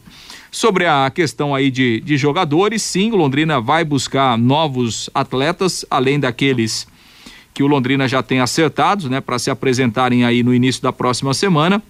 Sobre 0.52 0.86
a 0.86 1.12
questão 1.14 1.54
aí 1.54 1.70
de, 1.70 2.00
de 2.02 2.18
jogadores, 2.18 2.82
sim, 2.82 3.12
o 3.12 3.16
Londrina 3.16 3.60
vai 3.60 3.84
buscar 3.84 4.38
novos 4.38 5.10
atletas, 5.14 5.86
além 5.90 6.20
daqueles 6.20 6.88
que 7.54 7.64
o 7.64 7.68
Londrina 7.68 8.08
já 8.08 8.22
tem 8.22 8.42
acertados, 8.42 9.06
né, 9.06 9.22
para 9.22 9.40
se 9.40 9.50
apresentarem 9.50 10.26
aí 10.26 10.44
no 10.44 10.54
início 10.54 10.82
da 10.82 10.92
próxima 10.92 11.34
semana. 11.34 11.82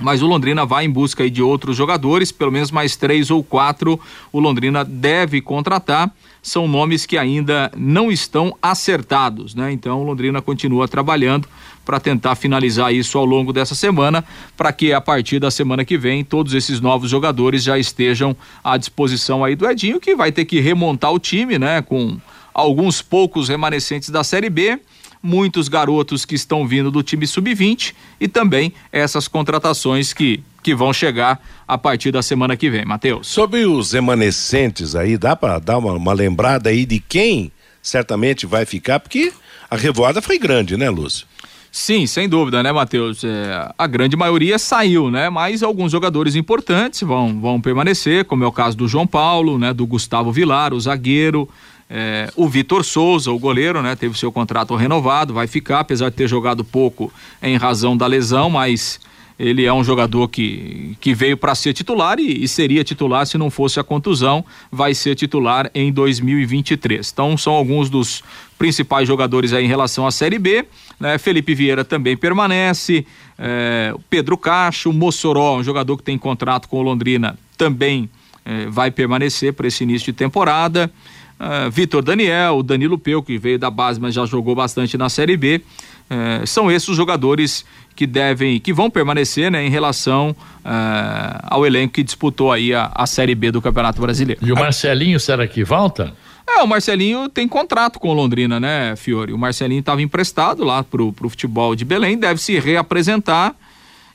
Mas 0.00 0.22
o 0.22 0.26
Londrina 0.26 0.64
vai 0.64 0.84
em 0.84 0.90
busca 0.90 1.24
aí 1.24 1.30
de 1.30 1.42
outros 1.42 1.76
jogadores, 1.76 2.30
pelo 2.30 2.52
menos 2.52 2.70
mais 2.70 2.96
três 2.96 3.30
ou 3.30 3.42
quatro 3.42 3.98
o 4.32 4.38
Londrina 4.38 4.84
deve 4.84 5.40
contratar. 5.40 6.12
São 6.40 6.68
nomes 6.68 7.04
que 7.04 7.18
ainda 7.18 7.70
não 7.76 8.10
estão 8.10 8.56
acertados, 8.62 9.56
né? 9.56 9.72
Então 9.72 10.00
o 10.00 10.04
Londrina 10.04 10.40
continua 10.40 10.86
trabalhando 10.86 11.48
para 11.88 11.98
tentar 11.98 12.34
finalizar 12.34 12.92
isso 12.92 13.16
ao 13.16 13.24
longo 13.24 13.50
dessa 13.50 13.74
semana, 13.74 14.22
para 14.58 14.70
que 14.74 14.92
a 14.92 15.00
partir 15.00 15.38
da 15.38 15.50
semana 15.50 15.86
que 15.86 15.96
vem 15.96 16.22
todos 16.22 16.52
esses 16.52 16.82
novos 16.82 17.10
jogadores 17.10 17.62
já 17.62 17.78
estejam 17.78 18.36
à 18.62 18.76
disposição 18.76 19.42
aí 19.42 19.56
do 19.56 19.66
Edinho, 19.66 19.98
que 19.98 20.14
vai 20.14 20.30
ter 20.30 20.44
que 20.44 20.60
remontar 20.60 21.10
o 21.10 21.18
time, 21.18 21.58
né? 21.58 21.80
Com 21.80 22.18
alguns 22.52 23.00
poucos 23.00 23.48
remanescentes 23.48 24.10
da 24.10 24.22
Série 24.22 24.50
B, 24.50 24.78
muitos 25.22 25.66
garotos 25.66 26.26
que 26.26 26.34
estão 26.34 26.68
vindo 26.68 26.90
do 26.90 27.02
time 27.02 27.26
sub-20 27.26 27.94
e 28.20 28.28
também 28.28 28.74
essas 28.92 29.26
contratações 29.26 30.12
que 30.12 30.42
que 30.62 30.74
vão 30.74 30.92
chegar 30.92 31.40
a 31.66 31.78
partir 31.78 32.10
da 32.10 32.20
semana 32.20 32.54
que 32.54 32.68
vem, 32.68 32.84
Matheus. 32.84 33.28
Sobre 33.28 33.64
os 33.64 33.92
remanescentes 33.92 34.94
aí, 34.94 35.16
dá 35.16 35.34
para 35.34 35.58
dar 35.58 35.78
uma, 35.78 35.92
uma, 35.92 36.12
lembrada 36.12 36.68
aí 36.68 36.84
de 36.84 36.98
quem 36.98 37.50
certamente 37.80 38.44
vai 38.44 38.66
ficar, 38.66 39.00
porque 39.00 39.32
a 39.70 39.76
revoada 39.76 40.20
foi 40.20 40.38
grande, 40.38 40.76
né, 40.76 40.90
Lúcio? 40.90 41.26
Sim, 41.70 42.06
sem 42.06 42.28
dúvida, 42.28 42.62
né, 42.62 42.72
Matheus? 42.72 43.22
É, 43.22 43.72
a 43.76 43.86
grande 43.86 44.16
maioria 44.16 44.58
saiu, 44.58 45.10
né? 45.10 45.28
Mas 45.28 45.62
alguns 45.62 45.92
jogadores 45.92 46.34
importantes 46.34 47.02
vão, 47.02 47.40
vão 47.40 47.60
permanecer, 47.60 48.24
como 48.24 48.42
é 48.42 48.46
o 48.46 48.52
caso 48.52 48.76
do 48.76 48.88
João 48.88 49.06
Paulo, 49.06 49.58
né? 49.58 49.72
Do 49.72 49.86
Gustavo 49.86 50.32
Vilar, 50.32 50.72
o 50.72 50.80
zagueiro, 50.80 51.48
é, 51.90 52.30
o 52.36 52.48
Vitor 52.48 52.84
Souza, 52.84 53.30
o 53.30 53.38
goleiro, 53.38 53.80
né, 53.80 53.96
teve 53.96 54.18
seu 54.18 54.30
contrato 54.30 54.74
renovado, 54.74 55.32
vai 55.32 55.46
ficar, 55.46 55.80
apesar 55.80 56.10
de 56.10 56.16
ter 56.16 56.28
jogado 56.28 56.62
pouco 56.62 57.10
em 57.42 57.56
razão 57.56 57.96
da 57.96 58.06
lesão, 58.06 58.50
mas 58.50 59.00
ele 59.38 59.64
é 59.64 59.72
um 59.72 59.84
jogador 59.84 60.28
que, 60.28 60.96
que 61.00 61.14
veio 61.14 61.36
para 61.36 61.54
ser 61.54 61.72
titular 61.72 62.18
e, 62.18 62.42
e, 62.42 62.48
seria 62.48 62.82
titular 62.82 63.24
se 63.24 63.38
não 63.38 63.50
fosse 63.50 63.78
a 63.78 63.84
contusão, 63.84 64.44
vai 64.70 64.94
ser 64.94 65.14
titular 65.14 65.70
em 65.74 65.92
2023. 65.92 67.10
Então 67.12 67.36
são 67.36 67.52
alguns 67.52 67.88
dos 67.88 68.24
principais 68.58 69.06
jogadores 69.06 69.52
aí 69.52 69.64
em 69.64 69.68
relação 69.68 70.06
à 70.06 70.10
Série 70.10 70.38
B. 70.38 70.64
Né? 70.98 71.16
Felipe 71.18 71.54
Vieira 71.54 71.84
também 71.84 72.16
permanece, 72.16 73.06
é, 73.38 73.94
Pedro 74.10 74.36
Cacho, 74.36 74.92
Mossoró, 74.92 75.58
um 75.58 75.62
jogador 75.62 75.96
que 75.96 76.02
tem 76.02 76.18
contrato 76.18 76.68
com 76.68 76.80
o 76.80 76.82
Londrina, 76.82 77.38
também 77.56 78.10
é, 78.44 78.66
vai 78.66 78.90
permanecer 78.90 79.52
para 79.52 79.68
esse 79.68 79.84
início 79.84 80.06
de 80.06 80.18
temporada. 80.18 80.90
Uh, 81.38 81.70
Vitor 81.70 82.02
Daniel, 82.02 82.64
Danilo 82.64 82.98
Peu, 82.98 83.22
que 83.22 83.38
veio 83.38 83.60
da 83.60 83.70
base, 83.70 84.00
mas 84.00 84.12
já 84.12 84.26
jogou 84.26 84.56
bastante 84.56 84.98
na 84.98 85.08
Série 85.08 85.36
B. 85.36 85.62
Uh, 86.10 86.46
são 86.46 86.70
esses 86.70 86.88
os 86.88 86.96
jogadores 86.96 87.64
que 87.94 88.06
devem, 88.06 88.58
que 88.58 88.72
vão 88.72 88.88
permanecer, 88.88 89.50
né, 89.50 89.64
em 89.64 89.70
relação 89.70 90.30
uh, 90.30 91.38
ao 91.42 91.66
elenco 91.66 91.94
que 91.94 92.02
disputou 92.02 92.50
aí 92.52 92.72
a, 92.72 92.90
a 92.94 93.06
Série 93.06 93.34
B 93.34 93.50
do 93.50 93.60
Campeonato 93.60 94.00
Brasileiro. 94.00 94.40
E 94.44 94.52
o 94.52 94.56
Marcelinho, 94.56 95.18
será 95.20 95.46
que 95.46 95.62
volta? 95.64 96.14
É, 96.48 96.62
o 96.62 96.66
Marcelinho 96.66 97.28
tem 97.28 97.46
contrato 97.46 97.98
com 97.98 98.08
o 98.08 98.14
Londrina, 98.14 98.58
né, 98.58 98.96
Fiore? 98.96 99.32
O 99.32 99.38
Marcelinho 99.38 99.80
estava 99.80 100.00
emprestado 100.00 100.64
lá 100.64 100.82
pro, 100.82 101.12
pro 101.12 101.28
futebol 101.28 101.74
de 101.74 101.84
Belém, 101.84 102.16
deve 102.16 102.40
se 102.40 102.58
reapresentar 102.58 103.54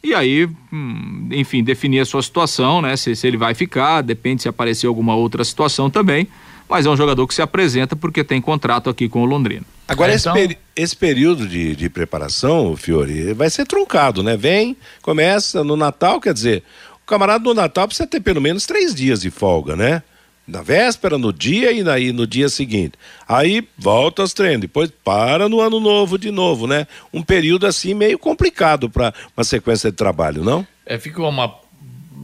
e 0.04 0.14
aí, 0.14 0.50
hum, 0.72 1.30
enfim, 1.32 1.64
definir 1.64 2.02
a 2.02 2.06
sua 2.06 2.22
situação, 2.22 2.82
né? 2.82 2.98
Se, 2.98 3.16
se 3.16 3.26
ele 3.26 3.38
vai 3.38 3.54
ficar, 3.54 4.02
depende 4.02 4.42
se 4.42 4.50
aparecer 4.50 4.86
alguma 4.86 5.16
outra 5.16 5.46
situação 5.46 5.90
também 5.90 6.28
mas 6.74 6.88
é 6.88 6.90
um 6.90 6.98
jogador 6.98 7.28
que 7.28 7.36
se 7.36 7.42
apresenta 7.42 7.96
porque 7.96 8.24
tem 8.24 8.42
contrato 8.42 8.90
aqui 8.90 9.08
com 9.08 9.22
o 9.22 9.26
Londrina. 9.26 9.64
Agora, 9.88 10.12
é, 10.12 10.16
então... 10.16 10.36
esse, 10.36 10.58
esse, 10.76 10.96
período 10.96 11.48
de, 11.48 11.76
de 11.76 11.88
preparação, 11.88 12.76
Fiore, 12.76 13.32
vai 13.34 13.48
ser 13.52 13.68
truncado, 13.68 14.24
né? 14.24 14.36
Vem, 14.36 14.76
começa 15.04 15.64
no 15.64 15.78
Natal, 15.78 16.20
quer 16.20 16.34
dizer, 16.34 16.64
o 16.96 17.06
camarada 17.06 17.44
no 17.44 17.54
Natal 17.54 17.86
precisa 17.88 18.08
ter 18.08 18.22
pelo 18.22 18.42
menos 18.42 18.66
três 18.66 18.96
dias 18.96 19.22
de 19.22 19.30
folga, 19.30 19.76
né? 19.76 20.02
Na 20.48 20.64
véspera, 20.64 21.16
no 21.16 21.32
dia 21.32 21.72
e, 21.72 21.84
na, 21.84 22.00
e 22.00 22.12
no 22.12 22.26
dia 22.26 22.50
seguinte. 22.50 22.94
Aí 23.28 23.68
volta 23.78 24.24
aos 24.24 24.34
treinos, 24.34 24.62
depois 24.62 24.92
para 25.04 25.48
no 25.48 25.62
ano 25.62 25.80
novo 25.80 26.18
de 26.18 26.32
novo, 26.32 26.66
né? 26.66 26.88
Um 27.14 27.22
período 27.22 27.68
assim 27.68 27.94
meio 27.94 28.18
complicado 28.18 28.90
para 28.90 29.14
uma 29.38 29.44
sequência 29.44 29.92
de 29.92 29.96
trabalho, 29.96 30.44
não? 30.44 30.66
É, 30.88 30.98
ficou 30.98 31.30
uma 31.30 31.63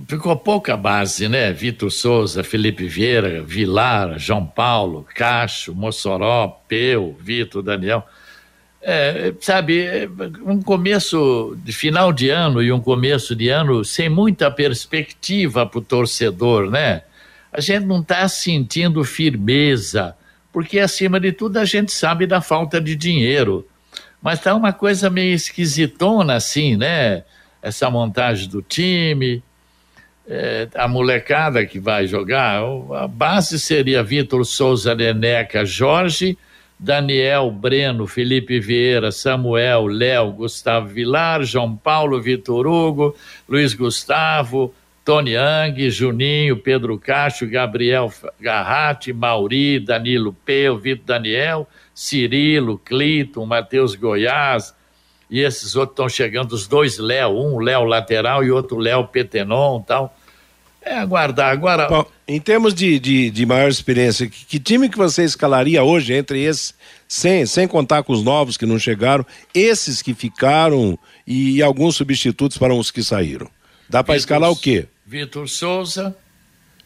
ficou 0.09 0.35
pouca 0.35 0.75
base, 0.75 1.29
né? 1.29 1.53
Vitor 1.53 1.91
Souza, 1.91 2.43
Felipe 2.43 2.87
Vieira, 2.87 3.43
Vilar, 3.43 4.17
João 4.17 4.43
Paulo, 4.43 5.05
Cacho, 5.13 5.75
Mossoró, 5.75 6.59
Peu, 6.67 7.15
Vitor, 7.21 7.61
Daniel. 7.61 8.03
É, 8.81 9.31
sabe, 9.39 10.09
um 10.43 10.63
começo 10.63 11.55
de 11.63 11.71
final 11.71 12.11
de 12.11 12.29
ano 12.29 12.63
e 12.63 12.71
um 12.71 12.81
começo 12.81 13.35
de 13.35 13.49
ano 13.49 13.85
sem 13.85 14.09
muita 14.09 14.49
perspectiva 14.49 15.63
para 15.63 15.77
o 15.77 15.81
torcedor, 15.81 16.71
né? 16.71 17.03
A 17.53 17.61
gente 17.61 17.85
não 17.85 18.01
está 18.01 18.27
sentindo 18.27 19.03
firmeza, 19.03 20.15
porque 20.51 20.79
acima 20.79 21.19
de 21.19 21.31
tudo 21.31 21.57
a 21.57 21.65
gente 21.65 21.91
sabe 21.91 22.25
da 22.25 22.41
falta 22.41 22.81
de 22.81 22.95
dinheiro. 22.95 23.67
Mas 24.19 24.39
tá 24.39 24.55
uma 24.55 24.73
coisa 24.73 25.07
meio 25.07 25.35
esquisitona 25.35 26.33
assim, 26.33 26.75
né? 26.75 27.23
Essa 27.61 27.91
montagem 27.91 28.49
do 28.49 28.61
time, 28.61 29.43
é, 30.29 30.67
a 30.75 30.87
molecada 30.87 31.65
que 31.65 31.79
vai 31.79 32.05
jogar, 32.05 32.61
a 32.93 33.07
base 33.07 33.59
seria 33.59 34.03
Vitor 34.03 34.45
Souza, 34.45 34.93
Neneca, 34.93 35.65
Jorge, 35.65 36.37
Daniel, 36.77 37.49
Breno, 37.49 38.05
Felipe 38.05 38.59
Vieira, 38.59 39.11
Samuel, 39.11 39.87
Léo, 39.87 40.31
Gustavo 40.31 40.87
Vilar, 40.87 41.43
João 41.43 41.75
Paulo, 41.75 42.21
Vitor 42.21 42.67
Hugo, 42.67 43.15
Luiz 43.49 43.73
Gustavo, 43.73 44.71
Tony 45.03 45.35
Ang, 45.35 45.89
Juninho, 45.89 46.57
Pedro 46.57 46.99
Castro, 46.99 47.49
Gabriel 47.49 48.13
Garratti, 48.39 49.11
Mauri, 49.11 49.79
Danilo 49.79 50.31
Peu, 50.45 50.77
Vitor 50.77 51.05
Daniel, 51.07 51.67
Cirilo, 51.95 52.77
Cliton, 52.77 53.47
Matheus 53.47 53.95
Goiás, 53.95 54.75
e 55.29 55.41
esses 55.41 55.75
outros 55.75 55.93
estão 55.93 56.07
chegando, 56.07 56.53
os 56.53 56.67
dois 56.67 56.99
Léo, 56.99 57.31
um 57.31 57.59
Léo 57.59 57.83
lateral 57.83 58.43
e 58.43 58.51
outro 58.51 58.77
Léo 58.77 59.07
Petenon 59.07 59.81
tal. 59.81 60.15
É 60.81 60.97
aguardar. 60.97 61.51
Agora. 61.51 61.87
Bom, 61.87 62.05
em 62.27 62.39
termos 62.39 62.73
de, 62.73 62.99
de, 62.99 63.29
de, 63.29 63.45
maior 63.45 63.69
experiência, 63.69 64.27
que, 64.27 64.45
que, 64.45 64.59
time 64.59 64.89
que 64.89 64.97
você 64.97 65.23
escalaria 65.23 65.83
hoje 65.83 66.13
entre 66.13 66.41
esses, 66.41 66.73
sem, 67.07 67.45
sem 67.45 67.67
contar 67.67 68.03
com 68.03 68.13
os 68.13 68.23
novos 68.23 68.55
que 68.55 68.65
não 68.65 68.79
chegaram, 68.79 69.25
esses 69.53 70.01
que 70.01 70.13
ficaram 70.13 70.97
e, 71.27 71.61
alguns 71.61 71.95
substitutos 71.95 72.57
para 72.57 72.73
os 72.73 72.91
que 72.91 73.03
saíram? 73.03 73.49
Dá 73.89 74.03
para 74.03 74.15
escalar 74.15 74.51
o 74.51 74.55
quê? 74.55 74.87
Vitor 75.05 75.47
Souza. 75.49 76.15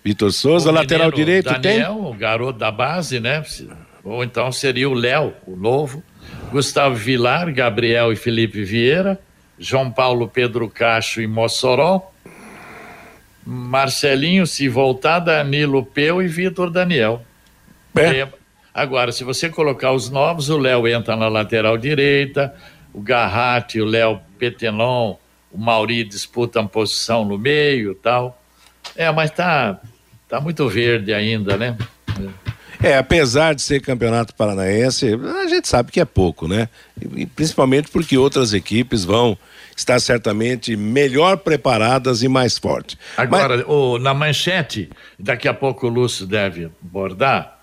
Vitor 0.03 0.31
Souza, 0.31 0.71
lateral 0.71 1.11
direito 1.11 1.45
Daniel, 1.45 1.95
tem? 1.95 2.05
o 2.05 2.13
garoto 2.13 2.59
da 2.59 2.71
base, 2.71 3.19
né? 3.19 3.43
Ou 4.03 4.23
então 4.23 4.51
seria 4.51 4.89
o 4.89 4.93
Léo, 4.93 5.33
o 5.47 5.55
novo. 5.55 6.03
Gustavo 6.51 6.95
Vilar, 6.95 7.53
Gabriel 7.53 8.11
e 8.11 8.15
Felipe 8.15 8.63
Vieira. 8.63 9.19
João 9.57 9.91
Paulo 9.91 10.27
Pedro 10.27 10.69
Cacho 10.69 11.21
e 11.21 11.27
Mossoró. 11.27 12.12
Marcelinho, 13.45 14.47
se 14.47 14.69
voltar, 14.69 15.19
Danilo 15.19 15.85
Peu 15.85 16.21
e 16.21 16.27
Vitor 16.27 16.69
Daniel. 16.69 17.21
É. 17.95 18.27
Agora, 18.73 19.11
se 19.11 19.23
você 19.23 19.49
colocar 19.49 19.91
os 19.91 20.09
novos, 20.09 20.49
o 20.49 20.57
Léo 20.57 20.87
entra 20.87 21.15
na 21.15 21.27
lateral 21.27 21.77
direita, 21.77 22.53
o 22.91 23.01
Garratti, 23.01 23.79
o 23.79 23.85
Léo 23.85 24.19
Petenon, 24.39 25.15
o 25.51 25.57
Mauri 25.57 26.03
disputam 26.03 26.65
posição 26.65 27.23
no 27.23 27.37
meio 27.37 27.93
tal. 27.93 28.41
É, 28.95 29.11
mas 29.11 29.29
tá, 29.31 29.79
tá 30.27 30.41
muito 30.41 30.67
verde 30.67 31.13
ainda, 31.13 31.55
né? 31.55 31.77
É, 32.19 32.42
apesar 32.91 33.55
de 33.55 33.61
ser 33.61 33.79
campeonato 33.79 34.35
paranaense, 34.35 35.17
a 35.43 35.47
gente 35.47 35.67
sabe 35.67 35.91
que 35.91 35.99
é 35.99 36.05
pouco, 36.05 36.47
né? 36.47 36.67
E, 37.15 37.25
principalmente 37.25 37.89
porque 37.89 38.17
outras 38.17 38.53
equipes 38.53 39.05
vão 39.05 39.37
estar 39.75 39.99
certamente 39.99 40.75
melhor 40.75 41.37
preparadas 41.37 42.21
e 42.23 42.27
mais 42.27 42.57
fortes. 42.57 42.97
Agora, 43.17 43.57
Mas... 43.57 43.65
o, 43.67 43.97
na 43.97 44.13
manchete, 44.13 44.89
daqui 45.17 45.47
a 45.47 45.53
pouco 45.53 45.87
o 45.87 45.89
Lúcio 45.89 46.25
deve 46.25 46.69
abordar, 46.83 47.59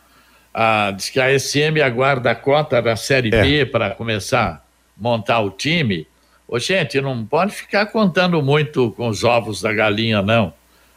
ah, 0.53 0.93
diz 0.97 1.09
que 1.11 1.21
a 1.21 1.39
SM 1.39 1.81
aguarda 1.85 2.31
a 2.31 2.35
cota 2.35 2.83
da 2.83 2.97
Série 2.97 3.33
é. 3.33 3.43
B 3.43 3.67
para 3.67 3.91
começar 3.91 4.47
a 4.49 4.61
montar 4.97 5.41
o 5.41 5.51
time. 5.51 6.07
Ô, 6.49 6.59
gente, 6.59 7.01
não 7.01 7.25
pode 7.25 7.53
ficar 7.53 7.87
contando 7.87 8.43
muito 8.43 8.91
com 8.93 9.09
os 9.09 9.23
ovos 9.23 9.63
da 9.63 9.73
galinha, 9.73 10.21
não. 10.21 10.53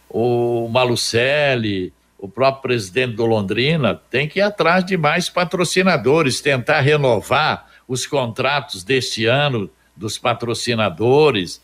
O 0.10 0.68
Malucelli, 0.70 1.94
o 2.24 2.30
próprio 2.30 2.62
presidente 2.62 3.18
do 3.18 3.26
Londrina, 3.26 4.00
tem 4.10 4.30
que 4.30 4.40
ir 4.40 4.44
atrás 4.44 4.86
de 4.86 4.96
mais 4.96 5.28
patrocinadores, 5.28 6.40
tentar 6.40 6.80
renovar 6.80 7.68
os 7.86 8.08
contratos 8.08 8.82
deste 8.82 9.26
ano 9.26 9.70
dos 9.94 10.18
patrocinadores, 10.18 11.62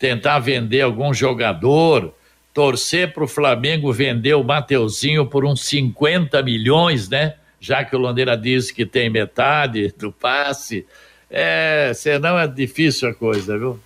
tentar 0.00 0.40
vender 0.40 0.80
algum 0.80 1.14
jogador, 1.14 2.12
torcer 2.52 3.12
para 3.12 3.22
o 3.22 3.28
Flamengo 3.28 3.92
vender 3.92 4.34
o 4.34 4.42
Mateuzinho 4.42 5.26
por 5.26 5.44
uns 5.44 5.62
50 5.66 6.42
milhões, 6.42 7.08
né? 7.08 7.34
Já 7.60 7.84
que 7.84 7.94
o 7.94 7.98
Londrina 8.00 8.36
diz 8.36 8.72
que 8.72 8.84
tem 8.84 9.08
metade 9.08 9.94
do 9.96 10.10
passe. 10.10 10.84
É, 11.30 11.92
senão 11.94 12.36
é 12.36 12.48
difícil 12.48 13.10
a 13.10 13.14
coisa, 13.14 13.56
viu? 13.56 13.78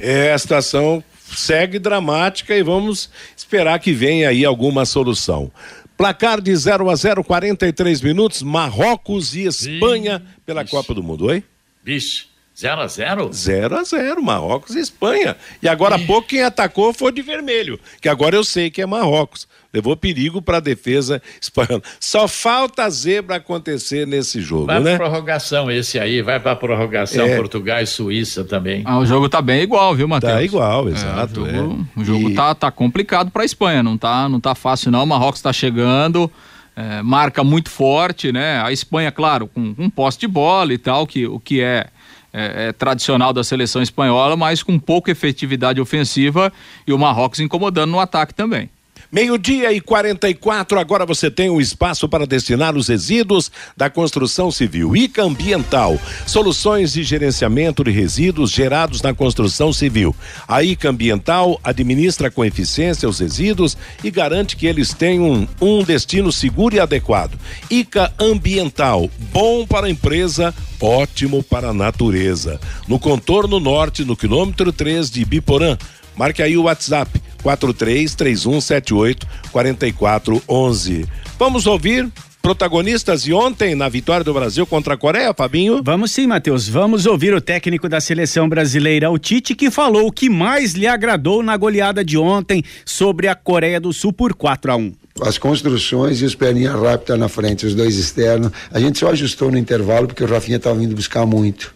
É, 0.00 0.32
a 0.32 0.38
situação 0.38 1.04
segue 1.36 1.78
dramática 1.78 2.56
e 2.56 2.62
vamos 2.62 3.10
esperar 3.36 3.78
que 3.78 3.92
venha 3.92 4.28
aí 4.28 4.44
alguma 4.44 4.84
solução. 4.84 5.50
Placar 5.96 6.40
de 6.40 6.54
0 6.56 6.88
a 6.88 6.94
0, 6.94 7.22
43 7.22 8.00
minutos, 8.00 8.42
Marrocos 8.42 9.34
e 9.34 9.44
Espanha 9.44 10.22
pela 10.46 10.64
Copa 10.64 10.94
do 10.94 11.02
Mundo. 11.02 11.26
Oi? 11.26 11.44
Vixe. 11.84 12.30
0 12.60 12.80
a 12.82 12.86
0 12.86 13.30
0 13.32 13.78
a 13.78 13.84
0 13.84 14.22
Marrocos 14.22 14.76
e 14.76 14.80
Espanha. 14.80 15.36
E 15.62 15.68
agora 15.68 15.96
há 15.96 15.98
pouco 15.98 16.28
quem 16.28 16.42
atacou 16.42 16.92
foi 16.92 17.10
de 17.10 17.22
vermelho, 17.22 17.80
que 18.02 18.08
agora 18.08 18.36
eu 18.36 18.44
sei 18.44 18.70
que 18.70 18.82
é 18.82 18.86
Marrocos. 18.86 19.48
Levou 19.72 19.96
perigo 19.96 20.42
para 20.42 20.56
a 20.56 20.60
defesa 20.60 21.22
espanhola. 21.40 21.82
Só 22.00 22.26
falta 22.26 22.84
a 22.84 22.90
zebra 22.90 23.36
acontecer 23.36 24.06
nesse 24.06 24.40
jogo, 24.40 24.66
vai 24.66 24.80
né? 24.80 24.90
Vai 24.90 24.96
prorrogação 24.96 25.70
esse 25.70 25.98
aí, 25.98 26.22
vai 26.22 26.40
para 26.40 26.56
prorrogação 26.56 27.24
é. 27.24 27.36
Portugal 27.36 27.80
e 27.80 27.86
Suíça 27.86 28.44
também. 28.44 28.82
Ah, 28.84 28.98
o 28.98 29.06
jogo 29.06 29.28
tá 29.28 29.40
bem 29.40 29.62
igual, 29.62 29.94
viu, 29.94 30.08
Matheus? 30.08 30.32
Tá 30.32 30.42
igual, 30.42 30.88
exato. 30.88 31.46
É, 31.46 31.52
o 31.52 31.54
jogo, 31.54 31.86
é. 31.96 32.00
o 32.00 32.04
jogo 32.04 32.30
e... 32.30 32.34
tá, 32.34 32.54
tá 32.54 32.70
complicado 32.70 33.30
para 33.30 33.42
a 33.42 33.44
Espanha, 33.46 33.82
não 33.82 33.96
tá, 33.96 34.28
não 34.28 34.40
tá 34.40 34.54
fácil 34.54 34.90
não. 34.90 35.04
O 35.04 35.06
Marrocos 35.06 35.38
está 35.38 35.52
chegando, 35.52 36.30
é, 36.74 37.00
marca 37.02 37.44
muito 37.44 37.70
forte, 37.70 38.32
né? 38.32 38.60
A 38.62 38.72
Espanha, 38.72 39.12
claro, 39.12 39.46
com 39.46 39.74
um 39.78 39.88
posse 39.88 40.18
de 40.18 40.26
bola 40.26 40.72
e 40.72 40.78
tal, 40.78 41.06
que 41.06 41.26
o 41.26 41.38
que 41.38 41.60
é 41.60 41.86
é, 42.32 42.68
é, 42.68 42.72
tradicional 42.72 43.32
da 43.32 43.42
seleção 43.42 43.82
espanhola, 43.82 44.36
mas 44.36 44.62
com 44.62 44.78
pouca 44.78 45.10
efetividade 45.10 45.80
ofensiva 45.80 46.52
e 46.86 46.92
o 46.92 46.98
Marrocos 46.98 47.40
incomodando 47.40 47.90
no 47.90 47.98
ataque 47.98 48.32
também. 48.32 48.70
Meio-dia 49.12 49.72
e 49.72 49.80
44, 49.80 50.78
agora 50.78 51.04
você 51.04 51.28
tem 51.28 51.50
um 51.50 51.60
espaço 51.60 52.08
para 52.08 52.24
destinar 52.24 52.76
os 52.76 52.86
resíduos 52.86 53.50
da 53.76 53.90
construção 53.90 54.52
civil. 54.52 54.94
ICA 54.94 55.24
Ambiental, 55.24 55.98
soluções 56.24 56.92
de 56.92 57.02
gerenciamento 57.02 57.82
de 57.82 57.90
resíduos 57.90 58.52
gerados 58.52 59.02
na 59.02 59.12
construção 59.12 59.72
civil. 59.72 60.14
A 60.46 60.62
ICA 60.62 60.90
Ambiental 60.90 61.58
administra 61.64 62.30
com 62.30 62.44
eficiência 62.44 63.08
os 63.08 63.18
resíduos 63.18 63.76
e 64.04 64.12
garante 64.12 64.54
que 64.56 64.68
eles 64.68 64.94
tenham 64.94 65.48
um 65.60 65.82
destino 65.82 66.30
seguro 66.30 66.76
e 66.76 66.78
adequado. 66.78 67.36
ICA 67.68 68.14
Ambiental, 68.16 69.10
bom 69.32 69.66
para 69.66 69.88
a 69.88 69.90
empresa, 69.90 70.54
ótimo 70.80 71.42
para 71.42 71.70
a 71.70 71.74
natureza. 71.74 72.60
No 72.86 72.96
contorno 72.96 73.58
norte, 73.58 74.04
no 74.04 74.16
quilômetro 74.16 74.72
3 74.72 75.10
de 75.10 75.24
Biporã. 75.24 75.76
Marque 76.16 76.42
aí 76.42 76.56
o 76.56 76.64
WhatsApp 76.64 77.20
433178 77.42 79.26
4411. 79.50 81.06
Vamos 81.38 81.66
ouvir 81.66 82.10
protagonistas 82.42 83.22
de 83.22 83.32
ontem 83.32 83.74
na 83.74 83.88
vitória 83.88 84.24
do 84.24 84.32
Brasil 84.32 84.66
contra 84.66 84.94
a 84.94 84.96
Coreia, 84.96 85.34
Fabinho? 85.34 85.82
Vamos 85.84 86.12
sim, 86.12 86.26
Matheus. 86.26 86.68
Vamos 86.68 87.06
ouvir 87.06 87.34
o 87.34 87.40
técnico 87.40 87.88
da 87.88 88.00
seleção 88.00 88.48
brasileira, 88.48 89.10
o 89.10 89.18
Tite, 89.18 89.54
que 89.54 89.70
falou 89.70 90.06
o 90.06 90.12
que 90.12 90.28
mais 90.28 90.72
lhe 90.72 90.86
agradou 90.86 91.42
na 91.42 91.56
goleada 91.56 92.04
de 92.04 92.16
ontem 92.16 92.62
sobre 92.84 93.28
a 93.28 93.34
Coreia 93.34 93.80
do 93.80 93.92
Sul 93.92 94.12
por 94.12 94.34
4 94.34 94.72
a 94.72 94.76
1 94.76 94.92
as 95.20 95.36
construções 95.36 96.22
e 96.22 96.24
os 96.24 96.34
perninhas 96.34 96.80
rápidas 96.80 97.18
na 97.18 97.28
frente, 97.28 97.66
os 97.66 97.74
dois 97.74 97.96
externos. 97.96 98.50
A 98.70 98.80
gente 98.80 98.98
só 98.98 99.10
ajustou 99.10 99.50
no 99.50 99.58
intervalo 99.58 100.06
porque 100.06 100.24
o 100.24 100.26
Rafinha 100.26 100.56
estava 100.56 100.78
vindo 100.78 100.94
buscar 100.94 101.26
muito. 101.26 101.74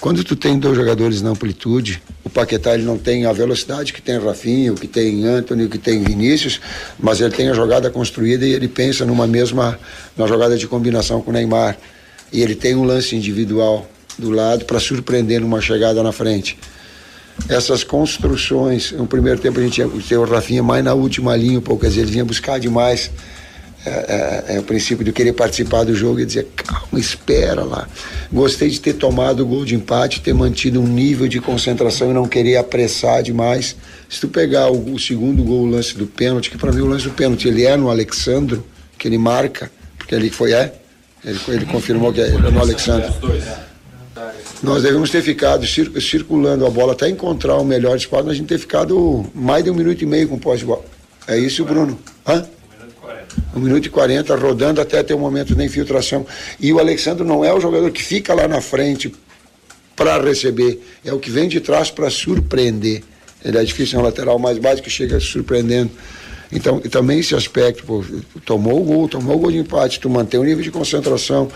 Quando 0.00 0.22
tu 0.22 0.36
tem 0.36 0.56
dois 0.58 0.76
jogadores 0.76 1.20
na 1.22 1.30
amplitude, 1.30 2.00
o 2.22 2.30
Paquetá 2.30 2.74
ele 2.74 2.84
não 2.84 2.96
tem 2.96 3.26
a 3.26 3.32
velocidade 3.32 3.92
que 3.92 4.00
tem 4.00 4.16
Rafinha, 4.16 4.72
o 4.72 4.76
que 4.76 4.86
tem 4.86 5.26
Anthony, 5.26 5.64
o 5.64 5.68
que 5.68 5.78
tem 5.78 6.04
Vinícius, 6.04 6.60
mas 7.00 7.20
ele 7.20 7.34
tem 7.34 7.48
a 7.48 7.52
jogada 7.52 7.90
construída 7.90 8.46
e 8.46 8.52
ele 8.52 8.68
pensa 8.68 9.04
numa 9.04 9.26
mesma, 9.26 9.76
na 10.16 10.26
jogada 10.28 10.56
de 10.56 10.68
combinação 10.68 11.20
com 11.20 11.30
o 11.30 11.34
Neymar. 11.34 11.76
E 12.32 12.42
ele 12.42 12.54
tem 12.54 12.76
um 12.76 12.84
lance 12.84 13.16
individual 13.16 13.90
do 14.16 14.30
lado 14.30 14.64
para 14.66 14.78
surpreender 14.78 15.40
numa 15.40 15.60
chegada 15.60 16.00
na 16.00 16.12
frente. 16.12 16.56
Essas 17.48 17.82
construções, 17.82 18.92
no 18.92 19.06
primeiro 19.06 19.40
tempo 19.40 19.58
a 19.58 19.62
gente 19.62 19.82
tinha 20.02 20.20
o 20.20 20.24
Rafinha 20.24 20.62
mais 20.62 20.84
na 20.84 20.94
última 20.94 21.34
linha, 21.34 21.58
um 21.58 21.62
pouco, 21.62 21.82
quer 21.82 21.88
dizer, 21.88 22.02
ele 22.02 22.12
vinha 22.12 22.24
buscar 22.24 22.60
demais 22.60 23.10
é, 23.86 23.90
é, 23.90 24.56
é, 24.56 24.58
o 24.58 24.62
princípio 24.64 25.04
de 25.04 25.12
querer 25.12 25.32
participar 25.32 25.84
do 25.84 25.94
jogo 25.94 26.20
e 26.20 26.26
dizer, 26.26 26.48
calma, 26.98 27.00
espera 27.00 27.64
lá. 27.64 27.88
Gostei 28.32 28.68
de 28.68 28.80
ter 28.80 28.94
tomado 28.94 29.42
o 29.42 29.46
gol 29.46 29.64
de 29.64 29.74
empate, 29.74 30.20
ter 30.20 30.34
mantido 30.34 30.80
um 30.80 30.86
nível 30.86 31.28
de 31.28 31.40
concentração 31.40 32.10
e 32.10 32.14
não 32.14 32.26
querer 32.26 32.56
apressar 32.56 33.22
demais. 33.22 33.76
Se 34.08 34.20
tu 34.20 34.28
pegar 34.28 34.70
o, 34.70 34.94
o 34.94 34.98
segundo 34.98 35.42
gol, 35.42 35.62
o 35.62 35.70
lance 35.70 35.96
do 35.96 36.06
pênalti, 36.06 36.50
que 36.50 36.58
para 36.58 36.72
mim 36.72 36.80
o 36.80 36.86
lance 36.86 37.04
do 37.04 37.12
pênalti 37.12 37.48
ele 37.48 37.64
é 37.64 37.76
no 37.76 37.88
Alexandro, 37.88 38.64
que 38.98 39.08
ele 39.08 39.18
marca, 39.18 39.70
porque 39.96 40.14
ele 40.14 40.30
foi, 40.30 40.52
é, 40.52 40.74
ele, 41.24 41.38
ele 41.48 41.66
confirmou 41.66 42.12
que 42.12 42.20
é, 42.20 42.28
é 42.28 42.38
no 42.38 42.60
Alexandro. 42.60 43.12
Nós 44.60 44.82
devemos 44.82 45.10
ter 45.10 45.22
ficado 45.22 45.64
circulando 45.66 46.66
a 46.66 46.70
bola 46.70 46.92
até 46.92 47.08
encontrar 47.08 47.56
o 47.56 47.64
melhor 47.64 47.96
espaço, 47.96 48.28
a 48.28 48.34
gente 48.34 48.48
ter 48.48 48.58
ficado 48.58 49.24
mais 49.32 49.62
de 49.62 49.70
um 49.70 49.74
minuto 49.74 50.02
e 50.02 50.06
meio 50.06 50.28
com 50.28 50.34
o 50.34 50.40
pós 50.40 50.58
de 50.58 50.66
bola. 50.66 50.84
É 51.28 51.38
isso, 51.38 51.64
Bruno? 51.64 51.96
Hã? 52.26 52.44
Um 53.54 53.60
minuto 53.60 53.86
e 53.86 53.90
40 53.90 54.36
rodando 54.36 54.80
até 54.80 55.02
ter 55.02 55.14
um 55.14 55.18
momento 55.18 55.54
de 55.54 55.64
infiltração. 55.64 56.26
E 56.60 56.72
o 56.72 56.78
Alexandre 56.78 57.24
não 57.24 57.44
é 57.44 57.52
o 57.52 57.60
jogador 57.60 57.90
que 57.90 58.02
fica 58.02 58.34
lá 58.34 58.46
na 58.46 58.60
frente 58.60 59.12
para 59.96 60.20
receber, 60.22 60.80
é 61.04 61.12
o 61.12 61.18
que 61.18 61.30
vem 61.30 61.48
de 61.48 61.60
trás 61.60 61.90
para 61.90 62.08
surpreender. 62.08 63.02
Ele 63.44 63.58
é 63.58 63.64
difícil, 63.64 63.98
é 63.98 64.02
um 64.02 64.04
lateral 64.04 64.38
mais 64.38 64.58
básico 64.58 64.84
que 64.84 64.90
chega 64.90 65.18
surpreendendo. 65.18 65.90
Então, 66.50 66.80
e 66.84 66.88
também 66.88 67.18
esse 67.18 67.34
aspecto, 67.34 67.84
pô, 67.84 68.04
tomou 68.44 68.80
o 68.80 68.84
gol, 68.84 69.08
tomou 69.08 69.36
o 69.36 69.38
gol 69.38 69.50
de 69.50 69.58
empate, 69.58 70.00
tu 70.00 70.08
mantém 70.08 70.40
o 70.40 70.44
nível 70.44 70.62
de 70.62 70.70
concentração, 70.70 71.48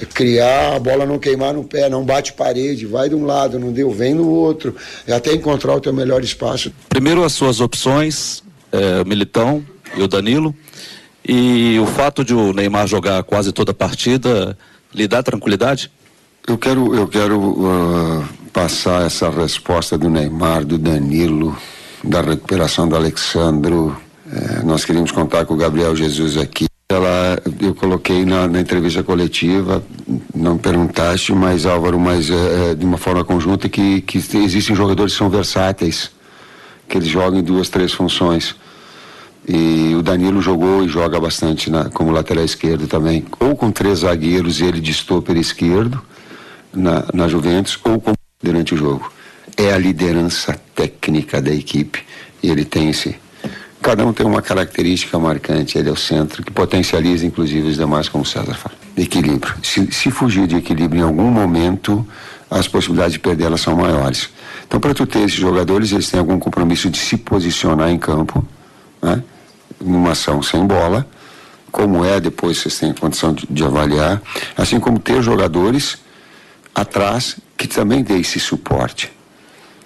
é 0.00 0.04
criar 0.04 0.74
a 0.74 0.78
bola 0.80 1.06
não 1.06 1.18
queimar 1.18 1.54
no 1.54 1.62
pé, 1.62 1.88
não 1.88 2.04
bate 2.04 2.32
parede, 2.32 2.86
vai 2.86 3.08
de 3.08 3.14
um 3.14 3.24
lado, 3.24 3.58
não 3.58 3.70
deu, 3.72 3.90
vem 3.90 4.14
no 4.14 4.28
outro, 4.28 4.74
até 5.06 5.32
encontrar 5.32 5.74
o 5.74 5.80
teu 5.80 5.92
melhor 5.92 6.24
espaço. 6.24 6.72
Primeiro 6.88 7.22
as 7.22 7.32
suas 7.32 7.60
opções, 7.60 8.42
é, 8.72 9.04
Militão 9.04 9.64
e 9.96 10.02
o 10.02 10.08
Danilo. 10.08 10.54
E 11.26 11.78
o 11.78 11.86
fato 11.86 12.24
de 12.24 12.34
o 12.34 12.52
Neymar 12.52 12.86
jogar 12.86 13.22
quase 13.22 13.52
toda 13.52 13.70
a 13.70 13.74
partida 13.74 14.56
lhe 14.94 15.06
dá 15.06 15.22
tranquilidade? 15.22 15.90
Eu 16.46 16.58
quero, 16.58 16.94
eu 16.94 17.06
quero 17.06 17.38
uh, 17.38 18.24
passar 18.52 19.06
essa 19.06 19.30
resposta 19.30 19.96
do 19.96 20.10
Neymar, 20.10 20.64
do 20.64 20.76
Danilo, 20.76 21.56
da 22.02 22.20
recuperação 22.20 22.88
do 22.88 22.96
Alexandro. 22.96 23.96
É, 24.30 24.62
nós 24.62 24.84
queríamos 24.84 25.12
contar 25.12 25.44
com 25.44 25.54
o 25.54 25.56
Gabriel 25.56 25.94
Jesus 25.94 26.36
aqui. 26.36 26.66
Ela, 26.88 27.40
eu 27.60 27.74
coloquei 27.74 28.24
na, 28.24 28.46
na 28.46 28.60
entrevista 28.60 29.02
coletiva, 29.02 29.82
não 30.34 30.58
perguntaste, 30.58 31.32
mas 31.32 31.64
Álvaro, 31.64 31.98
mas 31.98 32.28
é, 32.28 32.74
de 32.74 32.84
uma 32.84 32.98
forma 32.98 33.24
conjunta 33.24 33.68
que, 33.68 34.02
que 34.02 34.18
existem 34.18 34.76
jogadores 34.76 35.12
que 35.12 35.18
são 35.18 35.30
versáteis, 35.30 36.10
que 36.88 36.98
eles 36.98 37.08
jogam 37.08 37.38
em 37.38 37.42
duas, 37.42 37.68
três 37.68 37.92
funções. 37.92 38.54
E 39.46 39.94
o 39.96 40.02
Danilo 40.02 40.40
jogou 40.40 40.84
e 40.84 40.88
joga 40.88 41.18
bastante 41.18 41.70
na, 41.70 41.90
como 41.90 42.12
lateral 42.12 42.44
esquerdo 42.44 42.86
também, 42.86 43.24
ou 43.40 43.56
com 43.56 43.70
três 43.72 44.00
zagueiros 44.00 44.60
e 44.60 44.64
ele 44.64 44.80
de 44.80 44.92
stopper 44.92 45.36
esquerdo 45.36 46.00
na, 46.72 47.04
na 47.12 47.26
Juventus, 47.26 47.78
ou 47.84 48.00
com, 48.00 48.12
durante 48.42 48.74
o 48.74 48.76
jogo. 48.76 49.12
É 49.56 49.72
a 49.72 49.78
liderança 49.78 50.58
técnica 50.74 51.42
da 51.42 51.52
equipe 51.52 52.04
e 52.42 52.50
ele 52.50 52.64
tem 52.64 52.90
esse. 52.90 53.16
Cada 53.80 54.06
um 54.06 54.12
tem 54.12 54.24
uma 54.24 54.40
característica 54.40 55.18
marcante, 55.18 55.76
ele 55.76 55.88
é 55.88 55.92
o 55.92 55.96
centro, 55.96 56.44
que 56.44 56.52
potencializa 56.52 57.26
inclusive 57.26 57.68
os 57.68 57.76
demais, 57.76 58.08
como 58.08 58.22
o 58.22 58.26
César 58.26 58.54
fala. 58.54 58.76
equilíbrio. 58.96 59.54
Se, 59.60 59.90
se 59.90 60.10
fugir 60.10 60.46
de 60.46 60.56
equilíbrio 60.56 61.00
em 61.00 61.04
algum 61.04 61.28
momento, 61.28 62.06
as 62.48 62.68
possibilidades 62.68 63.14
de 63.14 63.18
perder 63.18 63.46
elas 63.46 63.60
são 63.60 63.74
maiores. 63.74 64.30
Então, 64.68 64.78
para 64.78 64.94
tu 64.94 65.04
ter 65.04 65.20
esses 65.20 65.34
jogadores, 65.38 65.90
eles 65.90 66.08
têm 66.08 66.20
algum 66.20 66.38
compromisso 66.38 66.88
de 66.88 66.96
se 66.96 67.16
posicionar 67.16 67.90
em 67.90 67.98
campo, 67.98 68.46
né? 69.02 69.22
Numa 69.80 70.12
ação 70.12 70.42
sem 70.42 70.66
bola, 70.66 71.06
como 71.70 72.04
é, 72.04 72.20
depois 72.20 72.58
vocês 72.58 72.78
têm 72.78 72.92
condição 72.92 73.32
de, 73.32 73.46
de 73.48 73.64
avaliar, 73.64 74.20
assim 74.56 74.78
como 74.78 74.98
ter 74.98 75.22
jogadores 75.22 75.98
atrás 76.74 77.36
que 77.56 77.66
também 77.66 78.02
dê 78.02 78.18
esse 78.18 78.38
suporte. 78.38 79.10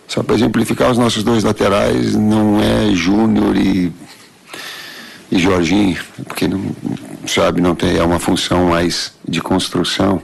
Só 0.09 0.22
para 0.22 0.34
exemplificar, 0.34 0.91
os 0.91 0.99
nossos 0.99 1.22
dois 1.22 1.43
laterais 1.43 2.14
não 2.14 2.61
é 2.61 2.95
Júnior 2.95 3.57
e, 3.57 3.93
e 5.30 5.39
Jorginho, 5.39 5.99
porque 6.24 6.47
não, 6.47 6.74
sabe, 7.26 7.61
não 7.61 7.74
tem, 7.74 7.97
é 7.97 8.03
uma 8.03 8.18
função 8.18 8.66
mais 8.66 9.12
de 9.26 9.41
construção. 9.41 10.22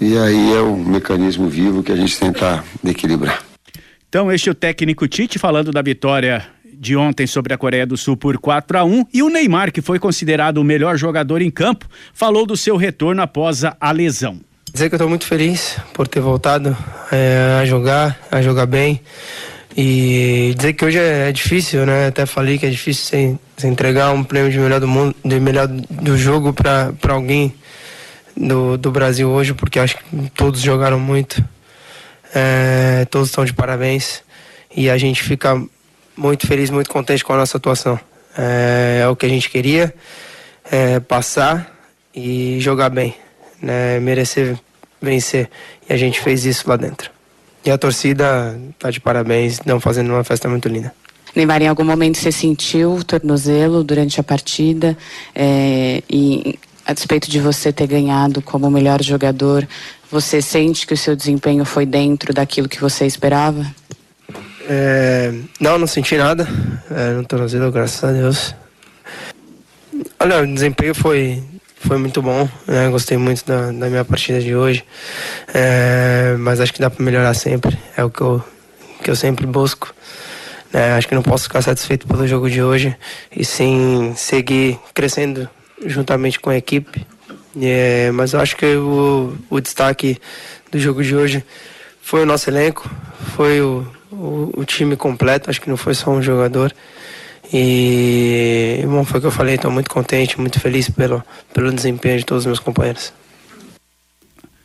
E 0.00 0.18
aí 0.18 0.52
é 0.52 0.60
um 0.60 0.76
mecanismo 0.76 1.48
vivo 1.48 1.82
que 1.82 1.92
a 1.92 1.96
gente 1.96 2.18
tenta 2.18 2.64
equilibrar. 2.84 3.42
Então, 4.08 4.30
este 4.30 4.48
é 4.48 4.52
o 4.52 4.54
técnico 4.54 5.06
Tite 5.06 5.38
falando 5.38 5.70
da 5.70 5.82
vitória 5.82 6.53
de 6.78 6.96
ontem 6.96 7.26
sobre 7.26 7.54
a 7.54 7.58
Coreia 7.58 7.86
do 7.86 7.96
Sul 7.96 8.16
por 8.16 8.38
4 8.38 8.78
a 8.78 8.84
1 8.84 9.06
e 9.12 9.22
o 9.22 9.28
Neymar, 9.28 9.72
que 9.72 9.80
foi 9.80 9.98
considerado 9.98 10.58
o 10.58 10.64
melhor 10.64 10.96
jogador 10.96 11.42
em 11.42 11.50
campo, 11.50 11.86
falou 12.12 12.46
do 12.46 12.56
seu 12.56 12.76
retorno 12.76 13.22
após 13.22 13.62
a 13.64 13.90
lesão. 13.92 14.40
Dizer 14.72 14.88
que 14.88 14.94
eu 14.94 14.96
estou 14.96 15.08
muito 15.08 15.26
feliz 15.26 15.78
por 15.92 16.08
ter 16.08 16.20
voltado 16.20 16.76
é, 17.12 17.58
a 17.62 17.64
jogar, 17.64 18.18
a 18.30 18.42
jogar 18.42 18.66
bem. 18.66 19.00
E 19.76 20.52
dizer 20.56 20.72
que 20.72 20.84
hoje 20.84 20.98
é, 20.98 21.28
é 21.28 21.32
difícil, 21.32 21.84
né? 21.84 22.06
Até 22.06 22.26
falei 22.26 22.58
que 22.58 22.66
é 22.66 22.70
difícil 22.70 23.38
você, 23.56 23.66
entregar 23.68 24.12
um 24.12 24.22
prêmio 24.22 24.50
de 24.50 24.58
melhor 24.58 24.80
do 24.80 24.88
mundo, 24.88 25.14
de 25.24 25.40
melhor 25.40 25.68
do 25.68 26.16
jogo 26.16 26.52
para 26.52 26.92
alguém 27.08 27.54
do, 28.36 28.76
do 28.76 28.90
Brasil 28.90 29.28
hoje, 29.28 29.54
porque 29.54 29.78
acho 29.78 29.96
que 29.96 30.30
todos 30.34 30.60
jogaram 30.60 30.98
muito. 30.98 31.44
É, 32.34 33.06
todos 33.10 33.28
estão 33.28 33.44
de 33.44 33.52
parabéns. 33.52 34.22
E 34.76 34.90
a 34.90 34.98
gente 34.98 35.22
fica 35.22 35.60
muito 36.16 36.46
feliz, 36.46 36.70
muito 36.70 36.90
contente 36.90 37.24
com 37.24 37.32
a 37.32 37.36
nossa 37.36 37.56
atuação. 37.56 37.98
É, 38.36 39.00
é 39.02 39.08
o 39.08 39.16
que 39.16 39.26
a 39.26 39.28
gente 39.28 39.48
queria, 39.48 39.94
é, 40.70 41.00
passar 41.00 41.72
e 42.14 42.58
jogar 42.60 42.90
bem, 42.90 43.14
né? 43.60 43.98
merecer 44.00 44.58
vencer. 45.04 45.48
E 45.88 45.92
a 45.92 45.96
gente 45.96 46.20
fez 46.20 46.44
isso 46.44 46.68
lá 46.68 46.76
dentro. 46.76 47.10
E 47.64 47.70
a 47.70 47.78
torcida 47.78 48.58
tá 48.78 48.90
de 48.90 49.00
parabéns, 49.00 49.54
estão 49.54 49.78
fazendo 49.78 50.10
uma 50.10 50.24
festa 50.24 50.48
muito 50.48 50.68
linda. 50.68 50.92
Neymar, 51.34 51.62
em 51.62 51.68
algum 51.68 51.84
momento 51.84 52.18
você 52.18 52.30
sentiu 52.30 52.94
o 52.94 53.04
tornozelo 53.04 53.82
durante 53.82 54.20
a 54.20 54.22
partida 54.22 54.96
é, 55.34 56.02
e 56.08 56.58
a 56.86 56.92
despeito 56.92 57.30
de 57.30 57.40
você 57.40 57.72
ter 57.72 57.86
ganhado 57.86 58.40
como 58.42 58.70
melhor 58.70 59.02
jogador, 59.02 59.66
você 60.10 60.40
sente 60.40 60.86
que 60.86 60.94
o 60.94 60.96
seu 60.96 61.16
desempenho 61.16 61.64
foi 61.64 61.86
dentro 61.86 62.32
daquilo 62.32 62.68
que 62.68 62.80
você 62.80 63.06
esperava? 63.06 63.66
É, 64.68 65.32
não, 65.60 65.78
não 65.78 65.86
senti 65.86 66.16
nada 66.16 66.48
é, 66.90 67.10
no 67.10 67.24
tornozelo, 67.24 67.70
graças 67.70 68.02
a 68.02 68.12
Deus. 68.12 68.54
Olha, 70.18 70.42
o 70.42 70.46
desempenho 70.46 70.94
foi, 70.94 71.42
foi 71.76 71.98
muito 71.98 72.22
bom, 72.22 72.48
né? 72.66 72.88
gostei 72.88 73.18
muito 73.18 73.44
da, 73.44 73.66
da 73.72 73.88
minha 73.88 74.04
partida 74.04 74.40
de 74.40 74.56
hoje, 74.56 74.84
é, 75.52 76.34
mas 76.38 76.60
acho 76.60 76.72
que 76.72 76.80
dá 76.80 76.88
para 76.88 77.04
melhorar 77.04 77.34
sempre, 77.34 77.78
é 77.96 78.02
o 78.02 78.10
que 78.10 78.22
eu, 78.22 78.42
que 79.02 79.10
eu 79.10 79.16
sempre 79.16 79.46
busco. 79.46 79.94
Né? 80.72 80.94
Acho 80.94 81.06
que 81.06 81.14
não 81.14 81.22
posso 81.22 81.44
ficar 81.44 81.62
satisfeito 81.62 82.06
pelo 82.06 82.26
jogo 82.26 82.48
de 82.48 82.62
hoje 82.62 82.96
e 83.34 83.44
sim 83.44 84.14
seguir 84.16 84.78
crescendo 84.94 85.48
juntamente 85.84 86.40
com 86.40 86.50
a 86.50 86.56
equipe. 86.56 87.06
É, 87.60 88.10
mas 88.12 88.32
eu 88.32 88.40
acho 88.40 88.56
que 88.56 88.74
o, 88.76 89.36
o 89.48 89.60
destaque 89.60 90.18
do 90.72 90.78
jogo 90.80 91.04
de 91.04 91.14
hoje 91.14 91.44
foi 92.02 92.22
o 92.22 92.26
nosso 92.26 92.50
elenco, 92.50 92.90
foi 93.36 93.60
o, 93.60 93.86
o, 94.14 94.60
o, 94.60 94.64
time 94.64 94.96
completo, 94.96 95.50
acho 95.50 95.60
que 95.60 95.68
não 95.68 95.76
foi 95.76 95.94
só 95.94 96.10
um 96.10 96.22
jogador. 96.22 96.72
E 97.52 98.82
bom, 98.86 99.04
foi 99.04 99.18
o 99.18 99.20
que 99.20 99.26
eu 99.26 99.30
falei, 99.30 99.56
estou 99.56 99.70
muito 99.70 99.90
contente, 99.90 100.40
muito 100.40 100.58
feliz 100.58 100.88
pelo, 100.88 101.22
pelo 101.52 101.72
desempenho 101.72 102.18
de 102.18 102.24
todos 102.24 102.42
os 102.42 102.46
meus 102.46 102.58
companheiros. 102.58 103.12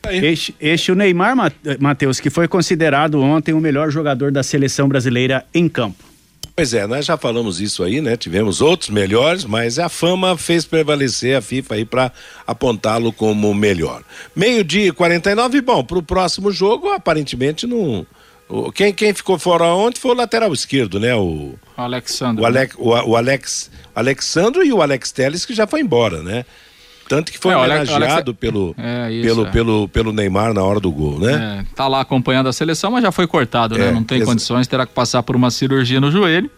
Este, 0.10 0.56
este 0.60 0.91
o 0.91 0.95
Neymar, 0.95 1.36
Matheus, 1.80 2.20
que 2.20 2.30
foi 2.30 2.47
considerado 2.47 3.22
ontem 3.22 3.54
o 3.54 3.60
melhor 3.60 3.91
jogador 3.91 4.32
da 4.32 4.41
seleção 4.41 4.88
brasileira 4.88 5.45
em 5.54 5.68
campo. 5.68 6.10
Pois 6.56 6.74
é, 6.74 6.86
nós 6.86 7.06
já 7.06 7.16
falamos 7.16 7.62
isso 7.62 7.84
aí, 7.84 8.02
né? 8.02 8.18
Tivemos 8.18 8.60
outros 8.60 8.89
melhores, 8.89 9.45
mas 9.45 9.80
a 9.80 9.88
fama 9.88 10.38
fez 10.38 10.66
prevalecer 10.66 11.38
a 11.38 11.41
FIFA 11.41 11.76
aí 11.76 11.86
para 11.86 12.12
apontá-lo 12.45 13.14
como 13.14 13.54
melhor. 13.54 14.04
Meio-dia 14.36 14.88
e 14.88 14.91
49, 14.91 15.62
bom, 15.62 15.84
para 15.86 15.97
o 15.97 16.04
próximo 16.04 16.52
jogo, 16.52 16.89
aparentemente 16.89 17.66
não. 17.66 18.06
Quem, 18.74 18.91
quem 18.91 19.14
ficou 19.14 19.38
fora 19.38 19.66
ontem 19.66 20.00
foi 20.00 20.12
o 20.12 20.16
lateral 20.16 20.52
esquerdo, 20.52 21.00
né? 21.00 21.14
O, 21.16 21.54
o 21.78 21.82
Alexandre. 21.82 22.41
O, 22.41 22.45
Alex, 22.45 22.76
o, 22.78 22.89
o 22.89 23.16
Alex, 23.16 23.72
Alexandro 23.95 24.66
e 24.66 24.74
o 24.74 24.82
Alex 24.82 25.12
Teles 25.12 25.45
que 25.45 25.54
já 25.54 25.68
foi 25.68 25.82
embora, 25.82 26.24
né? 26.24 26.43
Tanto 27.08 27.32
que 27.32 27.39
foi 27.39 27.54
é, 27.54 27.58
homenageado 27.58 28.04
Alex... 28.04 28.39
pelo, 28.39 28.76
é, 28.78 29.12
isso, 29.12 29.28
pelo, 29.28 29.47
é. 29.47 29.52
pelo, 29.52 29.88
pelo 29.89 30.14
Neymar 30.14 30.54
na 30.54 30.64
hora 30.64 30.80
do 30.80 30.91
gol, 30.91 31.20
né? 31.20 31.62
É, 31.62 31.76
tá 31.76 31.88
lá 31.88 32.02
acompanhando 32.02 32.47
a 32.50 32.54
seleção, 32.54 32.91
mas 32.91 33.04
já 33.04 33.12
foi 33.12 33.28
cortado, 33.28 33.78
né? 33.78 33.89
É, 33.89 33.91
Não 33.91 34.04
tem 34.04 34.24
condições, 34.24 34.68
terá 34.68 34.86
que 34.86 34.93
passar 34.93 35.24
por 35.24 35.36
uma 35.36 35.50
cirurgia 35.50 36.00
no 36.00 36.12
joelho. 36.12 36.50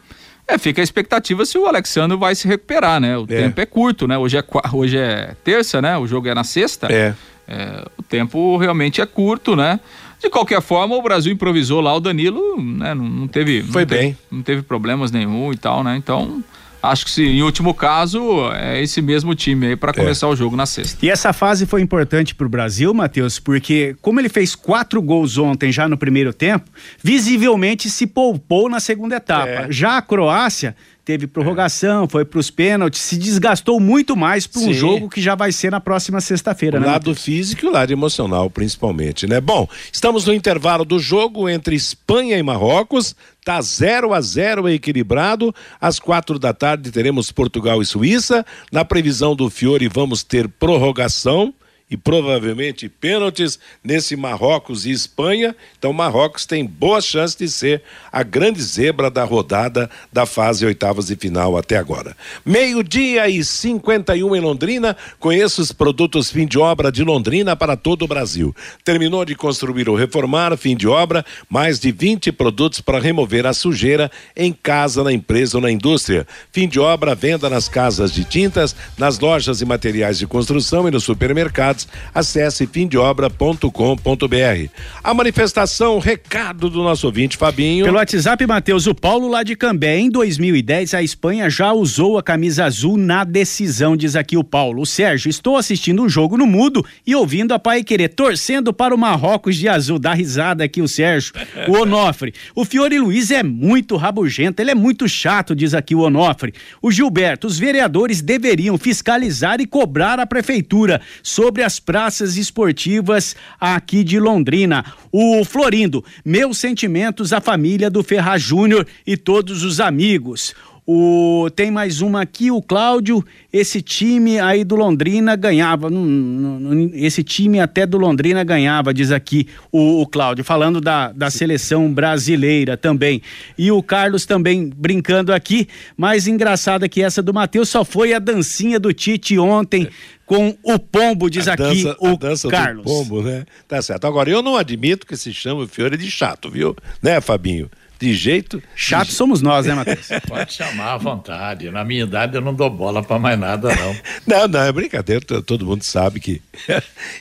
É, 0.47 0.57
fica 0.57 0.81
a 0.81 0.83
expectativa 0.83 1.45
se 1.45 1.57
o 1.57 1.65
Alexandre 1.65 2.17
vai 2.17 2.35
se 2.35 2.47
recuperar, 2.47 2.99
né? 2.99 3.17
O 3.17 3.23
é. 3.23 3.25
tempo 3.27 3.61
é 3.61 3.65
curto, 3.65 4.07
né? 4.07 4.17
Hoje 4.17 4.37
é, 4.37 4.43
hoje 4.73 4.97
é 4.97 5.35
terça, 5.43 5.81
né? 5.81 5.97
O 5.97 6.05
jogo 6.05 6.27
é 6.27 6.35
na 6.35 6.43
sexta. 6.43 6.87
É. 6.91 7.15
é. 7.47 7.85
O 7.97 8.03
tempo 8.03 8.57
realmente 8.57 8.99
é 8.99 9.05
curto, 9.05 9.55
né? 9.55 9.79
De 10.21 10.29
qualquer 10.29 10.61
forma, 10.61 10.95
o 10.95 11.01
Brasil 11.01 11.33
improvisou 11.33 11.81
lá, 11.81 11.95
o 11.95 11.99
Danilo, 11.99 12.61
né? 12.61 12.93
Não, 12.93 13.05
não 13.05 13.27
teve. 13.27 13.63
Foi 13.63 13.81
não 13.81 13.89
bem. 13.89 13.99
Teve, 13.99 14.17
não 14.31 14.41
teve 14.43 14.61
problemas 14.61 15.11
nenhum 15.11 15.51
e 15.51 15.57
tal, 15.57 15.83
né? 15.83 15.97
Então, 15.97 16.43
Acho 16.81 17.05
que 17.05 17.11
se, 17.11 17.23
em 17.23 17.43
último 17.43 17.75
caso, 17.75 18.51
é 18.53 18.81
esse 18.81 19.01
mesmo 19.03 19.35
time 19.35 19.67
aí 19.67 19.75
para 19.75 19.91
é. 19.91 19.93
começar 19.93 20.25
é. 20.25 20.29
o 20.31 20.35
jogo 20.35 20.55
na 20.55 20.65
sexta. 20.65 21.05
E 21.05 21.09
essa 21.09 21.31
fase 21.31 21.67
foi 21.67 21.79
importante 21.79 22.33
para 22.33 22.47
o 22.47 22.49
Brasil, 22.49 22.91
Matheus, 22.91 23.37
porque 23.37 23.95
como 24.01 24.19
ele 24.19 24.29
fez 24.29 24.55
quatro 24.55 24.99
gols 24.99 25.37
ontem 25.37 25.71
já 25.71 25.87
no 25.87 25.95
primeiro 25.95 26.33
tempo, 26.33 26.71
visivelmente 27.03 27.87
se 27.87 28.07
poupou 28.07 28.67
na 28.67 28.79
segunda 28.79 29.17
etapa. 29.17 29.47
É. 29.47 29.67
Já 29.71 29.97
a 29.97 30.01
Croácia 30.01 30.75
teve 31.03 31.27
prorrogação, 31.27 32.05
é. 32.05 32.07
foi 32.07 32.25
para 32.25 32.39
os 32.39 32.49
pênaltis, 32.49 33.01
se 33.01 33.17
desgastou 33.17 33.79
muito 33.79 34.15
mais 34.15 34.45
para 34.45 34.61
um 34.61 34.73
jogo 34.73 35.09
que 35.09 35.21
já 35.21 35.35
vai 35.35 35.51
ser 35.51 35.71
na 35.71 35.79
próxima 35.79 36.21
sexta-feira, 36.21 36.79
né? 36.79 36.85
O 36.85 36.89
lado 36.89 37.09
Matheus? 37.09 37.23
físico 37.23 37.65
e 37.65 37.69
o 37.69 37.71
lado 37.71 37.91
emocional, 37.91 38.49
principalmente, 38.49 39.27
né? 39.27 39.41
Bom, 39.41 39.67
estamos 39.91 40.25
no 40.25 40.33
intervalo 40.33 40.85
do 40.85 40.99
jogo 40.99 41.49
entre 41.49 41.75
Espanha 41.75 42.37
e 42.37 42.43
Marrocos, 42.43 43.15
tá 43.43 43.61
0 43.61 44.13
a 44.13 44.21
0 44.21 44.69
equilibrado. 44.69 45.53
Às 45.79 45.99
quatro 45.99 46.37
da 46.37 46.53
tarde 46.53 46.91
teremos 46.91 47.31
Portugal 47.31 47.81
e 47.81 47.85
Suíça. 47.85 48.45
Na 48.71 48.85
previsão 48.85 49.35
do 49.35 49.49
Fiore, 49.49 49.87
vamos 49.87 50.23
ter 50.23 50.47
prorrogação 50.47 51.53
e 51.91 51.97
provavelmente 51.97 52.87
pênaltis 52.87 53.59
nesse 53.83 54.15
Marrocos 54.15 54.85
e 54.85 54.91
Espanha. 54.91 55.53
Então, 55.77 55.91
Marrocos 55.91 56.45
tem 56.45 56.65
boas 56.65 57.05
chances 57.05 57.35
de 57.35 57.49
ser 57.49 57.83
a 58.09 58.23
grande 58.23 58.63
zebra 58.63 59.11
da 59.11 59.25
rodada 59.25 59.89
da 60.11 60.25
fase 60.25 60.65
oitavas 60.65 61.09
e 61.09 61.17
final 61.17 61.57
até 61.57 61.75
agora. 61.75 62.15
Meio-dia 62.45 63.27
e 63.27 63.43
51 63.43 64.33
em 64.33 64.39
Londrina. 64.39 64.95
Conheça 65.19 65.61
os 65.61 65.73
produtos 65.73 66.31
fim 66.31 66.47
de 66.47 66.57
obra 66.57 66.89
de 66.89 67.03
Londrina 67.03 67.57
para 67.57 67.75
todo 67.75 68.03
o 68.03 68.07
Brasil. 68.07 68.55
Terminou 68.85 69.25
de 69.25 69.35
construir 69.35 69.89
ou 69.89 69.95
reformar, 69.97 70.55
fim 70.55 70.77
de 70.77 70.87
obra, 70.87 71.25
mais 71.49 71.77
de 71.77 71.91
20 71.91 72.31
produtos 72.31 72.79
para 72.79 72.99
remover 72.99 73.45
a 73.45 73.51
sujeira 73.51 74.09
em 74.33 74.53
casa, 74.53 75.03
na 75.03 75.11
empresa 75.11 75.57
ou 75.57 75.61
na 75.61 75.69
indústria. 75.69 76.25
Fim 76.53 76.69
de 76.69 76.79
obra, 76.79 77.13
venda 77.13 77.49
nas 77.49 77.67
casas 77.67 78.13
de 78.13 78.23
tintas, 78.23 78.73
nas 78.97 79.19
lojas 79.19 79.59
e 79.59 79.65
materiais 79.65 80.17
de 80.17 80.25
construção 80.25 80.87
e 80.87 80.91
nos 80.91 81.03
supermercados 81.03 81.80
acesse 82.13 82.67
fimdeobra.com.br. 82.67 84.69
A 85.03 85.13
manifestação, 85.13 85.99
recado 85.99 86.69
do 86.69 86.83
nosso 86.83 87.07
ouvinte 87.07 87.37
Fabinho. 87.37 87.85
Pelo 87.85 87.97
WhatsApp, 87.97 88.45
Matheus, 88.45 88.87
o 88.87 88.95
Paulo 88.95 89.27
lá 89.27 89.43
de 89.43 89.55
Cambé. 89.55 89.97
Em 89.97 90.09
2010, 90.09 90.93
a 90.93 91.03
Espanha 91.03 91.49
já 91.49 91.73
usou 91.73 92.17
a 92.17 92.23
camisa 92.23 92.65
azul 92.65 92.97
na 92.97 93.23
decisão, 93.23 93.97
diz 93.97 94.15
aqui 94.15 94.37
o 94.37 94.43
Paulo. 94.43 94.81
O 94.81 94.85
Sérgio, 94.85 95.29
estou 95.29 95.57
assistindo 95.57 96.03
o 96.03 96.09
jogo 96.09 96.37
no 96.37 96.45
mudo 96.45 96.85
e 97.05 97.15
ouvindo 97.15 97.53
a 97.53 97.59
Pai 97.59 97.83
Querer, 97.83 98.09
torcendo 98.09 98.73
para 98.73 98.93
o 98.93 98.97
Marrocos 98.97 99.55
de 99.55 99.67
azul. 99.67 99.99
Dá 99.99 100.13
risada 100.13 100.63
aqui 100.63 100.81
o 100.81 100.87
Sérgio. 100.87 101.33
O 101.67 101.73
Onofre. 101.73 102.33
O 102.55 102.65
Fiore 102.65 102.99
Luiz 102.99 103.31
é 103.31 103.43
muito 103.43 103.95
rabugento, 103.95 104.61
ele 104.61 104.71
é 104.71 104.75
muito 104.75 105.07
chato, 105.07 105.55
diz 105.55 105.73
aqui 105.73 105.95
o 105.95 106.01
Onofre. 106.01 106.53
O 106.81 106.91
Gilberto, 106.91 107.47
os 107.47 107.57
vereadores 107.57 108.21
deveriam 108.21 108.77
fiscalizar 108.77 109.59
e 109.59 109.65
cobrar 109.65 110.19
a 110.19 110.25
prefeitura 110.25 111.01
sobre 111.23 111.63
a 111.63 111.69
das 111.71 111.79
praças 111.79 112.35
esportivas 112.35 113.33
aqui 113.57 114.03
de 114.03 114.19
Londrina. 114.19 114.83
O 115.09 115.45
Florindo, 115.45 116.03
meus 116.25 116.57
sentimentos 116.57 117.31
à 117.31 117.39
família 117.39 117.89
do 117.89 118.03
Ferraz 118.03 118.41
Júnior 118.41 118.85
e 119.07 119.15
todos 119.15 119.63
os 119.63 119.79
amigos. 119.79 120.53
O, 120.85 121.47
tem 121.55 121.69
mais 121.69 122.01
uma 122.01 122.21
aqui, 122.21 122.49
o 122.49 122.61
Cláudio. 122.61 123.23
Esse 123.53 123.81
time 123.81 124.39
aí 124.39 124.63
do 124.63 124.75
Londrina 124.75 125.35
ganhava. 125.35 125.89
Não, 125.89 126.03
não, 126.03 126.91
esse 126.93 127.23
time 127.23 127.59
até 127.59 127.85
do 127.85 127.97
Londrina 127.97 128.43
ganhava, 128.43 128.93
diz 128.93 129.11
aqui 129.11 129.47
o, 129.71 130.01
o 130.01 130.07
Cláudio, 130.07 130.43
falando 130.43 130.81
da, 130.81 131.11
da 131.11 131.29
seleção 131.29 131.93
brasileira 131.93 132.75
também. 132.75 133.21
E 133.57 133.71
o 133.71 133.81
Carlos 133.83 134.25
também 134.25 134.71
brincando 134.75 135.31
aqui. 135.31 135.67
Mais 135.95 136.27
engraçada 136.27 136.89
que 136.89 137.01
essa 137.01 137.21
do 137.21 137.33
Matheus 137.33 137.69
só 137.69 137.85
foi 137.85 138.13
a 138.13 138.19
dancinha 138.19 138.79
do 138.79 138.91
Tite 138.91 139.37
ontem. 139.37 139.87
Com 140.25 140.55
o 140.63 140.79
pombo, 140.79 141.29
diz 141.29 141.47
a 141.49 141.53
aqui 141.53 141.83
dança, 141.83 141.97
o 141.99 142.07
a 142.07 142.15
dança 142.15 142.47
Carlos. 142.47 142.85
Do 142.85 142.89
pombo, 142.89 143.21
né? 143.21 143.43
Tá 143.67 143.81
certo. 143.81 144.07
Agora, 144.07 144.29
eu 144.29 144.41
não 144.41 144.55
admito 144.55 145.05
que 145.05 145.17
se 145.17 145.33
chama 145.33 145.63
o 145.63 145.67
Fiore 145.67 145.97
de 145.97 146.09
chato, 146.09 146.49
viu? 146.49 146.73
Né, 147.03 147.19
Fabinho? 147.19 147.69
De 148.01 148.15
jeito. 148.15 148.63
Chato 148.75 149.09
de... 149.09 149.13
somos 149.13 149.43
nós, 149.43 149.67
né, 149.67 149.75
Matheus? 149.75 150.07
Pode 150.27 150.51
chamar 150.53 150.93
à 150.93 150.97
vontade. 150.97 151.69
Na 151.69 151.85
minha 151.85 152.03
idade 152.03 152.35
eu 152.35 152.41
não 152.41 152.51
dou 152.51 152.67
bola 152.67 153.03
para 153.03 153.19
mais 153.19 153.37
nada, 153.37 153.69
não. 153.75 153.95
não, 154.25 154.47
não, 154.47 154.63
é 154.63 154.71
brincadeira. 154.71 155.23
Todo 155.43 155.67
mundo 155.67 155.83
sabe 155.83 156.19
que 156.19 156.41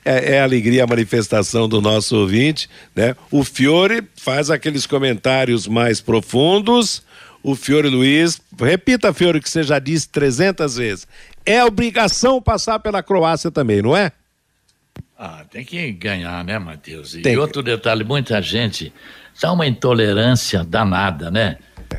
é, 0.03 0.37
é 0.37 0.41
alegria 0.41 0.85
a 0.85 0.87
manifestação 0.87 1.69
do 1.69 1.83
nosso 1.83 2.17
ouvinte, 2.17 2.67
né? 2.97 3.15
O 3.31 3.45
Fiore 3.45 4.03
faz 4.17 4.49
aqueles 4.51 4.87
comentários 4.87 5.69
mais 5.69 6.01
profundos. 6.01 7.03
O 7.43 7.55
Fiore 7.55 7.89
Luiz, 7.91 8.41
repita, 8.59 9.13
Fiore, 9.13 9.39
o 9.39 9.43
que 9.43 9.51
você 9.51 9.63
já 9.63 9.79
disse 9.79 10.09
300 10.09 10.77
vezes. 10.77 11.07
É 11.45 11.63
obrigação 11.63 12.41
passar 12.41 12.79
pela 12.79 13.03
Croácia 13.03 13.51
também, 13.51 13.83
não 13.83 13.95
é? 13.95 14.13
Ah, 15.19 15.45
tem 15.51 15.63
que 15.63 15.93
ganhar, 15.93 16.43
né, 16.43 16.59
Matheus? 16.59 17.15
E 17.15 17.21
Tem. 17.21 17.37
outro 17.37 17.63
detalhe, 17.63 18.03
muita 18.03 18.41
gente 18.41 18.91
tá 19.41 19.53
uma 19.53 19.67
intolerância 19.67 20.63
danada, 20.63 21.31
né? 21.31 21.57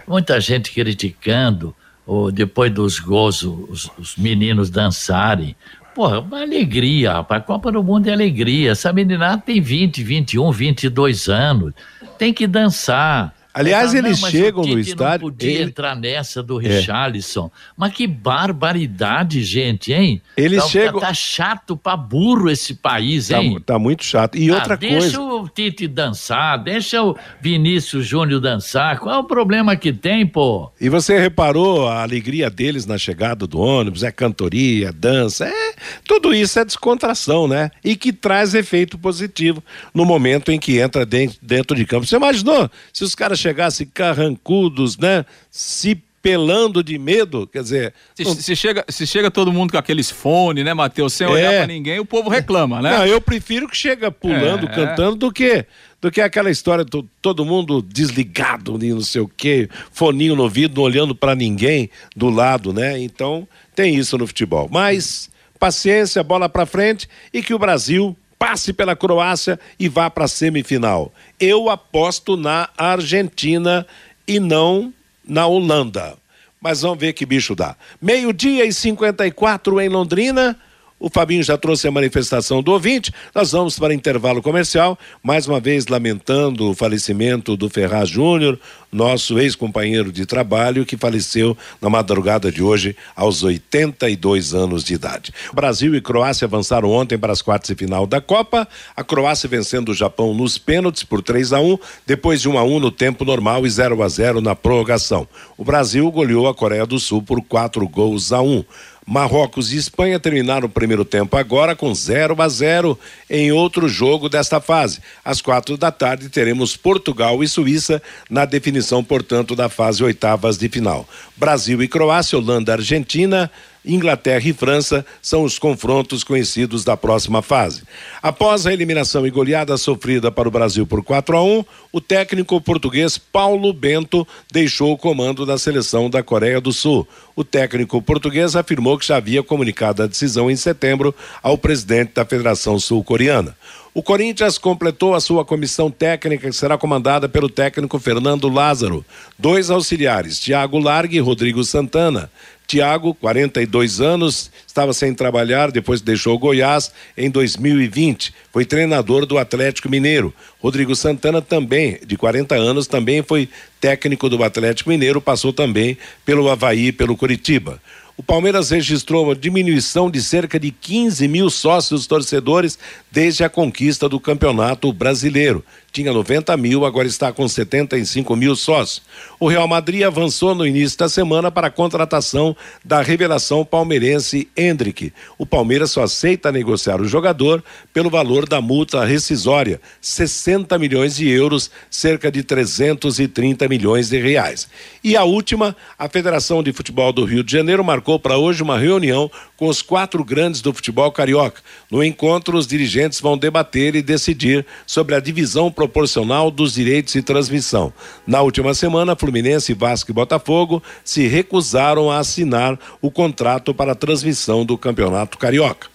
Muita 0.08 0.40
gente 0.40 0.72
criticando, 0.72 1.76
ou 2.06 2.32
depois 2.32 2.72
dos 2.72 3.00
gols, 3.00 3.44
os, 3.44 3.90
os 3.98 4.16
meninos 4.16 4.70
dançarem. 4.70 5.56
Porra, 5.94 6.20
uma 6.20 6.42
alegria, 6.42 7.14
rapaz. 7.14 7.42
A 7.42 7.46
Copa 7.46 7.72
do 7.72 7.84
Mundo 7.84 8.08
é 8.08 8.14
alegria. 8.14 8.72
Essa 8.72 8.94
meninada 8.94 9.42
tem 9.42 9.60
20, 9.60 10.04
21, 10.04 10.52
22 10.52 11.28
anos. 11.28 11.74
Tem 12.18 12.34
que 12.34 12.48
dançar. 12.48 13.34
Aliás, 13.54 13.94
eles 13.94 14.20
chegam 14.20 14.64
no 14.64 14.80
estádio, 14.80 15.28
Não 15.28 15.34
podia 15.34 15.52
ele- 15.52 15.64
entrar 15.64 15.96
nessa 15.96 16.42
do 16.42 16.60
É. 16.62 16.68
Richarlison. 16.78 17.52
Mas 17.78 17.94
que 17.94 18.08
barbaridade, 18.08 19.44
gente, 19.44 19.92
hein? 19.92 20.22
Eles 20.38 20.64
tá, 20.64 20.70
chegam- 20.70 21.00
Tá, 21.00 21.08
tá 21.08 21.14
chato 21.14 21.76
pra 21.76 21.98
burro 21.98 22.50
esse 22.50 22.76
país, 22.76 23.28
Tá, 23.30 23.42
hein? 23.42 23.60
tá 23.66 23.78
muito 23.80 24.04
chato. 24.04 24.38
E 24.38 24.50
Ah, 24.50 24.56
outra 24.56 24.78
deixa 24.78 25.18
coisa. 25.18 25.22
o 25.22 25.50
Tite 25.50 25.88
dançar, 25.88 26.58
deixa 26.64 27.04
o 27.04 27.18
Vinícius 27.42 28.06
Júnior 28.06 28.40
dançar. 28.40 29.00
Qual 29.00 29.14
é 29.16 29.18
o 29.18 29.24
problema 29.24 29.76
que 29.76 29.92
tem, 29.92 30.26
pô? 30.26 30.72
E 30.80 30.88
você 30.90 31.20
reparou 31.20 31.88
a 31.88 32.02
alegria 32.04 32.50
deles 32.50 32.86
na 32.86 32.98
chegada 32.98 33.46
do 33.48 33.60
ônibus, 33.60 34.04
é 34.04 34.12
cantoria, 34.12 34.92
dança, 34.94 35.46
é, 35.46 35.74
tudo 36.08 36.34
isso 36.34 36.60
é 36.60 36.66
descontração, 36.66 37.48
né? 37.48 37.72
E 37.84 37.96
que 37.96 38.14
traz 38.14 38.54
efeito 38.54 38.98
positivo 38.98 39.64
no 39.94 40.06
momento 40.06 40.52
em 40.52 40.60
que 40.60 40.78
entra 40.80 41.06
dentro, 41.06 41.38
dentro 41.42 41.76
de 41.76 41.86
campo. 41.86 42.06
Você 42.06 42.16
imaginou 42.16 42.70
se 42.94 43.04
os 43.04 43.16
caras 43.16 43.40
chegassem 43.42 43.88
carrancudos, 43.88 44.98
né? 44.98 45.26
Se 45.50 45.96
pelando 46.22 46.84
de 46.84 47.00
medo, 47.00 47.48
quer 47.48 47.64
dizer, 47.64 47.94
Se, 48.14 48.24
se 48.44 48.56
chega, 48.56 48.86
se 48.88 49.08
chega 49.08 49.32
todo 49.32 49.52
mundo 49.52 49.72
com 49.72 49.78
aqueles 49.80 50.12
fones, 50.12 50.64
né, 50.64 50.72
Matheus, 50.72 51.14
sem 51.14 51.26
olhar 51.26 51.52
É. 51.52 51.58
pra 51.58 51.68
ninguém, 51.68 52.00
o 52.00 52.06
povo 52.06 52.30
reclama, 52.30 52.80
né? 52.80 52.96
Não, 52.96 53.06
eu 53.08 53.20
prefiro 53.20 53.68
que 53.68 53.76
chega 53.76 54.12
pulando, 54.12 54.68
É. 54.68 54.70
cantando, 54.70 55.16
do 55.16 55.32
que 55.32 55.66
do 56.00 56.12
que 56.12 56.22
aquela 56.22 56.50
história 56.52 56.84
do 56.84 57.08
todo 57.22 57.44
mundo 57.46 57.80
desligado, 57.82 58.78
não 58.78 59.02
sei 59.02 59.22
o 59.22 59.28
quê, 59.28 59.68
foninho 59.92 60.36
no 60.36 60.44
ouvido, 60.44 60.76
não 60.76 60.84
olhando 60.84 61.14
para 61.16 61.36
ninguém 61.36 61.90
do 62.16 62.30
lado, 62.30 62.72
né? 62.74 63.00
Então, 63.00 63.48
tem 63.76 63.96
isso 63.96 64.16
no 64.18 64.26
futebol. 64.28 64.68
Mas 64.72 65.30
paciência, 65.60 66.24
bola 66.24 66.48
para 66.50 66.66
frente 66.66 67.08
e 67.34 67.42
que 67.44 67.54
o 67.54 67.60
Brasil 67.60 68.16
passe 68.42 68.74
pela 68.74 68.96
Croácia 68.96 69.60
e 69.80 69.88
vá 69.88 70.10
para 70.10 70.26
a 70.26 70.28
semifinal. 70.28 71.14
Eu 71.40 71.70
aposto 71.70 72.36
na 72.36 72.70
Argentina 72.76 73.86
e 74.28 74.40
não 74.40 74.92
na 75.24 75.46
Holanda. 75.46 76.18
Mas 76.60 76.82
vamos 76.82 76.98
ver 76.98 77.14
que 77.14 77.24
bicho 77.24 77.54
dá. 77.54 77.76
Meio-dia 78.02 78.66
e 78.66 78.74
54 78.74 79.80
em 79.80 79.90
Londrina. 79.90 80.58
O 81.04 81.10
Fabinho 81.10 81.42
já 81.42 81.58
trouxe 81.58 81.88
a 81.88 81.92
manifestação 81.92 82.62
do 82.62 82.72
ouvinte. 82.72 83.12
Nós 83.34 83.54
vamos 83.54 83.80
para 83.80 83.92
intervalo 83.92 84.40
comercial, 84.40 84.96
mais 85.24 85.48
uma 85.48 85.60
vez 85.60 85.88
lamentando 85.88 86.70
o 86.70 86.76
falecimento 86.76 87.58
do 87.58 87.68
Ferraz 87.72 88.08
Júnior, 88.08 88.60
nosso 88.92 89.40
ex-companheiro 89.40 90.12
de 90.12 90.28
trabalho, 90.28 90.86
que 90.86 90.96
faleceu 90.96 91.58
na 91.82 91.90
madrugada 91.90 92.52
de 92.52 92.62
hoje, 92.62 92.96
aos 93.16 93.42
82 93.42 94.54
anos 94.54 94.84
de 94.84 94.94
idade. 94.94 95.34
Brasil 95.52 95.96
e 95.96 96.02
Croácia 96.02 96.46
avançaram 96.46 96.92
ontem 96.92 97.18
para 97.18 97.34
as 97.34 97.42
quartas 97.42 97.70
de 97.70 97.76
final 97.76 98.06
da 98.06 98.22
Copa. 98.22 98.68
A 98.96 99.04
Croácia 99.04 99.50
vencendo 99.50 99.90
o 99.90 99.96
Japão 99.96 100.36
nos 100.36 100.60
pênaltis 100.60 101.04
por 101.04 101.24
3 101.24 101.52
a 101.54 101.60
1 101.60 101.80
depois 102.06 102.42
de 102.42 102.48
1 102.48 102.60
a 102.60 102.64
1 102.64 102.80
no 102.80 102.92
tempo 102.92 103.26
normal 103.26 103.66
e 103.66 103.70
0 103.72 104.04
a 104.04 104.08
0 104.08 104.40
na 104.40 104.56
prorrogação. 104.56 105.28
O 105.58 105.64
Brasil 105.64 106.12
goleou 106.12 106.48
a 106.48 106.54
Coreia 106.54 106.86
do 106.86 107.00
Sul 107.00 107.24
por 107.24 107.42
4 107.42 107.88
gols 107.88 108.32
a 108.32 108.40
1. 108.40 108.64
Marrocos 109.06 109.74
e 109.74 109.78
Espanha 109.78 110.20
terminaram 110.20 110.68
o 110.68 110.70
primeiro 110.70 111.04
tempo 111.04 111.36
agora 111.36 111.76
com 111.76 111.94
0 111.94 112.40
a 112.40 112.48
0 112.48 112.98
em 113.30 113.52
outro 113.52 113.90
jogo 113.90 114.30
desta 114.30 114.62
fase. 114.62 115.00
Às 115.26 115.42
quatro 115.42 115.76
da 115.76 115.92
tarde 115.92 116.30
teremos 116.30 116.78
Portugal 116.78 117.44
e 117.44 117.48
Suíça 117.48 118.02
na 118.30 118.46
definição, 118.46 119.04
portanto, 119.04 119.56
da 119.56 119.70
fase 119.70 120.04
oitavas 120.04 120.58
de 120.58 120.70
final. 120.70 121.08
Brasil 121.36 121.82
e 121.82 121.88
Croácia, 121.88 122.38
Holanda, 122.38 122.74
Argentina, 122.74 123.50
Inglaterra 123.86 124.48
e 124.48 124.54
França 124.54 125.06
são 125.22 125.44
os 125.44 125.58
confrontos 125.58 126.24
conhecidos 126.24 126.84
da 126.84 126.96
próxima 126.96 127.42
fase. 127.42 127.84
Após 128.22 128.66
a 128.66 128.74
eliminação 128.74 129.26
e 129.26 129.32
goleada 129.32 129.76
sofrida 129.78 130.32
para 130.32 130.48
o 130.48 130.52
Brasil 130.52 130.86
por 130.86 131.04
4 131.04 131.38
a 131.38 131.44
1, 131.44 131.66
o 131.92 132.00
técnico 132.00 132.62
português 132.62 133.18
Paulo 133.18 133.74
Bento 133.74 134.28
deixou 134.52 134.94
o 134.94 134.98
comando 134.98 135.46
da 135.46 135.58
seleção 135.58 136.10
da 136.10 136.22
Coreia 136.22 136.62
do 136.62 136.72
Sul. 136.72 137.08
O 137.36 137.44
técnico 137.44 138.02
português 138.02 138.56
afirmou 138.56 138.98
que 138.98 139.08
já 139.08 139.18
havia 139.18 139.42
comunicado 139.42 140.04
a 140.04 140.08
decisão 140.08 140.50
em 140.50 140.56
setembro 140.56 141.14
ao 141.42 141.58
presidente 141.58 142.14
da 142.14 142.26
Federação 142.26 142.80
Sul-Coreana. 142.80 143.56
O 143.94 144.02
Corinthians 144.02 144.58
completou 144.58 145.14
a 145.14 145.20
sua 145.20 145.44
comissão 145.44 145.92
técnica, 145.92 146.50
que 146.50 146.56
será 146.56 146.78
comandada 146.78 147.28
pelo 147.28 147.50
técnico 147.50 148.00
Fernando 148.00 148.48
Lázaro. 148.48 149.04
Dois 149.38 149.70
auxiliares, 149.70 150.40
Tiago 150.40 150.80
Largue 150.80 151.18
e 151.18 151.20
Rodrigo 151.20 151.62
Santana. 151.64 152.32
Tiago, 152.72 153.14
42 153.16 154.00
anos, 154.00 154.50
estava 154.66 154.94
sem 154.94 155.14
trabalhar 155.14 155.72
depois 155.72 156.00
deixou 156.00 156.36
o 156.36 156.40
Goiás 156.40 156.90
em 157.18 157.30
2020. 157.30 158.34
Foi 158.50 158.64
treinador 158.64 159.26
do 159.26 159.38
Atlético 159.38 159.90
Mineiro. 159.90 160.34
Rodrigo 160.58 160.96
Santana 160.96 161.42
também, 161.42 162.00
de 162.06 162.16
40 162.16 162.56
anos, 162.56 162.88
também 162.88 163.22
foi 163.22 163.50
técnico 163.82 164.30
do 164.30 164.42
Atlético 164.42 164.90
Mineiro, 164.90 165.20
passou 165.20 165.52
também 165.52 165.98
pelo 166.24 166.50
Havaí 166.50 166.88
e 166.88 166.92
pelo 166.94 167.18
Curitiba. 167.18 167.82
O 168.16 168.24
Palmeiras 168.24 168.70
registrou 168.70 169.26
uma 169.26 169.36
diminuição 169.36 170.10
de 170.10 170.22
cerca 170.22 170.58
de 170.58 170.72
15 170.72 171.28
mil 171.28 171.50
sócios 171.50 172.08
torcedores 172.08 172.80
desde 173.12 173.44
a 173.44 173.50
conquista 173.50 174.08
do 174.08 174.18
Campeonato 174.18 174.94
Brasileiro. 174.94 175.66
Tinha 175.92 176.14
90 176.14 176.56
mil, 176.56 176.86
agora 176.86 177.06
está 177.06 177.34
com 177.34 177.46
75 177.46 178.34
mil 178.38 178.56
sócios. 178.56 179.02
O 179.38 179.50
Real 179.50 179.68
Madrid 179.68 180.04
avançou 180.04 180.56
no 180.56 180.66
início 180.66 180.98
da 180.98 181.10
semana 181.10 181.52
para 181.52 181.68
a 181.68 181.72
contratação 181.72 182.56
da 182.84 183.02
revelação 183.02 183.66
palmeirense 183.66 184.48
Hendrick. 184.56 185.12
O 185.38 185.46
Palmeiras 185.46 185.92
só 185.92 186.04
aceita 186.04 186.50
negociar 186.50 187.02
o 187.02 187.08
jogador 187.08 187.62
pelo 187.94 188.10
valor 188.10 188.48
da 188.48 188.62
multa 188.62 189.04
rescisória, 189.04 189.82
60 190.00 190.80
milhões 190.80 191.18
de 191.18 191.28
euros, 191.28 191.70
cerca 191.90 192.32
de 192.32 192.42
330 192.42 193.68
milhões 193.68 194.08
de 194.08 194.18
reais. 194.18 194.70
E 195.04 195.18
a 195.18 195.26
última, 195.26 195.76
a 196.00 196.08
Federação 196.08 196.64
de 196.64 196.72
Futebol 196.72 197.12
do 197.12 197.26
Rio 197.26 197.44
de 197.44 197.52
Janeiro 197.52 197.84
marcou 197.84 198.18
para 198.18 198.38
hoje 198.38 198.64
uma 198.64 198.80
reunião 198.80 199.30
com 199.58 199.68
os 199.68 199.82
quatro 199.82 200.24
grandes 200.24 200.62
do 200.62 200.74
futebol 200.74 201.12
carioca. 201.12 201.62
No 201.90 202.02
encontro, 202.02 202.58
os 202.58 202.66
dirigentes 202.66 203.20
vão 203.20 203.38
debater 203.38 203.94
e 203.94 204.02
decidir 204.02 204.66
sobre 204.88 205.16
a 205.16 205.20
divisão 205.20 205.70
proporcional 205.82 206.52
dos 206.52 206.74
direitos 206.74 207.14
de 207.14 207.24
transmissão. 207.24 207.92
Na 208.28 208.44
última 208.44 208.72
semana, 208.76 209.16
Fluminense, 209.16 209.74
Vasco 209.74 210.12
e 210.12 210.14
Botafogo 210.14 210.84
se 211.04 211.28
recusaram 211.28 212.12
a 212.12 212.20
assinar 212.20 212.78
o 213.02 213.10
contrato 213.10 213.74
para 213.74 213.94
a 213.94 213.96
transmissão 213.96 214.64
do 214.64 214.78
Campeonato 214.78 215.40
Carioca. 215.40 215.88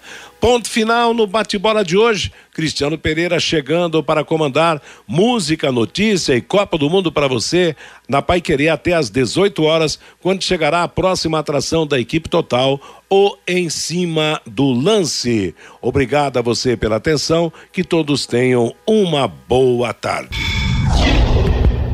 Ponto 0.46 0.70
final 0.70 1.12
no 1.12 1.26
bate-bola 1.26 1.84
de 1.84 1.96
hoje. 1.96 2.30
Cristiano 2.54 2.96
Pereira 2.96 3.40
chegando 3.40 4.00
para 4.00 4.22
comandar 4.22 4.80
música, 5.04 5.72
notícia 5.72 6.36
e 6.36 6.40
Copa 6.40 6.78
do 6.78 6.88
Mundo 6.88 7.10
para 7.10 7.26
você 7.26 7.74
na 8.08 8.22
Pai 8.22 8.40
Querer 8.40 8.68
até 8.68 8.92
às 8.92 9.10
18 9.10 9.64
horas, 9.64 9.98
quando 10.20 10.44
chegará 10.44 10.84
a 10.84 10.88
próxima 10.88 11.40
atração 11.40 11.84
da 11.84 11.98
equipe 11.98 12.28
total, 12.28 12.80
o 13.10 13.36
Em 13.44 13.68
Cima 13.68 14.40
do 14.46 14.70
Lance. 14.70 15.52
Obrigado 15.82 16.36
a 16.36 16.42
você 16.42 16.76
pela 16.76 16.94
atenção, 16.94 17.52
que 17.72 17.82
todos 17.82 18.24
tenham 18.24 18.72
uma 18.86 19.26
boa 19.26 19.92
tarde. 19.92 20.38